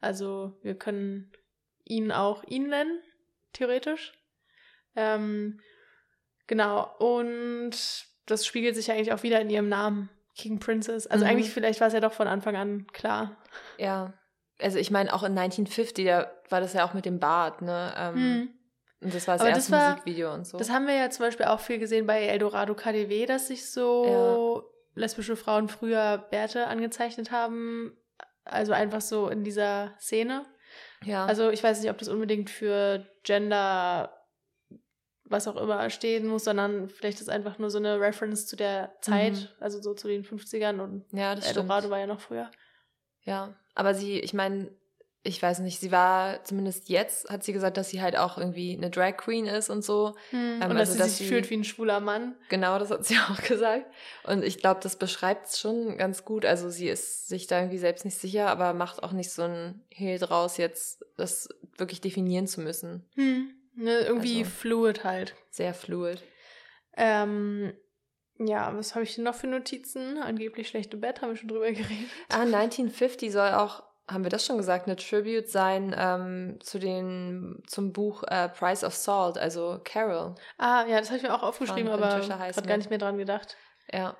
Also 0.00 0.58
wir 0.62 0.74
können 0.74 1.32
ihn 1.84 2.12
auch 2.12 2.44
ihn 2.44 2.68
nennen, 2.68 3.00
theoretisch. 3.52 4.12
Ähm, 4.94 5.60
genau, 6.46 6.94
und 6.98 7.72
das 8.26 8.46
spiegelt 8.46 8.76
sich 8.76 8.90
eigentlich 8.90 9.12
auch 9.12 9.22
wieder 9.22 9.40
in 9.40 9.50
ihrem 9.50 9.68
Namen, 9.68 10.10
King 10.36 10.60
Princess. 10.60 11.06
Also 11.06 11.24
mhm. 11.24 11.30
eigentlich 11.30 11.50
vielleicht 11.50 11.80
war 11.80 11.88
es 11.88 11.94
ja 11.94 12.00
doch 12.00 12.12
von 12.12 12.28
Anfang 12.28 12.56
an 12.56 12.86
klar. 12.92 13.36
Ja, 13.78 14.12
also 14.60 14.78
ich 14.78 14.90
meine 14.90 15.12
auch 15.12 15.22
in 15.22 15.36
1950, 15.36 16.04
da 16.04 16.30
war 16.48 16.60
das 16.60 16.72
ja 16.72 16.84
auch 16.84 16.94
mit 16.94 17.04
dem 17.04 17.18
Bart, 17.18 17.62
ne? 17.62 17.94
Ähm, 17.96 18.14
mhm. 18.14 18.48
Und 19.00 19.14
das 19.14 19.28
war 19.28 19.34
das 19.34 19.42
Aber 19.42 19.50
erste 19.50 19.70
das 19.70 19.80
war, 19.80 19.90
Musikvideo 19.90 20.34
und 20.34 20.46
so. 20.46 20.58
Das 20.58 20.70
haben 20.70 20.88
wir 20.88 20.94
ja 20.94 21.08
zum 21.10 21.26
Beispiel 21.26 21.46
auch 21.46 21.60
viel 21.60 21.78
gesehen 21.78 22.06
bei 22.06 22.22
Eldorado 22.22 22.74
KDW, 22.74 23.26
dass 23.26 23.46
sich 23.46 23.70
so 23.70 24.64
ja. 24.96 25.00
lesbische 25.00 25.36
Frauen 25.36 25.68
früher 25.68 26.18
Bärte 26.18 26.66
angezeichnet 26.66 27.30
haben 27.30 27.96
also 28.48 28.72
einfach 28.72 29.00
so 29.00 29.28
in 29.28 29.44
dieser 29.44 29.94
Szene. 29.98 30.44
Ja. 31.04 31.26
Also 31.26 31.50
ich 31.50 31.62
weiß 31.62 31.80
nicht, 31.80 31.90
ob 31.90 31.98
das 31.98 32.08
unbedingt 32.08 32.50
für 32.50 33.06
Gender 33.22 34.14
was 35.30 35.46
auch 35.46 35.56
immer 35.56 35.90
stehen 35.90 36.26
muss, 36.26 36.44
sondern 36.44 36.88
vielleicht 36.88 37.20
ist 37.20 37.28
einfach 37.28 37.58
nur 37.58 37.70
so 37.70 37.78
eine 37.78 38.00
Reference 38.00 38.46
zu 38.46 38.56
der 38.56 38.94
Zeit, 39.00 39.34
mhm. 39.34 39.48
also 39.60 39.80
so 39.80 39.94
zu 39.94 40.08
den 40.08 40.24
50ern 40.24 40.80
und 40.80 41.04
ja, 41.12 41.34
das 41.34 41.46
Eldorado 41.48 41.80
stimmt. 41.80 41.90
war 41.92 41.98
ja 41.98 42.06
noch 42.06 42.20
früher. 42.20 42.50
Ja, 43.22 43.54
aber 43.74 43.94
sie, 43.94 44.18
ich 44.20 44.32
meine, 44.32 44.70
ich 45.24 45.42
weiß 45.42 45.58
nicht, 45.60 45.80
sie 45.80 45.90
war 45.90 46.44
zumindest 46.44 46.88
jetzt, 46.88 47.28
hat 47.28 47.42
sie 47.42 47.52
gesagt, 47.52 47.76
dass 47.76 47.90
sie 47.90 48.00
halt 48.00 48.16
auch 48.16 48.38
irgendwie 48.38 48.76
eine 48.76 48.88
Drag 48.88 49.16
Queen 49.16 49.46
ist 49.46 49.68
und 49.68 49.82
so. 49.82 50.14
Hm, 50.30 50.60
ähm, 50.62 50.70
und 50.70 50.76
also, 50.76 50.76
dass 50.76 50.92
sie 50.92 50.98
dass 50.98 51.08
sich 51.10 51.18
sie, 51.18 51.32
fühlt 51.32 51.50
wie 51.50 51.56
ein 51.56 51.64
schwuler 51.64 52.00
Mann. 52.00 52.36
Genau, 52.48 52.78
das 52.78 52.90
hat 52.90 53.04
sie 53.04 53.16
auch 53.30 53.42
gesagt. 53.42 53.86
Und 54.24 54.44
ich 54.44 54.58
glaube, 54.58 54.80
das 54.82 54.96
beschreibt 54.96 55.46
es 55.46 55.58
schon 55.58 55.98
ganz 55.98 56.24
gut. 56.24 56.46
Also 56.46 56.70
sie 56.70 56.88
ist 56.88 57.28
sich 57.28 57.46
da 57.46 57.58
irgendwie 57.58 57.78
selbst 57.78 58.04
nicht 58.04 58.18
sicher, 58.18 58.48
aber 58.48 58.74
macht 58.74 59.02
auch 59.02 59.12
nicht 59.12 59.30
so 59.30 59.42
ein 59.42 59.84
Hehl 59.90 60.18
draus, 60.18 60.56
jetzt 60.56 61.04
das 61.16 61.48
wirklich 61.76 62.00
definieren 62.00 62.46
zu 62.46 62.60
müssen. 62.60 63.04
Hm, 63.14 63.50
ne, 63.74 64.00
irgendwie 64.00 64.38
also, 64.38 64.50
fluid 64.50 65.04
halt. 65.04 65.34
Sehr 65.50 65.74
fluid. 65.74 66.22
Ähm, 66.96 67.72
ja, 68.38 68.72
was 68.76 68.94
habe 68.94 69.04
ich 69.04 69.16
denn 69.16 69.24
noch 69.24 69.34
für 69.34 69.48
Notizen? 69.48 70.18
Angeblich 70.18 70.68
schlechte 70.68 70.96
Bett, 70.96 71.22
haben 71.22 71.30
wir 71.30 71.36
schon 71.36 71.48
drüber 71.48 71.72
geredet. 71.72 72.08
Ah, 72.28 72.42
1950 72.42 73.32
soll 73.32 73.50
auch 73.50 73.82
haben 74.08 74.24
wir 74.24 74.30
das 74.30 74.44
schon 74.46 74.56
gesagt, 74.56 74.86
eine 74.86 74.96
Tribute 74.96 75.48
sein 75.48 75.94
ähm, 75.96 76.58
zu 76.60 76.78
den, 76.78 77.62
zum 77.66 77.92
Buch 77.92 78.22
äh, 78.24 78.48
Price 78.48 78.82
of 78.84 78.94
Salt, 78.94 79.38
also 79.38 79.80
Carol. 79.84 80.34
Ah, 80.56 80.84
ja, 80.86 80.98
das 80.98 81.08
habe 81.08 81.18
ich 81.18 81.22
mir 81.22 81.34
auch 81.34 81.42
aufgeschrieben, 81.42 81.92
aber 81.92 82.10
habe 82.10 82.62
gar 82.66 82.76
nicht 82.76 82.90
mehr 82.90 82.98
dran 82.98 83.18
gedacht. 83.18 83.56
Ja. 83.92 84.16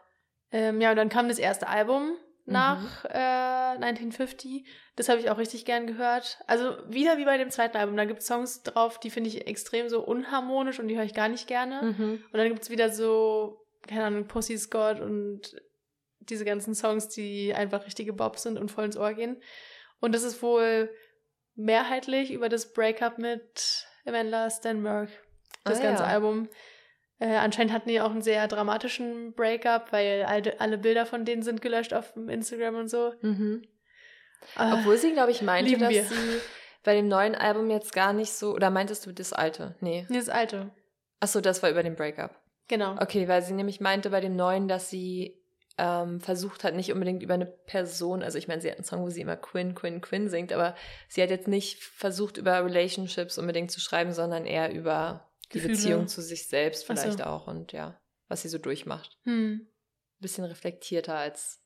Ähm, 0.53 0.81
ja, 0.81 0.91
und 0.91 0.97
dann 0.97 1.09
kam 1.09 1.29
das 1.29 1.39
erste 1.39 1.69
Album, 1.69 2.17
nach 2.49 3.05
mhm. 3.05 3.11
äh, 3.11 3.87
1950. 3.87 4.67
Das 4.97 5.09
habe 5.09 5.21
ich 5.21 5.31
auch 5.31 5.39
richtig 5.39 5.65
gern 5.65 5.87
gehört. 5.87 6.39
Also 6.47 6.77
wieder 6.89 7.19
wie 7.19 7.25
bei 7.25 7.39
dem 7.39 7.51
zweiten 7.51 7.77
Album. 7.77 7.97
Da 7.97 8.05
gibt 8.05 8.21
es 8.21 8.27
Songs 8.27 8.63
drauf, 8.63 8.99
die 8.99 9.11
finde 9.11 9.29
ich 9.29 9.47
extrem 9.47 9.89
so 9.89 10.01
unharmonisch 10.01 10.81
und 10.81 10.89
die 10.89 10.97
höre 10.97 11.05
ich 11.05 11.15
gar 11.15 11.29
nicht 11.29 11.47
gerne. 11.47 11.83
Mhm. 11.83 12.25
Und 12.33 12.39
dann 12.39 12.49
gibt 12.49 12.63
es 12.63 12.71
wieder 12.71 12.91
so, 12.91 13.61
keine 13.87 14.05
Ahnung, 14.05 14.27
Pussy's 14.27 14.71
God 14.71 15.01
und 15.01 15.61
diese 16.21 16.45
ganzen 16.45 16.75
Songs, 16.75 17.09
die 17.09 17.55
einfach 17.55 17.87
richtige 17.87 18.13
Bobs 18.13 18.43
sind 18.43 18.59
und 18.59 18.71
voll 18.71 18.85
ins 18.85 18.97
Ohr 18.97 19.15
gehen. 19.15 19.41
Und 20.01 20.15
das 20.15 20.23
ist 20.23 20.43
wohl 20.43 20.91
mehrheitlich 21.55 22.33
über 22.33 22.49
das 22.49 22.73
Breakup 22.73 23.19
mit 23.19 23.87
Amanda 24.07 24.49
Stenberg, 24.49 25.11
das 25.65 25.81
ah, 25.81 25.83
ganze 25.83 26.03
ja. 26.05 26.09
Album. 26.09 26.49
Äh, 27.19 27.35
anscheinend 27.37 27.73
hatten 27.73 27.89
die 27.89 28.01
auch 28.01 28.13
einen 28.13 28.23
sehr 28.23 28.47
dramatischen 28.47 29.35
Breakup, 29.35 29.93
weil 29.93 30.23
alle, 30.23 30.61
alle 30.61 30.79
Bilder 30.79 31.05
von 31.05 31.25
denen 31.25 31.43
sind 31.43 31.61
gelöscht 31.61 31.93
auf 31.93 32.17
Instagram 32.17 32.77
und 32.77 32.89
so. 32.89 33.13
Mhm. 33.23 33.63
Äh, 34.57 34.73
Obwohl 34.73 34.97
sie, 34.97 35.13
glaube 35.13 35.33
ich, 35.33 35.43
meinte, 35.43 35.77
dass 35.79 35.91
wir. 35.91 36.05
sie 36.05 36.41
bei 36.85 36.95
dem 36.95 37.09
neuen 37.09 37.35
Album 37.35 37.71
jetzt 37.71 37.93
gar 37.93 38.13
nicht 38.13 38.33
so. 38.33 38.55
Oder 38.55 38.71
meintest 38.71 39.05
du 39.05 39.13
das 39.13 39.33
alte? 39.33 39.75
Nee. 39.81 40.07
Nee, 40.09 40.19
das 40.19 40.29
alte. 40.29 40.71
Achso, 41.19 41.41
das 41.41 41.61
war 41.63 41.71
über 41.71 41.83
den 41.83 41.97
Breakup. 41.97 42.31
Genau. 42.69 42.95
Okay, 43.01 43.27
weil 43.27 43.43
sie 43.43 43.55
nämlich 43.55 43.81
meinte 43.81 44.11
bei 44.11 44.21
dem 44.21 44.37
neuen, 44.37 44.69
dass 44.69 44.89
sie 44.89 45.38
ähm, 45.79 46.21
versucht 46.21 46.65
hat, 46.65 46.75
nicht 46.75 46.93
unbedingt 46.93 47.23
über 47.23 47.35
eine 47.35 47.47
Person, 47.47 48.25
also 48.25 48.37
ich 48.37 48.49
meine, 48.49 48.61
sie 48.61 48.69
hat 48.69 48.79
einen 48.79 48.85
Song, 48.85 49.03
wo 49.03 49.11
sie 49.11 49.21
immer 49.21 49.37
Quinn, 49.37 49.77
Quinn, 49.77 50.01
Quinn 50.01 50.29
singt, 50.29 50.53
aber 50.53 50.75
sie 51.09 51.23
hat 51.23 51.31
jetzt 51.31 51.47
nicht 51.47 51.83
versucht, 51.85 52.37
über 52.37 52.65
Relationships 52.65 53.39
unbedingt 53.39 53.71
zu 53.71 53.81
schreiben, 53.81 54.13
sondern 54.13 54.45
eher 54.45 54.73
über 54.73 55.31
Gefühle. 55.49 55.69
die 55.69 55.79
Beziehung 55.79 56.09
zu 56.09 56.21
sich 56.21 56.49
selbst 56.49 56.85
vielleicht 56.85 57.19
so. 57.19 57.25
auch 57.25 57.47
und 57.47 57.73
ja, 57.73 57.99
was 58.27 58.43
sie 58.43 58.49
so 58.49 58.59
durchmacht. 58.59 59.19
Hm. 59.23 59.69
Bisschen 60.19 60.45
reflektierter 60.45 61.15
als 61.15 61.63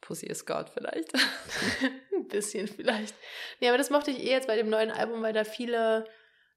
Pussy 0.00 0.26
is 0.26 0.44
God 0.46 0.68
vielleicht. 0.68 1.14
Ein 2.12 2.26
bisschen 2.26 2.66
vielleicht. 2.66 3.14
Nee, 3.60 3.68
aber 3.68 3.78
das 3.78 3.90
mochte 3.90 4.10
ich 4.10 4.18
eh 4.18 4.30
jetzt 4.30 4.48
bei 4.48 4.56
dem 4.56 4.68
neuen 4.68 4.90
Album, 4.90 5.22
weil 5.22 5.32
da 5.32 5.44
viele 5.44 6.06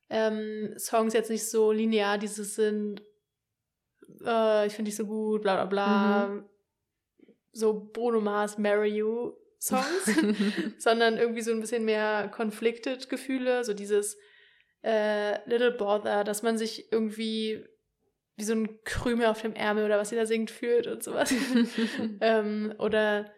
ähm, 0.09 0.73
Songs 0.79 1.13
jetzt 1.13 1.29
nicht 1.29 1.47
so 1.47 1.71
linear 1.71 2.17
dieses 2.17 2.55
sind, 2.55 3.03
äh, 4.25 4.65
ich 4.65 4.73
finde 4.73 4.89
dich 4.89 4.95
so 4.95 5.05
gut, 5.05 5.43
bla 5.43 5.53
bla 5.53 5.65
bla. 5.65 6.27
Mhm 6.27 6.49
so 7.57 7.89
Bruno 7.93 8.21
Mars 8.21 8.57
Marry 8.57 8.89
You 8.89 9.33
Songs, 9.59 10.05
sondern 10.77 11.17
irgendwie 11.17 11.41
so 11.41 11.51
ein 11.51 11.59
bisschen 11.59 11.85
mehr 11.85 12.29
conflicted 12.33 13.09
Gefühle, 13.09 13.63
so 13.63 13.73
dieses 13.73 14.17
äh, 14.83 15.39
Little 15.49 15.71
Bother, 15.71 16.23
dass 16.23 16.43
man 16.43 16.57
sich 16.57 16.91
irgendwie 16.91 17.65
wie 18.35 18.43
so 18.43 18.53
ein 18.53 18.83
Krümel 18.83 19.25
auf 19.25 19.41
dem 19.41 19.55
Ärmel 19.55 19.85
oder 19.85 19.97
was 19.97 20.09
sie 20.09 20.15
da 20.15 20.27
singt 20.27 20.51
fühlt 20.51 20.85
und 20.85 21.03
sowas. 21.03 21.33
ähm, 22.21 22.73
oder 22.77 23.31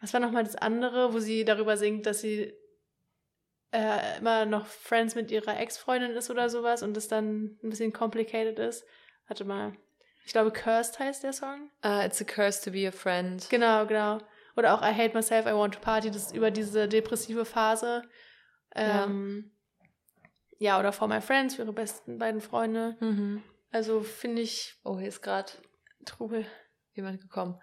was 0.00 0.12
war 0.12 0.20
nochmal 0.20 0.44
das 0.44 0.56
andere, 0.56 1.14
wo 1.14 1.18
sie 1.20 1.46
darüber 1.46 1.78
singt, 1.78 2.04
dass 2.04 2.20
sie 2.20 2.52
äh, 3.72 4.18
immer 4.18 4.44
noch 4.44 4.66
Friends 4.66 5.14
mit 5.14 5.30
ihrer 5.30 5.58
Ex-Freundin 5.58 6.12
ist 6.12 6.30
oder 6.30 6.50
sowas 6.50 6.82
und 6.82 6.94
das 6.94 7.08
dann 7.08 7.58
ein 7.62 7.70
bisschen 7.70 7.94
complicated 7.94 8.58
ist. 8.58 8.84
Warte 9.26 9.46
mal. 9.46 9.72
Ich 10.26 10.32
glaube, 10.32 10.50
Cursed 10.50 10.98
heißt 10.98 11.22
der 11.22 11.32
Song. 11.32 11.70
Uh, 11.84 12.04
it's 12.04 12.20
a 12.20 12.24
curse 12.24 12.60
to 12.64 12.72
be 12.72 12.86
a 12.86 12.90
friend. 12.90 13.48
Genau, 13.48 13.86
genau. 13.86 14.18
Oder 14.56 14.74
auch 14.74 14.82
I 14.82 14.92
Hate 14.92 15.14
Myself, 15.14 15.46
I 15.46 15.54
Want 15.54 15.74
to 15.74 15.80
Party, 15.80 16.10
das 16.10 16.24
ist 16.24 16.34
über 16.34 16.50
diese 16.50 16.88
depressive 16.88 17.44
Phase. 17.44 18.02
Ähm, 18.74 19.52
ja. 20.58 20.72
ja. 20.72 20.80
oder 20.80 20.92
For 20.92 21.06
My 21.06 21.20
Friends, 21.20 21.54
für 21.54 21.62
ihre 21.62 21.72
besten 21.72 22.18
beiden 22.18 22.40
Freunde. 22.40 22.96
Mhm. 22.98 23.44
Also 23.70 24.00
finde 24.00 24.42
ich. 24.42 24.74
Oh, 24.82 24.98
hier 24.98 25.08
ist 25.08 25.22
gerade 25.22 25.52
Trubel. 26.04 26.44
Jemand 26.94 27.20
gekommen. 27.20 27.60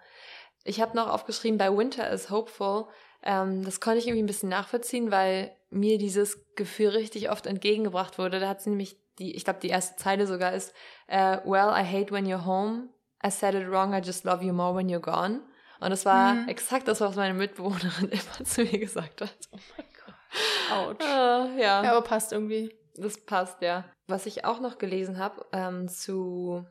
Ich 0.64 0.80
habe 0.80 0.96
noch 0.96 1.08
aufgeschrieben, 1.08 1.58
bei 1.58 1.76
Winter 1.76 2.08
is 2.10 2.30
Hopeful. 2.30 2.86
Ähm, 3.22 3.62
das 3.62 3.80
konnte 3.80 3.98
ich 3.98 4.06
irgendwie 4.06 4.22
ein 4.22 4.26
bisschen 4.26 4.48
nachvollziehen, 4.48 5.10
weil 5.10 5.54
mir 5.68 5.98
dieses 5.98 6.42
Gefühl 6.54 6.88
richtig 6.88 7.30
oft 7.30 7.44
entgegengebracht 7.44 8.16
wurde. 8.16 8.40
Da 8.40 8.48
hat 8.48 8.62
sie 8.62 8.70
nämlich 8.70 8.96
die, 9.18 9.34
ich 9.34 9.44
glaube, 9.44 9.60
die 9.60 9.68
erste 9.68 9.96
Zeile 9.96 10.26
sogar 10.26 10.52
ist, 10.52 10.74
uh, 11.08 11.38
Well, 11.44 11.70
I 11.70 11.84
hate 11.84 12.12
when 12.12 12.26
you're 12.26 12.44
home. 12.44 12.88
I 13.24 13.30
said 13.30 13.54
it 13.54 13.68
wrong, 13.68 13.94
I 13.94 14.00
just 14.04 14.24
love 14.24 14.44
you 14.44 14.52
more 14.52 14.74
when 14.74 14.88
you're 14.88 15.00
gone. 15.00 15.40
Und 15.80 15.90
das 15.90 16.04
war 16.04 16.34
mhm. 16.34 16.48
exakt 16.48 16.88
das, 16.88 17.00
was 17.00 17.16
meine 17.16 17.34
Mitbewohnerin 17.34 18.08
immer 18.10 18.44
zu 18.44 18.62
mir 18.62 18.78
gesagt 18.78 19.20
hat. 19.20 19.36
Oh 19.52 19.58
mein 19.76 19.86
Gott. 20.06 20.72
Autsch. 20.72 21.04
Uh, 21.04 21.60
ja. 21.60 21.82
ja. 21.82 21.90
Aber 21.90 22.02
passt 22.02 22.32
irgendwie. 22.32 22.74
Das 22.96 23.18
passt, 23.18 23.60
ja. 23.60 23.84
Was 24.06 24.26
ich 24.26 24.44
auch 24.44 24.60
noch 24.60 24.78
gelesen 24.78 25.18
habe 25.18 25.44
ähm, 25.52 25.88
zu 25.88 26.64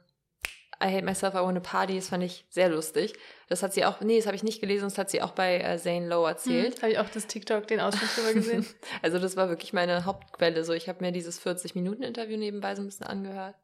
I 0.82 0.88
Hate 0.88 1.04
Myself, 1.04 1.34
I 1.34 1.40
Want 1.40 1.58
a 1.58 1.62
Party, 1.62 1.96
das 1.96 2.10
fand 2.10 2.24
ich 2.24 2.46
sehr 2.50 2.70
lustig. 2.70 3.14
Das 3.48 3.64
hat 3.64 3.74
sie 3.74 3.86
auch, 3.86 4.02
nee, 4.02 4.18
das 4.18 4.26
habe 4.26 4.36
ich 4.36 4.44
nicht 4.44 4.62
gelesen, 4.62 4.86
das 4.86 4.98
hat 4.98 5.10
sie 5.10 5.22
auch 5.22 5.32
bei 5.32 5.60
äh, 5.60 5.78
Zane 5.78 6.08
Lowe 6.08 6.28
erzählt. 6.28 6.76
Hm, 6.76 6.82
habe 6.82 6.92
ich 6.94 7.00
auch 7.00 7.10
das 7.10 7.28
TikTok, 7.28 7.68
den 7.68 7.80
Ausschnitt 7.80 8.10
drüber 8.16 8.34
gesehen. 8.34 8.66
also 9.02 9.20
das 9.20 9.36
war 9.36 9.50
wirklich 9.50 9.74
meine 9.74 10.06
Hauptquelle. 10.06 10.64
So, 10.64 10.74
ich 10.74 10.90
habe 10.90 11.04
mir 11.04 11.12
dieses 11.12 11.46
40-Minuten-Interview 11.46 12.38
nebenbei 12.38 12.76
so 12.76 12.82
ein 12.82 12.86
bisschen 12.86 13.08
angehört. 13.08 13.56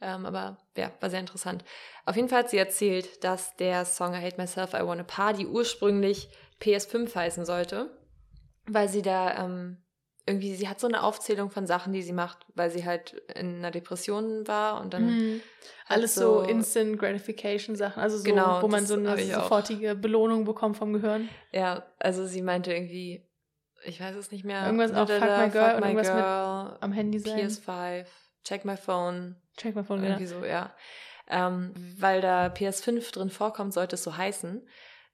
Ähm, 0.00 0.26
aber 0.26 0.58
ja, 0.76 0.92
war 1.00 1.10
sehr 1.10 1.20
interessant. 1.20 1.64
Auf 2.04 2.16
jeden 2.16 2.28
Fall 2.28 2.40
hat 2.40 2.50
sie 2.50 2.58
erzählt, 2.58 3.24
dass 3.24 3.56
der 3.56 3.84
Song 3.84 4.12
I 4.12 4.18
Hate 4.18 4.36
Myself, 4.36 4.74
I 4.74 4.86
Want 4.86 5.00
a 5.00 5.04
Party 5.04 5.46
ursprünglich 5.46 6.28
PS5 6.60 7.14
heißen 7.14 7.44
sollte, 7.46 7.90
weil 8.66 8.88
sie 8.88 9.02
da 9.02 9.44
ähm, 9.44 9.78
irgendwie, 10.26 10.54
sie 10.56 10.68
hat 10.68 10.80
so 10.80 10.88
eine 10.88 11.04
Aufzählung 11.04 11.50
von 11.50 11.66
Sachen, 11.66 11.92
die 11.92 12.02
sie 12.02 12.12
macht, 12.12 12.38
weil 12.54 12.70
sie 12.70 12.84
halt 12.84 13.12
in 13.34 13.58
einer 13.58 13.70
Depression 13.70 14.46
war 14.48 14.80
und 14.80 14.92
dann. 14.92 15.06
Mhm. 15.06 15.40
Alles 15.86 16.16
so, 16.16 16.40
so, 16.42 16.48
Instant 16.48 16.98
Gratification 16.98 17.76
Sachen, 17.76 18.02
also 18.02 18.18
so, 18.18 18.24
genau, 18.24 18.60
wo 18.60 18.66
man 18.66 18.84
so 18.86 18.94
eine 18.94 19.16
sofortige 19.16 19.92
auch. 19.92 19.96
Belohnung 19.96 20.44
bekommt 20.44 20.76
vom 20.76 20.92
Gehirn. 20.92 21.28
Ja, 21.52 21.86
also 22.00 22.26
sie 22.26 22.42
meinte 22.42 22.72
irgendwie, 22.72 23.24
ich 23.84 24.00
weiß 24.00 24.16
es 24.16 24.32
nicht 24.32 24.44
mehr. 24.44 24.66
Irgendwas 24.66 24.92
auch 24.92 25.08
Fuck 25.08 25.20
My 25.20 25.48
Girl 25.48 25.70
fuck 25.70 25.76
und 25.76 25.82
irgendwas 25.84 26.08
girl, 26.08 26.72
mit 26.72 26.82
am 26.82 26.92
Handy 26.92 27.18
sein. 27.20 27.38
PS5, 27.38 28.06
Check 28.42 28.64
My 28.64 28.76
Phone. 28.76 29.36
Check 29.56 29.76
My 29.76 29.84
Phone, 29.84 30.02
Irgendwie 30.02 30.24
genau. 30.24 30.40
so, 30.40 30.44
ja. 30.44 30.74
Ähm, 31.28 31.72
weil 31.98 32.20
da 32.20 32.46
PS5 32.46 33.12
drin 33.12 33.30
vorkommt, 33.30 33.72
sollte 33.72 33.94
es 33.94 34.02
so 34.02 34.16
heißen. 34.16 34.66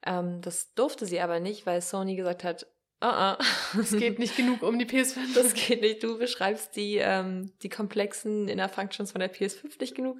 Ähm, 0.04 0.40
das 0.40 0.74
durfte 0.74 1.04
sie 1.04 1.20
aber 1.20 1.38
nicht, 1.38 1.66
weil 1.66 1.80
Sony 1.82 2.16
gesagt 2.16 2.44
hat, 2.44 2.66
Uh 3.02 3.06
-uh. 3.06 3.80
Es 3.80 3.90
geht 3.90 4.20
nicht 4.20 4.36
genug 4.36 4.62
um 4.62 4.78
die 4.78 4.86
PS5. 4.86 5.18
Das 5.34 5.54
geht 5.54 5.80
nicht. 5.80 6.04
Du 6.04 6.18
beschreibst 6.18 6.76
die, 6.76 6.98
ähm, 6.98 7.52
die 7.62 7.68
komplexen 7.68 8.46
Inner 8.46 8.68
Functions 8.68 9.10
von 9.10 9.20
der 9.20 9.32
PS5 9.32 9.80
nicht 9.80 9.96
genug. 9.96 10.18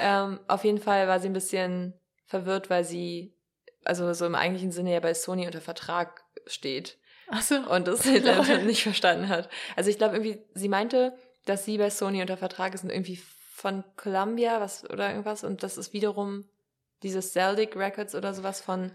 Ähm, 0.00 0.38
auf 0.46 0.64
jeden 0.64 0.78
Fall 0.78 1.08
war 1.08 1.20
sie 1.20 1.28
ein 1.28 1.32
bisschen 1.32 1.94
verwirrt, 2.26 2.68
weil 2.68 2.84
sie, 2.84 3.34
also 3.84 4.12
so 4.12 4.26
im 4.26 4.34
eigentlichen 4.34 4.72
Sinne 4.72 4.92
ja 4.92 5.00
bei 5.00 5.14
Sony 5.14 5.46
unter 5.46 5.62
Vertrag 5.62 6.22
steht. 6.46 6.98
Ach 7.28 7.42
so. 7.42 7.56
Und 7.56 7.88
das 7.88 8.04
halt 8.04 8.64
nicht 8.66 8.82
verstanden 8.82 9.28
hat. 9.28 9.48
Also 9.74 9.88
ich 9.88 9.96
glaube 9.96 10.16
irgendwie, 10.16 10.42
sie 10.54 10.68
meinte, 10.68 11.16
dass 11.46 11.64
sie 11.64 11.78
bei 11.78 11.88
Sony 11.88 12.20
unter 12.20 12.36
Vertrag 12.36 12.74
ist 12.74 12.84
und 12.84 12.90
irgendwie 12.90 13.20
von 13.54 13.84
Columbia 13.96 14.60
was 14.60 14.88
oder 14.88 15.10
irgendwas 15.10 15.42
und 15.42 15.62
das 15.62 15.78
ist 15.78 15.92
wiederum 15.92 16.48
dieses 17.02 17.32
Celtic 17.32 17.74
Records 17.74 18.14
oder 18.14 18.34
sowas 18.34 18.60
von 18.60 18.92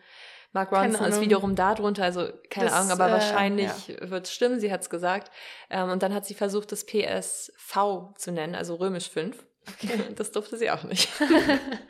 Mark 0.54 0.72
Ronson 0.72 1.08
ist 1.08 1.20
wiederum 1.20 1.56
da 1.56 1.74
drunter, 1.74 2.04
also 2.04 2.30
keine 2.50 2.68
das, 2.68 2.76
Ahnung, 2.76 2.92
aber 2.92 3.10
äh, 3.10 3.12
wahrscheinlich 3.12 3.88
ja. 3.88 4.10
wird 4.10 4.28
es 4.28 4.34
stimmen, 4.34 4.60
sie 4.60 4.72
hat 4.72 4.82
es 4.82 4.90
gesagt. 4.90 5.32
Ähm, 5.72 5.90
und 5.90 6.04
dann 6.04 6.14
hat 6.14 6.26
sie 6.26 6.36
versucht, 6.36 6.72
das 6.72 6.86
PSV 6.86 8.14
zu 8.16 8.32
nennen, 8.32 8.54
also 8.54 8.76
römisch 8.76 9.10
5. 9.10 9.44
Okay. 9.68 10.00
Das 10.16 10.32
durfte 10.32 10.58
sie 10.58 10.70
auch 10.70 10.84
nicht. 10.84 11.10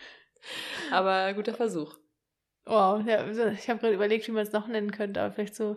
aber 0.91 1.34
guter 1.34 1.53
Versuch. 1.53 1.95
Wow, 2.66 3.05
ja, 3.05 3.28
ich 3.51 3.70
habe 3.70 3.80
gerade 3.80 3.93
überlegt, 3.93 4.28
wie 4.28 4.32
man 4.32 4.43
es 4.43 4.53
noch 4.53 4.68
nennen 4.68 4.91
könnte, 4.91 5.22
aber 5.22 5.34
vielleicht 5.34 5.55
so 5.55 5.76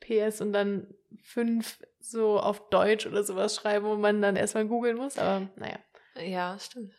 PS 0.00 0.40
und 0.40 0.52
dann 0.52 0.94
5 1.24 1.82
so 2.00 2.38
auf 2.38 2.70
Deutsch 2.70 3.06
oder 3.06 3.24
sowas 3.24 3.56
schreiben, 3.56 3.86
wo 3.86 3.96
man 3.96 4.22
dann 4.22 4.36
erstmal 4.36 4.66
googeln 4.66 4.96
muss, 4.96 5.18
aber 5.18 5.48
naja. 5.56 5.78
Ja, 6.20 6.56
stimmt. 6.60 6.94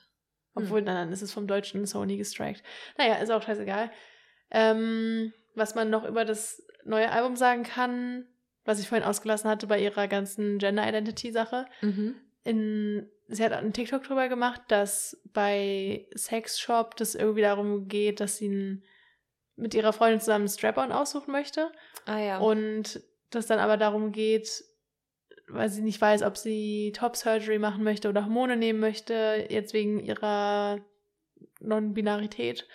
Obwohl, 0.55 0.79
hm. 0.79 0.85
dann 0.85 1.11
ist 1.13 1.21
es 1.21 1.31
vom 1.31 1.47
deutschen 1.47 1.85
Sony 1.85 2.17
gestrikt. 2.17 2.63
Naja, 2.97 3.15
ist 3.15 3.31
auch 3.31 3.41
scheißegal. 3.41 3.91
Ähm, 4.51 5.33
was 5.55 5.75
man 5.75 5.89
noch 5.89 6.05
über 6.05 6.25
das 6.25 6.63
neue 6.85 7.11
Album 7.11 7.35
sagen 7.35 7.63
kann, 7.63 8.25
was 8.65 8.79
ich 8.79 8.87
vorhin 8.87 9.07
ausgelassen 9.07 9.49
hatte 9.49 9.67
bei 9.67 9.79
ihrer 9.79 10.07
ganzen 10.07 10.59
Gender 10.59 10.87
Identity 10.87 11.31
Sache. 11.31 11.65
Mhm. 11.81 12.15
In, 12.43 13.09
sie 13.27 13.43
hat 13.43 13.51
einen 13.51 13.73
TikTok 13.73 14.03
drüber 14.03 14.29
gemacht, 14.29 14.61
dass 14.67 15.21
bei 15.33 16.07
Sex 16.13 16.59
Shop 16.59 16.95
das 16.95 17.15
irgendwie 17.15 17.41
darum 17.41 17.87
geht, 17.87 18.19
dass 18.19 18.37
sie 18.37 18.49
ein, 18.49 18.83
mit 19.55 19.73
ihrer 19.73 19.93
Freundin 19.93 20.19
zusammen 20.19 20.43
einen 20.43 20.49
Strap-on 20.49 20.91
aussuchen 20.91 21.31
möchte. 21.31 21.71
Ah 22.05 22.19
ja. 22.19 22.37
Und 22.37 23.01
das 23.29 23.47
dann 23.47 23.59
aber 23.59 23.77
darum 23.77 24.11
geht, 24.11 24.63
weil 25.47 25.69
sie 25.69 25.81
nicht 25.81 25.99
weiß, 25.99 26.23
ob 26.23 26.37
sie 26.37 26.93
Top-Surgery 26.95 27.59
machen 27.59 27.83
möchte 27.83 28.09
oder 28.09 28.25
Hormone 28.25 28.55
nehmen 28.55 28.79
möchte, 28.79 29.47
jetzt 29.49 29.73
wegen 29.73 29.99
ihrer 29.99 30.79
Non-Binarität 31.59 32.67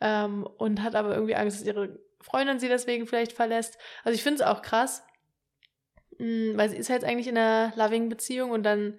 ähm, 0.00 0.46
und 0.58 0.82
hat 0.82 0.94
aber 0.94 1.14
irgendwie 1.14 1.36
Angst, 1.36 1.60
dass 1.60 1.66
ihre 1.66 1.98
Freundin 2.20 2.58
sie 2.58 2.68
deswegen 2.68 3.06
vielleicht 3.06 3.32
verlässt. 3.32 3.78
Also 4.04 4.14
ich 4.14 4.22
finde 4.22 4.42
es 4.42 4.48
auch 4.48 4.62
krass, 4.62 5.02
mh, 6.18 6.26
hm, 6.26 6.56
weil 6.56 6.70
sie 6.70 6.76
ist 6.76 6.90
halt 6.90 7.04
eigentlich 7.04 7.28
in 7.28 7.38
einer 7.38 7.72
Loving-Beziehung 7.76 8.50
und 8.50 8.62
dann 8.62 8.98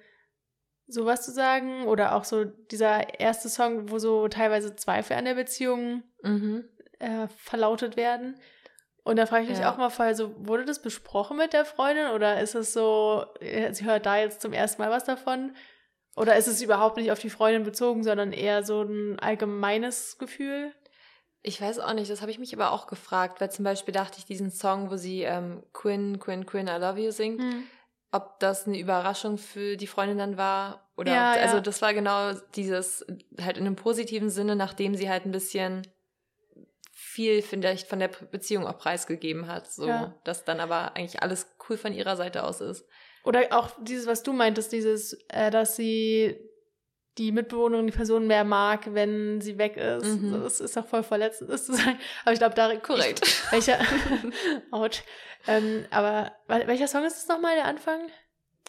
sowas 0.87 1.25
zu 1.25 1.31
sagen 1.31 1.85
oder 1.85 2.15
auch 2.15 2.23
so 2.23 2.45
dieser 2.45 3.19
erste 3.19 3.49
Song, 3.49 3.91
wo 3.91 3.99
so 3.99 4.27
teilweise 4.29 4.75
Zweifel 4.75 5.17
an 5.17 5.25
der 5.25 5.35
Beziehung 5.35 6.03
mhm. 6.23 6.63
äh, 6.99 7.27
verlautet 7.27 7.97
werden. 7.97 8.39
Und 9.03 9.17
da 9.17 9.25
frage 9.25 9.43
ich 9.43 9.49
mich 9.49 9.59
ja. 9.59 9.71
auch 9.71 9.77
mal 9.77 9.89
vorher 9.89 10.15
so, 10.15 10.33
wurde 10.37 10.65
das 10.65 10.81
besprochen 10.81 11.37
mit 11.37 11.53
der 11.53 11.65
Freundin 11.65 12.07
oder 12.07 12.41
ist 12.41 12.55
es 12.55 12.73
so, 12.73 13.25
sie 13.39 13.85
hört 13.85 14.05
da 14.05 14.17
jetzt 14.17 14.41
zum 14.41 14.51
ersten 14.53 14.81
Mal 14.81 14.91
was 14.91 15.05
davon? 15.05 15.55
Oder 16.17 16.35
ist 16.35 16.47
es 16.47 16.61
überhaupt 16.61 16.97
nicht 16.97 17.11
auf 17.11 17.19
die 17.19 17.29
Freundin 17.29 17.63
bezogen, 17.63 18.03
sondern 18.03 18.33
eher 18.33 18.63
so 18.63 18.81
ein 18.81 19.19
allgemeines 19.19 20.17
Gefühl? 20.17 20.73
Ich 21.47 21.61
weiß 21.61 21.79
auch 21.79 21.93
nicht, 21.93 22.11
das 22.11 22.19
habe 22.19 22.29
ich 22.29 22.39
mich 22.39 22.53
aber 22.53 22.73
auch 22.73 22.87
gefragt, 22.87 23.39
weil 23.39 23.49
zum 23.49 23.63
Beispiel 23.63 23.93
dachte 23.93 24.17
ich, 24.19 24.25
diesen 24.25 24.51
Song, 24.51 24.91
wo 24.91 24.97
sie 24.97 25.21
ähm, 25.21 25.63
Quinn, 25.71 26.19
Quinn, 26.19 26.45
Quinn, 26.45 26.67
I 26.67 26.77
love 26.77 26.99
you 26.99 27.09
singt, 27.11 27.41
hm. 27.41 27.63
ob 28.11 28.37
das 28.41 28.67
eine 28.67 28.77
Überraschung 28.77 29.37
für 29.37 29.77
die 29.77 29.87
Freundin 29.87 30.17
dann 30.17 30.35
war 30.35 30.91
oder 30.97 31.13
ja, 31.13 31.31
ob, 31.31 31.37
also 31.37 31.55
ja. 31.55 31.61
das 31.61 31.81
war 31.81 31.93
genau 31.93 32.33
dieses, 32.55 33.05
halt 33.41 33.57
in 33.57 33.65
einem 33.65 33.77
positiven 33.77 34.29
Sinne, 34.29 34.57
nachdem 34.57 34.93
sie 34.95 35.09
halt 35.09 35.25
ein 35.25 35.31
bisschen 35.31 35.87
viel 36.91 37.41
vielleicht 37.41 37.87
von 37.87 37.99
der 37.99 38.09
Beziehung 38.09 38.67
auch 38.67 38.77
preisgegeben 38.77 39.47
hat, 39.47 39.71
so 39.71 39.87
ja. 39.87 40.13
dass 40.25 40.43
dann 40.43 40.59
aber 40.59 40.97
eigentlich 40.97 41.23
alles 41.23 41.47
cool 41.69 41.77
von 41.77 41.93
ihrer 41.93 42.17
Seite 42.17 42.43
aus 42.43 42.59
ist. 42.59 42.85
Oder 43.23 43.47
auch 43.51 43.69
dieses, 43.79 44.05
was 44.05 44.21
du 44.21 44.33
meintest, 44.33 44.73
dieses, 44.73 45.13
äh, 45.29 45.49
dass 45.49 45.77
sie 45.77 46.46
die 47.18 47.32
Mitbewohnerin, 47.32 47.88
die 47.88 47.93
Person 47.93 48.28
mehr 48.28 48.43
mag, 48.43 48.93
wenn 48.93 49.41
sie 49.41 49.57
weg 49.57 49.78
ist. 49.78 50.05
Mhm. 50.05 50.43
Das 50.43 50.59
ist 50.59 50.78
doch 50.78 50.86
voll 50.86 51.03
verletzend, 51.03 51.49
das 51.49 51.65
zu 51.65 51.74
sagen. 51.74 51.97
Aber 52.24 52.34
ich 52.34 52.39
glaube, 52.39 52.55
da 52.55 52.76
korrekt. 52.80 53.22
Ich, 53.24 53.51
welcher? 53.51 53.80
Autsch. 54.72 55.03
Ähm, 55.47 55.86
aber 55.89 56.32
welcher 56.47 56.88
Song 56.88 57.05
ist 57.05 57.18
das 57.18 57.28
nochmal, 57.28 57.55
der 57.55 57.65
Anfang? 57.65 58.09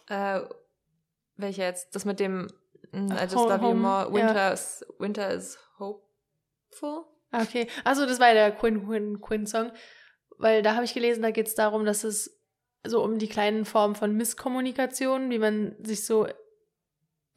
Äh, 0.08 0.40
welcher 1.36 1.64
jetzt? 1.64 1.94
Das 1.94 2.04
mit 2.04 2.20
dem 2.20 2.48
mm, 2.92 3.12
I 3.12 3.22
just 3.22 3.34
love 3.34 3.64
you 3.64 3.74
more. 3.74 4.12
Winter, 4.12 4.34
ja. 4.34 4.52
is, 4.52 4.84
winter 4.98 5.30
is 5.30 5.58
hopeful. 5.78 7.06
Ah, 7.30 7.42
okay, 7.42 7.68
also 7.84 8.06
das 8.06 8.20
war 8.20 8.28
ja 8.28 8.34
der 8.34 8.52
Quinn 8.52 8.86
Quinn 8.86 9.20
Quinn 9.20 9.46
Song, 9.46 9.70
weil 10.38 10.62
da 10.62 10.74
habe 10.74 10.84
ich 10.84 10.94
gelesen, 10.94 11.22
da 11.22 11.30
geht 11.30 11.46
es 11.46 11.54
darum, 11.54 11.84
dass 11.84 12.04
es 12.04 12.40
so 12.86 13.02
um 13.02 13.18
die 13.18 13.28
kleinen 13.28 13.64
Formen 13.64 13.94
von 13.94 14.16
Misskommunikation, 14.16 15.28
wie 15.30 15.38
man 15.38 15.76
sich 15.82 16.06
so 16.06 16.26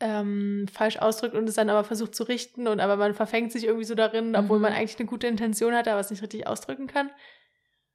ähm, 0.01 0.67
falsch 0.71 0.97
ausdrückt 0.97 1.35
und 1.35 1.47
es 1.47 1.55
dann 1.55 1.69
aber 1.69 1.83
versucht 1.83 2.15
zu 2.15 2.23
richten 2.23 2.67
und 2.67 2.79
aber 2.79 2.97
man 2.97 3.13
verfängt 3.13 3.51
sich 3.51 3.63
irgendwie 3.65 3.85
so 3.85 3.95
darin, 3.95 4.35
obwohl 4.35 4.57
mhm. 4.57 4.63
man 4.63 4.73
eigentlich 4.73 4.99
eine 4.99 5.07
gute 5.07 5.27
Intention 5.27 5.73
hat, 5.73 5.87
aber 5.87 5.99
es 5.99 6.09
nicht 6.09 6.21
richtig 6.21 6.47
ausdrücken 6.47 6.87
kann. 6.87 7.09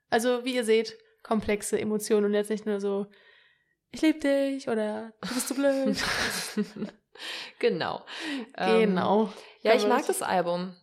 Also 0.08 0.44
wie 0.44 0.54
ihr 0.54 0.64
seht, 0.64 0.96
komplexe 1.22 1.78
Emotionen 1.78 2.26
und 2.26 2.34
jetzt 2.34 2.50
nicht 2.50 2.66
nur 2.66 2.80
so 2.80 3.06
ich 3.96 4.02
liebe 4.02 4.18
dich 4.18 4.68
oder 4.68 5.12
du 5.22 5.34
bist 5.34 5.48
so 5.48 5.54
blöd. 5.54 5.96
genau. 7.58 8.04
Genau. 8.58 9.30
Ähm, 9.32 9.32
ja, 9.62 9.74
ich 9.74 9.86
mag 9.86 10.06
das 10.06 10.20
Album. 10.20 10.76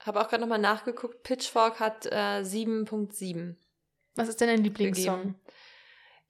Habe 0.00 0.20
auch 0.20 0.28
gerade 0.28 0.42
nochmal 0.42 0.58
nachgeguckt. 0.58 1.22
Pitchfork 1.22 1.80
hat 1.80 2.04
äh, 2.04 2.42
7.7. 2.42 3.56
Was 4.14 4.28
ist 4.28 4.38
denn 4.38 4.48
dein 4.48 4.62
Lieblingssong? 4.62 5.16
Gegeben. 5.16 5.40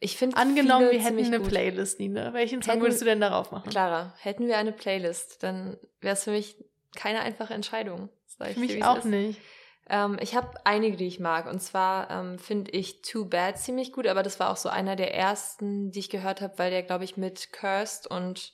Ich 0.00 0.16
finde 0.16 0.36
Angenommen, 0.36 0.90
wir 0.90 1.00
hätten 1.00 1.24
eine 1.24 1.40
gut. 1.40 1.48
Playlist, 1.48 1.98
Nina. 1.98 2.32
Welchen 2.32 2.62
Song 2.62 2.72
hätten, 2.72 2.82
würdest 2.82 3.00
du 3.00 3.04
denn 3.04 3.20
darauf 3.20 3.50
machen? 3.50 3.68
Clara, 3.68 4.14
hätten 4.20 4.46
wir 4.46 4.56
eine 4.56 4.72
Playlist, 4.72 5.42
dann 5.42 5.76
wäre 6.00 6.14
es 6.14 6.24
für 6.24 6.30
mich 6.30 6.56
keine 6.94 7.20
einfache 7.20 7.54
Entscheidung. 7.54 8.08
Für 8.38 8.60
mich 8.60 8.84
auch 8.84 8.98
ist. 8.98 9.04
nicht. 9.06 9.40
Ähm, 9.88 10.18
ich 10.20 10.36
habe 10.36 10.50
einige, 10.64 10.96
die 10.96 11.06
ich 11.06 11.18
mag. 11.18 11.46
Und 11.46 11.60
zwar 11.60 12.10
ähm, 12.10 12.38
finde 12.38 12.70
ich 12.72 13.02
Too 13.02 13.24
Bad 13.24 13.58
ziemlich 13.58 13.92
gut, 13.92 14.06
aber 14.06 14.22
das 14.22 14.38
war 14.38 14.50
auch 14.50 14.56
so 14.56 14.68
einer 14.68 14.96
der 14.96 15.14
ersten, 15.14 15.90
die 15.90 16.00
ich 16.00 16.10
gehört 16.10 16.40
habe, 16.40 16.58
weil 16.58 16.70
der, 16.70 16.82
glaube 16.82 17.04
ich, 17.04 17.16
mit 17.16 17.52
Cursed 17.52 18.06
und 18.06 18.52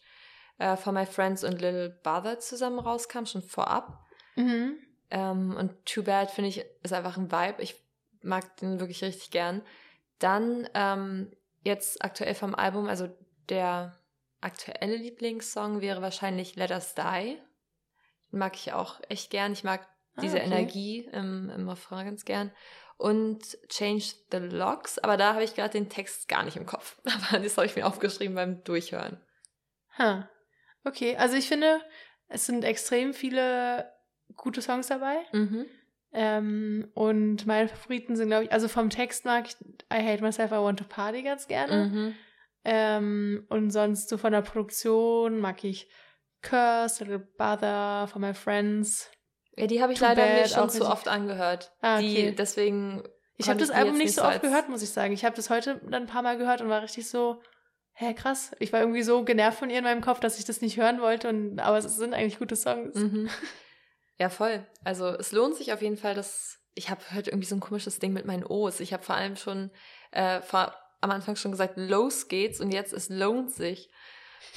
äh, 0.58 0.76
For 0.76 0.92
My 0.92 1.06
Friends 1.06 1.44
und 1.44 1.60
Little 1.60 1.98
Brother 2.02 2.38
zusammen 2.38 2.78
rauskam, 2.78 3.26
schon 3.26 3.42
vorab. 3.42 4.04
Mhm. 4.36 4.78
Ähm, 5.10 5.56
und 5.56 5.84
Too 5.84 6.04
Bad, 6.04 6.30
finde 6.30 6.48
ich, 6.48 6.64
ist 6.82 6.92
einfach 6.92 7.16
ein 7.16 7.30
Vibe. 7.30 7.62
Ich 7.62 7.82
mag 8.22 8.56
den 8.58 8.80
wirklich 8.80 9.02
richtig 9.02 9.30
gern. 9.30 9.62
Dann 10.18 10.68
ähm, 10.74 11.32
jetzt 11.62 12.04
aktuell 12.04 12.34
vom 12.34 12.54
Album, 12.54 12.86
also 12.86 13.08
der 13.48 13.98
aktuelle 14.40 14.96
Lieblingssong 14.96 15.80
wäre 15.80 16.02
wahrscheinlich 16.02 16.56
Let 16.56 16.70
Us 16.70 16.94
Die. 16.94 17.38
Den 18.30 18.38
mag 18.38 18.54
ich 18.56 18.72
auch 18.72 19.00
echt 19.08 19.30
gern. 19.30 19.52
Ich 19.52 19.64
mag 19.64 19.86
ah, 20.16 20.20
diese 20.20 20.36
okay. 20.36 20.46
Energie 20.46 21.08
im, 21.12 21.50
im 21.50 21.68
Refrain 21.68 22.06
ganz 22.06 22.24
gern. 22.24 22.52
Und 22.96 23.58
Change 23.68 24.04
the 24.30 24.38
Locks, 24.38 24.98
aber 25.00 25.16
da 25.16 25.34
habe 25.34 25.42
ich 25.42 25.54
gerade 25.54 25.72
den 25.72 25.88
Text 25.88 26.28
gar 26.28 26.44
nicht 26.44 26.56
im 26.56 26.64
Kopf. 26.64 27.00
Aber 27.04 27.40
das 27.40 27.56
habe 27.56 27.66
ich 27.66 27.74
mir 27.74 27.88
aufgeschrieben 27.88 28.36
beim 28.36 28.62
Durchhören. 28.62 29.20
Ha. 29.98 30.28
Okay, 30.84 31.16
also 31.16 31.36
ich 31.36 31.48
finde, 31.48 31.80
es 32.28 32.46
sind 32.46 32.62
extrem 32.62 33.12
viele 33.12 33.92
gute 34.36 34.62
Songs 34.62 34.86
dabei. 34.86 35.16
Mhm. 35.32 35.66
Ähm, 36.16 36.88
und 36.94 37.44
meine 37.44 37.68
Favoriten 37.68 38.14
sind, 38.14 38.28
glaube 38.28 38.44
ich, 38.44 38.52
also 38.52 38.68
vom 38.68 38.88
Text 38.88 39.24
mag 39.24 39.46
ich 39.48 39.56
I 39.92 40.00
Hate 40.00 40.22
Myself, 40.22 40.52
I 40.52 40.56
Want 40.56 40.78
to 40.78 40.84
Party 40.84 41.22
ganz 41.22 41.48
gerne. 41.48 41.86
Mhm. 41.86 42.14
Ähm, 42.64 43.46
und 43.48 43.70
sonst 43.70 44.08
so 44.08 44.16
von 44.16 44.32
der 44.32 44.42
Produktion 44.42 45.40
mag 45.40 45.64
ich 45.64 45.88
Curse, 46.40 47.02
Little 47.04 47.18
Brother, 47.18 48.06
For 48.06 48.20
My 48.20 48.32
Friends. 48.32 49.10
Ja, 49.56 49.66
die 49.66 49.82
habe 49.82 49.92
ich 49.92 50.00
leider 50.00 50.24
mir 50.24 50.46
schon 50.46 50.70
zu 50.70 50.88
oft 50.88 51.08
angehört. 51.08 51.72
Ah, 51.80 51.96
okay. 51.96 52.30
Die, 52.30 52.34
deswegen. 52.34 53.02
Ich 53.36 53.48
habe 53.48 53.58
das 53.58 53.70
Album 53.70 53.98
nicht 53.98 54.14
so 54.14 54.22
oft 54.22 54.40
gehört, 54.40 54.68
muss 54.68 54.82
ich 54.82 54.90
sagen. 54.90 55.12
Ich 55.12 55.24
habe 55.24 55.34
das 55.34 55.50
heute 55.50 55.80
dann 55.82 56.04
ein 56.04 56.06
paar 56.06 56.22
Mal 56.22 56.38
gehört 56.38 56.60
und 56.60 56.68
war 56.68 56.82
richtig 56.82 57.08
so, 57.08 57.40
hä, 57.94 58.14
krass. 58.14 58.52
Ich 58.60 58.72
war 58.72 58.80
irgendwie 58.80 59.02
so 59.02 59.24
genervt 59.24 59.58
von 59.58 59.70
ihr 59.70 59.78
in 59.78 59.84
meinem 59.84 60.00
Kopf, 60.00 60.20
dass 60.20 60.38
ich 60.38 60.44
das 60.44 60.60
nicht 60.60 60.76
hören 60.76 61.00
wollte. 61.00 61.28
Und, 61.28 61.58
aber 61.58 61.78
es 61.78 61.96
sind 61.96 62.14
eigentlich 62.14 62.38
gute 62.38 62.54
Songs. 62.54 62.94
Mhm. 62.94 63.28
Ja, 64.18 64.28
voll. 64.28 64.66
Also 64.84 65.08
es 65.08 65.32
lohnt 65.32 65.56
sich 65.56 65.72
auf 65.72 65.82
jeden 65.82 65.96
Fall, 65.96 66.14
dass 66.14 66.58
ich 66.74 66.90
habe 66.90 67.00
heute 67.14 67.30
irgendwie 67.30 67.46
so 67.46 67.56
ein 67.56 67.60
komisches 67.60 67.98
Ding 67.98 68.12
mit 68.12 68.26
meinen 68.26 68.44
O's. 68.44 68.80
Ich 68.80 68.92
habe 68.92 69.02
vor 69.02 69.14
allem 69.14 69.36
schon 69.36 69.70
äh, 70.12 70.40
vor, 70.40 70.74
am 71.00 71.10
Anfang 71.10 71.36
schon 71.36 71.52
gesagt, 71.52 71.74
los 71.76 72.28
geht's 72.28 72.60
und 72.60 72.72
jetzt 72.72 72.92
es 72.92 73.08
lohnt 73.08 73.52
sich. 73.52 73.90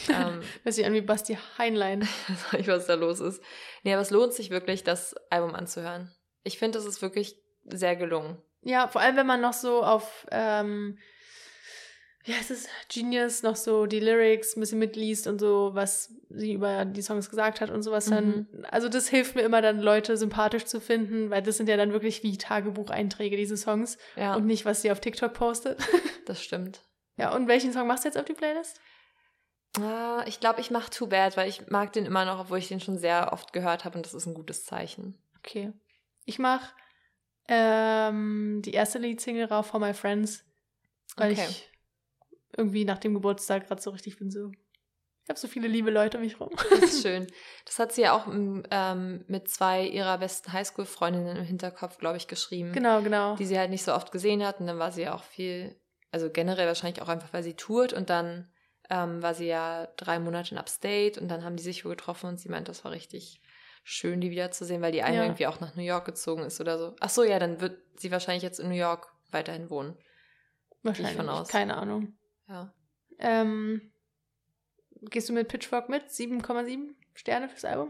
Ähm, 0.10 0.42
Hört 0.64 0.76
sich 0.76 0.86
an 0.86 0.94
wie 0.94 1.02
Basti 1.02 1.40
Heinlein. 1.58 2.08
ich 2.52 2.68
weiß, 2.68 2.80
was 2.80 2.88
da 2.88 2.96
los 2.96 3.22
ist. 3.22 3.42
Nee, 3.84 3.94
aber 3.94 4.02
es 4.02 4.12
lohnt 4.12 4.34
sich 4.34 4.50
wirklich, 4.50 4.84
das 4.84 5.16
Album 5.30 5.56
anzuhören. 5.56 6.14
Ich 6.44 6.60
finde, 6.60 6.78
es 6.78 6.86
ist 6.86 7.02
wirklich 7.02 7.42
sehr 7.64 7.96
gelungen. 7.96 8.38
Ja, 8.64 8.90
vor 8.90 9.00
allem, 9.00 9.16
wenn 9.16 9.26
man 9.26 9.40
noch 9.40 9.54
so 9.54 9.82
auf 9.82 10.28
ähm, 10.30 11.00
wie 12.28 12.34
heißt 12.34 12.52
es, 12.52 12.68
Genius 12.90 13.42
noch 13.42 13.56
so 13.56 13.86
die 13.86 14.02
Lyrics 14.02 14.58
ein 14.58 14.60
bisschen 14.60 14.80
mitliest 14.80 15.28
und 15.28 15.40
so, 15.40 15.72
was 15.74 16.14
sie 16.30 16.52
über 16.52 16.84
die 16.84 17.02
Songs 17.02 17.30
gesagt 17.30 17.62
hat 17.62 17.70
und 17.70 17.84
sowas 17.84 18.10
mhm. 18.10 18.12
dann. 18.12 18.66
Also 18.70 18.90
das 18.90 19.08
hilft 19.08 19.36
mir 19.36 19.44
immer 19.44 19.62
dann, 19.62 19.80
Leute 19.80 20.18
sympathisch 20.18 20.66
zu 20.66 20.82
finden, 20.82 21.30
weil 21.30 21.42
das 21.42 21.56
sind 21.56 21.70
ja 21.70 21.78
dann 21.78 21.94
wirklich 21.94 22.24
wie 22.24 22.38
Tagebucheinträge, 22.38 23.38
diese 23.38 23.56
Songs. 23.56 23.98
Ja. 24.18 24.36
Und 24.36 24.46
nicht, 24.46 24.66
was 24.66 24.82
sie 24.82 24.92
auf 24.92 25.00
TikTok 25.00 25.34
postet. 25.34 25.80
Das 26.26 26.44
stimmt. 26.44 26.82
Ja, 27.16 27.34
und 27.34 27.48
welchen 27.48 27.72
Song 27.72 27.88
machst 27.88 28.04
du 28.04 28.10
jetzt 28.10 28.18
auf 28.18 28.26
die 28.26 28.34
Playlist? 28.34 28.82
Uh, 29.80 30.20
ich 30.26 30.42
glaube, 30.42 30.60
ich 30.60 30.72
mache 30.72 30.90
Too 30.90 31.08
Bad, 31.08 31.38
weil 31.38 31.48
ich 31.48 31.68
mag 31.70 31.94
den 31.94 32.06
immer 32.06 32.26
noch, 32.26 32.38
obwohl 32.38 32.58
ich 32.58 32.68
den 32.68 32.82
schon 32.82 32.98
sehr 32.98 33.32
oft 33.32 33.54
gehört 33.54 33.86
habe 33.86 33.96
und 33.98 34.06
das 34.06 34.14
ist 34.14 34.26
ein 34.26 34.34
gutes 34.34 34.66
Zeichen. 34.66 35.18
Okay. 35.38 35.72
Ich 36.26 36.38
mache 36.38 36.74
ähm, 37.48 38.62
die 38.66 38.74
erste 38.74 39.00
Leadsingle 39.00 39.46
rauf 39.46 39.68
For 39.68 39.80
My 39.80 39.94
Friends, 39.94 40.44
weil 41.16 41.32
okay. 41.32 41.46
ich 41.50 41.70
irgendwie 42.58 42.86
nach 42.86 42.98
dem 42.98 43.14
Geburtstag 43.14 43.68
gerade 43.68 43.82
so 43.82 43.92
richtig 43.92 44.18
bin 44.18 44.32
so. 44.32 44.52
Ich 45.24 45.30
habe 45.30 45.40
so 45.40 45.50
viele 45.50 45.68
liebe 45.68 45.92
Leute 45.92 46.18
um 46.18 46.24
mich 46.24 46.40
rum. 46.40 46.50
Das 46.70 46.94
ist 46.94 47.02
schön. 47.04 47.28
Das 47.66 47.80
hat 47.80 47.92
sie 47.92 48.04
ja 48.04 48.14
auch 48.14 48.28
ähm, 48.28 49.26
mit 49.28 49.50
zwei 49.50 49.86
ihrer 49.86 50.18
besten 50.18 50.54
Highschool-Freundinnen 50.54 51.36
im 51.36 51.44
Hinterkopf, 51.44 51.98
glaube 51.98 52.16
ich, 52.16 52.30
geschrieben. 52.30 52.72
Genau, 52.72 53.02
genau. 53.02 53.36
Die 53.36 53.46
sie 53.46 53.60
halt 53.60 53.70
nicht 53.70 53.84
so 53.84 53.94
oft 53.94 54.14
gesehen 54.14 54.46
hat. 54.46 54.62
Und 54.62 54.68
dann 54.68 54.80
war 54.80 54.94
sie 54.94 55.02
ja 55.02 55.14
auch 55.14 55.24
viel, 55.24 55.78
also 56.12 56.30
generell 56.30 56.68
wahrscheinlich 56.68 57.02
auch 57.02 57.10
einfach, 57.10 57.34
weil 57.34 57.44
sie 57.44 57.56
tourt. 57.56 57.92
Und 57.92 58.10
dann 58.10 58.50
ähm, 58.90 59.22
war 59.22 59.34
sie 59.34 59.48
ja 59.48 59.88
drei 59.98 60.18
Monate 60.18 60.56
in 60.56 60.58
Upstate. 60.58 61.20
Und 61.20 61.28
dann 61.28 61.44
haben 61.44 61.58
die 61.58 61.64
sich 61.64 61.84
wohl 61.84 61.92
getroffen. 61.92 62.30
Und 62.30 62.40
sie 62.40 62.48
meint, 62.48 62.70
das 62.70 62.86
war 62.86 62.92
richtig 62.94 63.42
schön, 63.84 64.22
die 64.22 64.32
wiederzusehen, 64.32 64.82
weil 64.82 64.94
die 64.94 65.04
eine 65.04 65.18
ja. 65.18 65.24
irgendwie 65.24 65.48
auch 65.48 65.60
nach 65.60 65.76
New 65.76 65.84
York 65.84 66.06
gezogen 66.06 66.44
ist 66.44 66.62
oder 66.62 66.78
so. 66.78 66.96
Ach 67.02 67.10
so, 67.10 67.24
ja, 67.24 67.38
dann 67.38 67.60
wird 67.60 67.78
sie 67.98 68.12
wahrscheinlich 68.12 68.44
jetzt 68.44 68.62
in 68.62 68.70
New 68.70 68.76
York 68.76 69.12
weiterhin 69.32 69.70
wohnen. 69.70 69.98
Wahrscheinlich, 70.84 71.18
von 71.18 71.28
aus. 71.28 71.50
keine 71.50 71.76
Ahnung. 71.76 72.18
Ja. 72.48 72.74
Ähm, 73.20 73.92
gehst 75.02 75.30
du 75.30 75.34
mit 75.34 75.48
Pitchfork 75.48 75.90
mit? 75.90 76.04
7,7 76.10 76.94
Sterne 77.14 77.50
fürs 77.50 77.66
Album? 77.66 77.90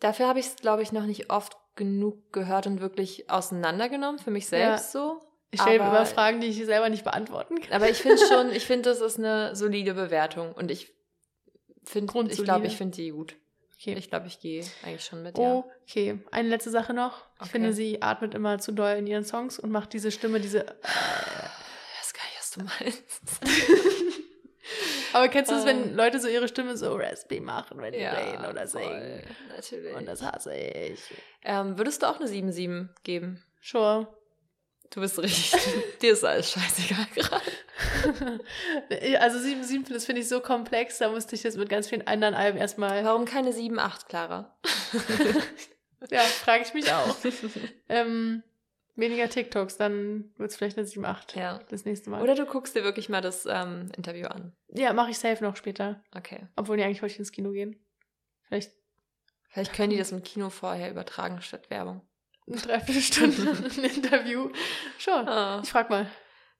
Dafür 0.00 0.28
habe 0.28 0.40
ich 0.40 0.46
es, 0.46 0.56
glaube 0.56 0.82
ich, 0.82 0.92
noch 0.92 1.04
nicht 1.04 1.30
oft 1.30 1.56
genug 1.74 2.32
gehört 2.32 2.66
und 2.66 2.80
wirklich 2.80 3.30
auseinandergenommen, 3.30 4.18
für 4.18 4.30
mich 4.30 4.46
selbst 4.46 4.94
ja. 4.94 5.00
so. 5.00 5.20
Ich 5.50 5.62
stelle 5.62 5.76
immer 5.76 6.04
Fragen, 6.04 6.40
die 6.40 6.48
ich 6.48 6.64
selber 6.66 6.90
nicht 6.90 7.04
beantworten 7.04 7.60
kann. 7.60 7.72
Aber 7.72 7.88
ich 7.88 7.96
finde 7.96 8.18
schon, 8.18 8.50
ich 8.52 8.66
finde, 8.66 8.90
das 8.90 9.00
ist 9.00 9.18
eine 9.18 9.56
solide 9.56 9.94
Bewertung 9.94 10.52
und 10.52 10.70
ich 10.70 10.92
finde, 11.84 12.30
ich 12.30 12.44
glaube, 12.44 12.66
ich 12.66 12.76
finde 12.76 12.96
die 12.96 13.10
gut. 13.10 13.36
Okay. 13.80 13.94
Ich 13.96 14.10
glaube, 14.10 14.26
ich 14.26 14.40
gehe 14.40 14.64
eigentlich 14.84 15.04
schon 15.04 15.22
mit, 15.22 15.38
ja. 15.38 15.64
Okay, 15.88 16.18
eine 16.32 16.48
letzte 16.48 16.70
Sache 16.70 16.92
noch. 16.92 17.24
Ich 17.36 17.42
okay. 17.42 17.50
finde, 17.50 17.72
sie 17.72 18.02
atmet 18.02 18.34
immer 18.34 18.58
zu 18.58 18.72
doll 18.72 18.96
in 18.96 19.06
ihren 19.06 19.24
Songs 19.24 19.58
und 19.58 19.70
macht 19.70 19.92
diese 19.92 20.10
Stimme, 20.10 20.40
diese 20.40 20.66
du 22.58 22.64
meinst. 22.64 23.22
Aber 25.12 25.28
kennst 25.28 25.50
du 25.50 25.56
es, 25.56 25.64
wenn 25.64 25.94
Leute 25.94 26.20
so 26.20 26.28
ihre 26.28 26.48
Stimme 26.48 26.76
so 26.76 26.94
raspy 26.94 27.40
machen, 27.40 27.80
wenn 27.80 27.92
die 27.92 28.00
ja, 28.00 28.12
reden 28.12 28.44
oder 28.44 28.66
singen? 28.66 29.22
Natürlich. 29.54 29.96
Und 29.96 30.06
das 30.06 30.22
hasse 30.22 30.54
ich. 30.54 31.00
Ähm, 31.42 31.78
würdest 31.78 32.02
du 32.02 32.06
auch 32.06 32.20
eine 32.20 32.28
7-7 32.28 32.88
geben? 33.02 33.42
Sure. 33.62 34.08
Du 34.90 35.00
bist 35.00 35.18
richtig. 35.18 35.60
dir 36.02 36.12
ist 36.12 36.24
alles 36.24 36.52
scheißegal 36.52 37.06
gerade. 37.14 38.40
also 39.20 39.38
7, 39.38 39.62
7, 39.62 39.84
das 39.92 40.06
finde 40.06 40.22
ich 40.22 40.28
so 40.28 40.40
komplex, 40.40 40.98
da 40.98 41.10
musste 41.10 41.34
ich 41.34 41.42
jetzt 41.42 41.58
mit 41.58 41.68
ganz 41.68 41.88
vielen 41.88 42.06
anderen 42.06 42.34
Alben 42.34 42.58
erstmal. 42.58 43.04
Warum 43.04 43.24
keine 43.24 43.52
7, 43.52 43.78
8, 43.78 44.08
Clara? 44.08 44.56
ja, 46.10 46.20
frage 46.20 46.64
ich 46.64 46.74
mich 46.74 46.92
auch. 46.92 47.16
ähm, 47.88 48.42
weniger 48.98 49.28
TikToks, 49.28 49.76
dann 49.76 50.32
wird 50.36 50.50
es 50.50 50.56
vielleicht 50.56 50.76
eine 50.76 50.86
7, 50.86 51.04
8 51.04 51.36
ja. 51.36 51.60
das 51.70 51.84
nächste 51.84 52.10
Mal. 52.10 52.22
Oder 52.22 52.34
du 52.34 52.44
guckst 52.44 52.74
dir 52.74 52.84
wirklich 52.84 53.08
mal 53.08 53.20
das 53.20 53.46
ähm, 53.46 53.90
Interview 53.96 54.26
an. 54.26 54.52
Ja, 54.68 54.92
mache 54.92 55.10
ich 55.10 55.18
safe 55.18 55.42
noch 55.42 55.56
später. 55.56 56.02
Okay. 56.14 56.46
Obwohl, 56.56 56.76
nee, 56.76 56.84
eigentlich 56.84 57.02
wollte 57.02 57.14
ich 57.14 57.18
ins 57.18 57.32
Kino 57.32 57.52
gehen. 57.52 57.76
Vielleicht. 58.46 58.72
Vielleicht 59.48 59.72
können 59.72 59.90
die 59.90 59.96
das 59.98 60.12
im 60.12 60.22
Kino 60.22 60.50
vorher 60.50 60.90
übertragen 60.90 61.40
statt 61.40 61.70
Werbung. 61.70 62.02
Eine 62.46 62.56
Dreiviertelstunde 62.56 63.50
ein 63.76 63.84
Interview. 63.84 64.50
Schon. 64.98 65.28
Ah. 65.28 65.60
Ich 65.62 65.70
frag 65.70 65.90
mal. 65.90 66.10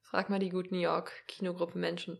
Frag 0.01 0.29
mal 0.29 0.39
die 0.39 0.49
guten 0.49 0.75
New 0.75 0.81
York 0.81 1.11
Kinogruppe 1.27 1.77
Menschen. 1.77 2.19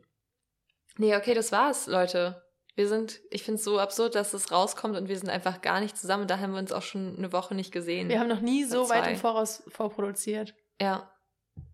Nee, 0.97 1.15
okay, 1.15 1.33
das 1.33 1.51
war's, 1.51 1.87
Leute. 1.87 2.43
Wir 2.79 2.87
sind, 2.87 3.19
ich 3.29 3.43
finde 3.43 3.57
es 3.57 3.65
so 3.65 3.77
absurd, 3.77 4.15
dass 4.15 4.33
es 4.33 4.53
rauskommt 4.53 4.95
und 4.95 5.09
wir 5.09 5.19
sind 5.19 5.27
einfach 5.27 5.59
gar 5.59 5.81
nicht 5.81 5.97
zusammen. 5.97 6.27
Da 6.27 6.39
haben 6.39 6.53
wir 6.53 6.59
uns 6.59 6.71
auch 6.71 6.81
schon 6.81 7.17
eine 7.17 7.33
Woche 7.33 7.53
nicht 7.53 7.73
gesehen. 7.73 8.07
Wir 8.07 8.21
haben 8.21 8.29
noch 8.29 8.39
nie 8.39 8.63
so 8.63 8.87
weit 8.87 9.05
im 9.05 9.17
Voraus 9.17 9.63
vorproduziert. 9.67 10.55
Ja. 10.79 11.13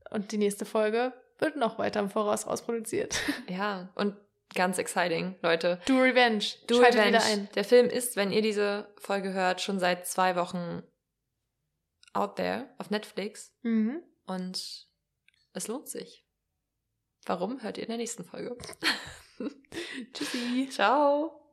Und 0.10 0.32
die 0.32 0.40
nächste 0.40 0.66
Folge 0.66 1.14
wird 1.38 1.58
noch 1.58 1.78
weiter 1.78 2.00
im 2.00 2.10
Voraus 2.10 2.48
rausproduziert. 2.48 3.20
Ja, 3.48 3.90
und 3.94 4.18
ganz 4.56 4.80
exciting, 4.80 5.36
Leute. 5.44 5.80
Do 5.86 5.94
Revenge. 6.00 6.44
Do 6.66 6.82
Schaltet 6.82 6.96
Revenge. 7.00 7.18
Wieder 7.18 7.24
ein. 7.24 7.50
Der 7.54 7.66
Film 7.66 7.88
ist, 7.88 8.16
wenn 8.16 8.32
ihr 8.32 8.42
diese 8.42 8.92
Folge 8.98 9.32
hört, 9.32 9.62
schon 9.62 9.78
seit 9.78 10.08
zwei 10.08 10.36
Wochen 10.36 10.82
out 12.14 12.38
there 12.38 12.74
auf 12.80 12.90
Netflix. 12.90 13.54
Mhm. 13.62 14.02
Und 14.26 14.88
es 15.54 15.68
lohnt 15.68 15.88
sich. 15.88 16.26
Warum 17.28 17.62
hört 17.62 17.78
ihr 17.78 17.84
in 17.84 17.90
der 17.90 17.98
nächsten 17.98 18.24
Folge? 18.24 18.58
Tschüssi. 20.14 20.70
Ciao. 20.70 21.45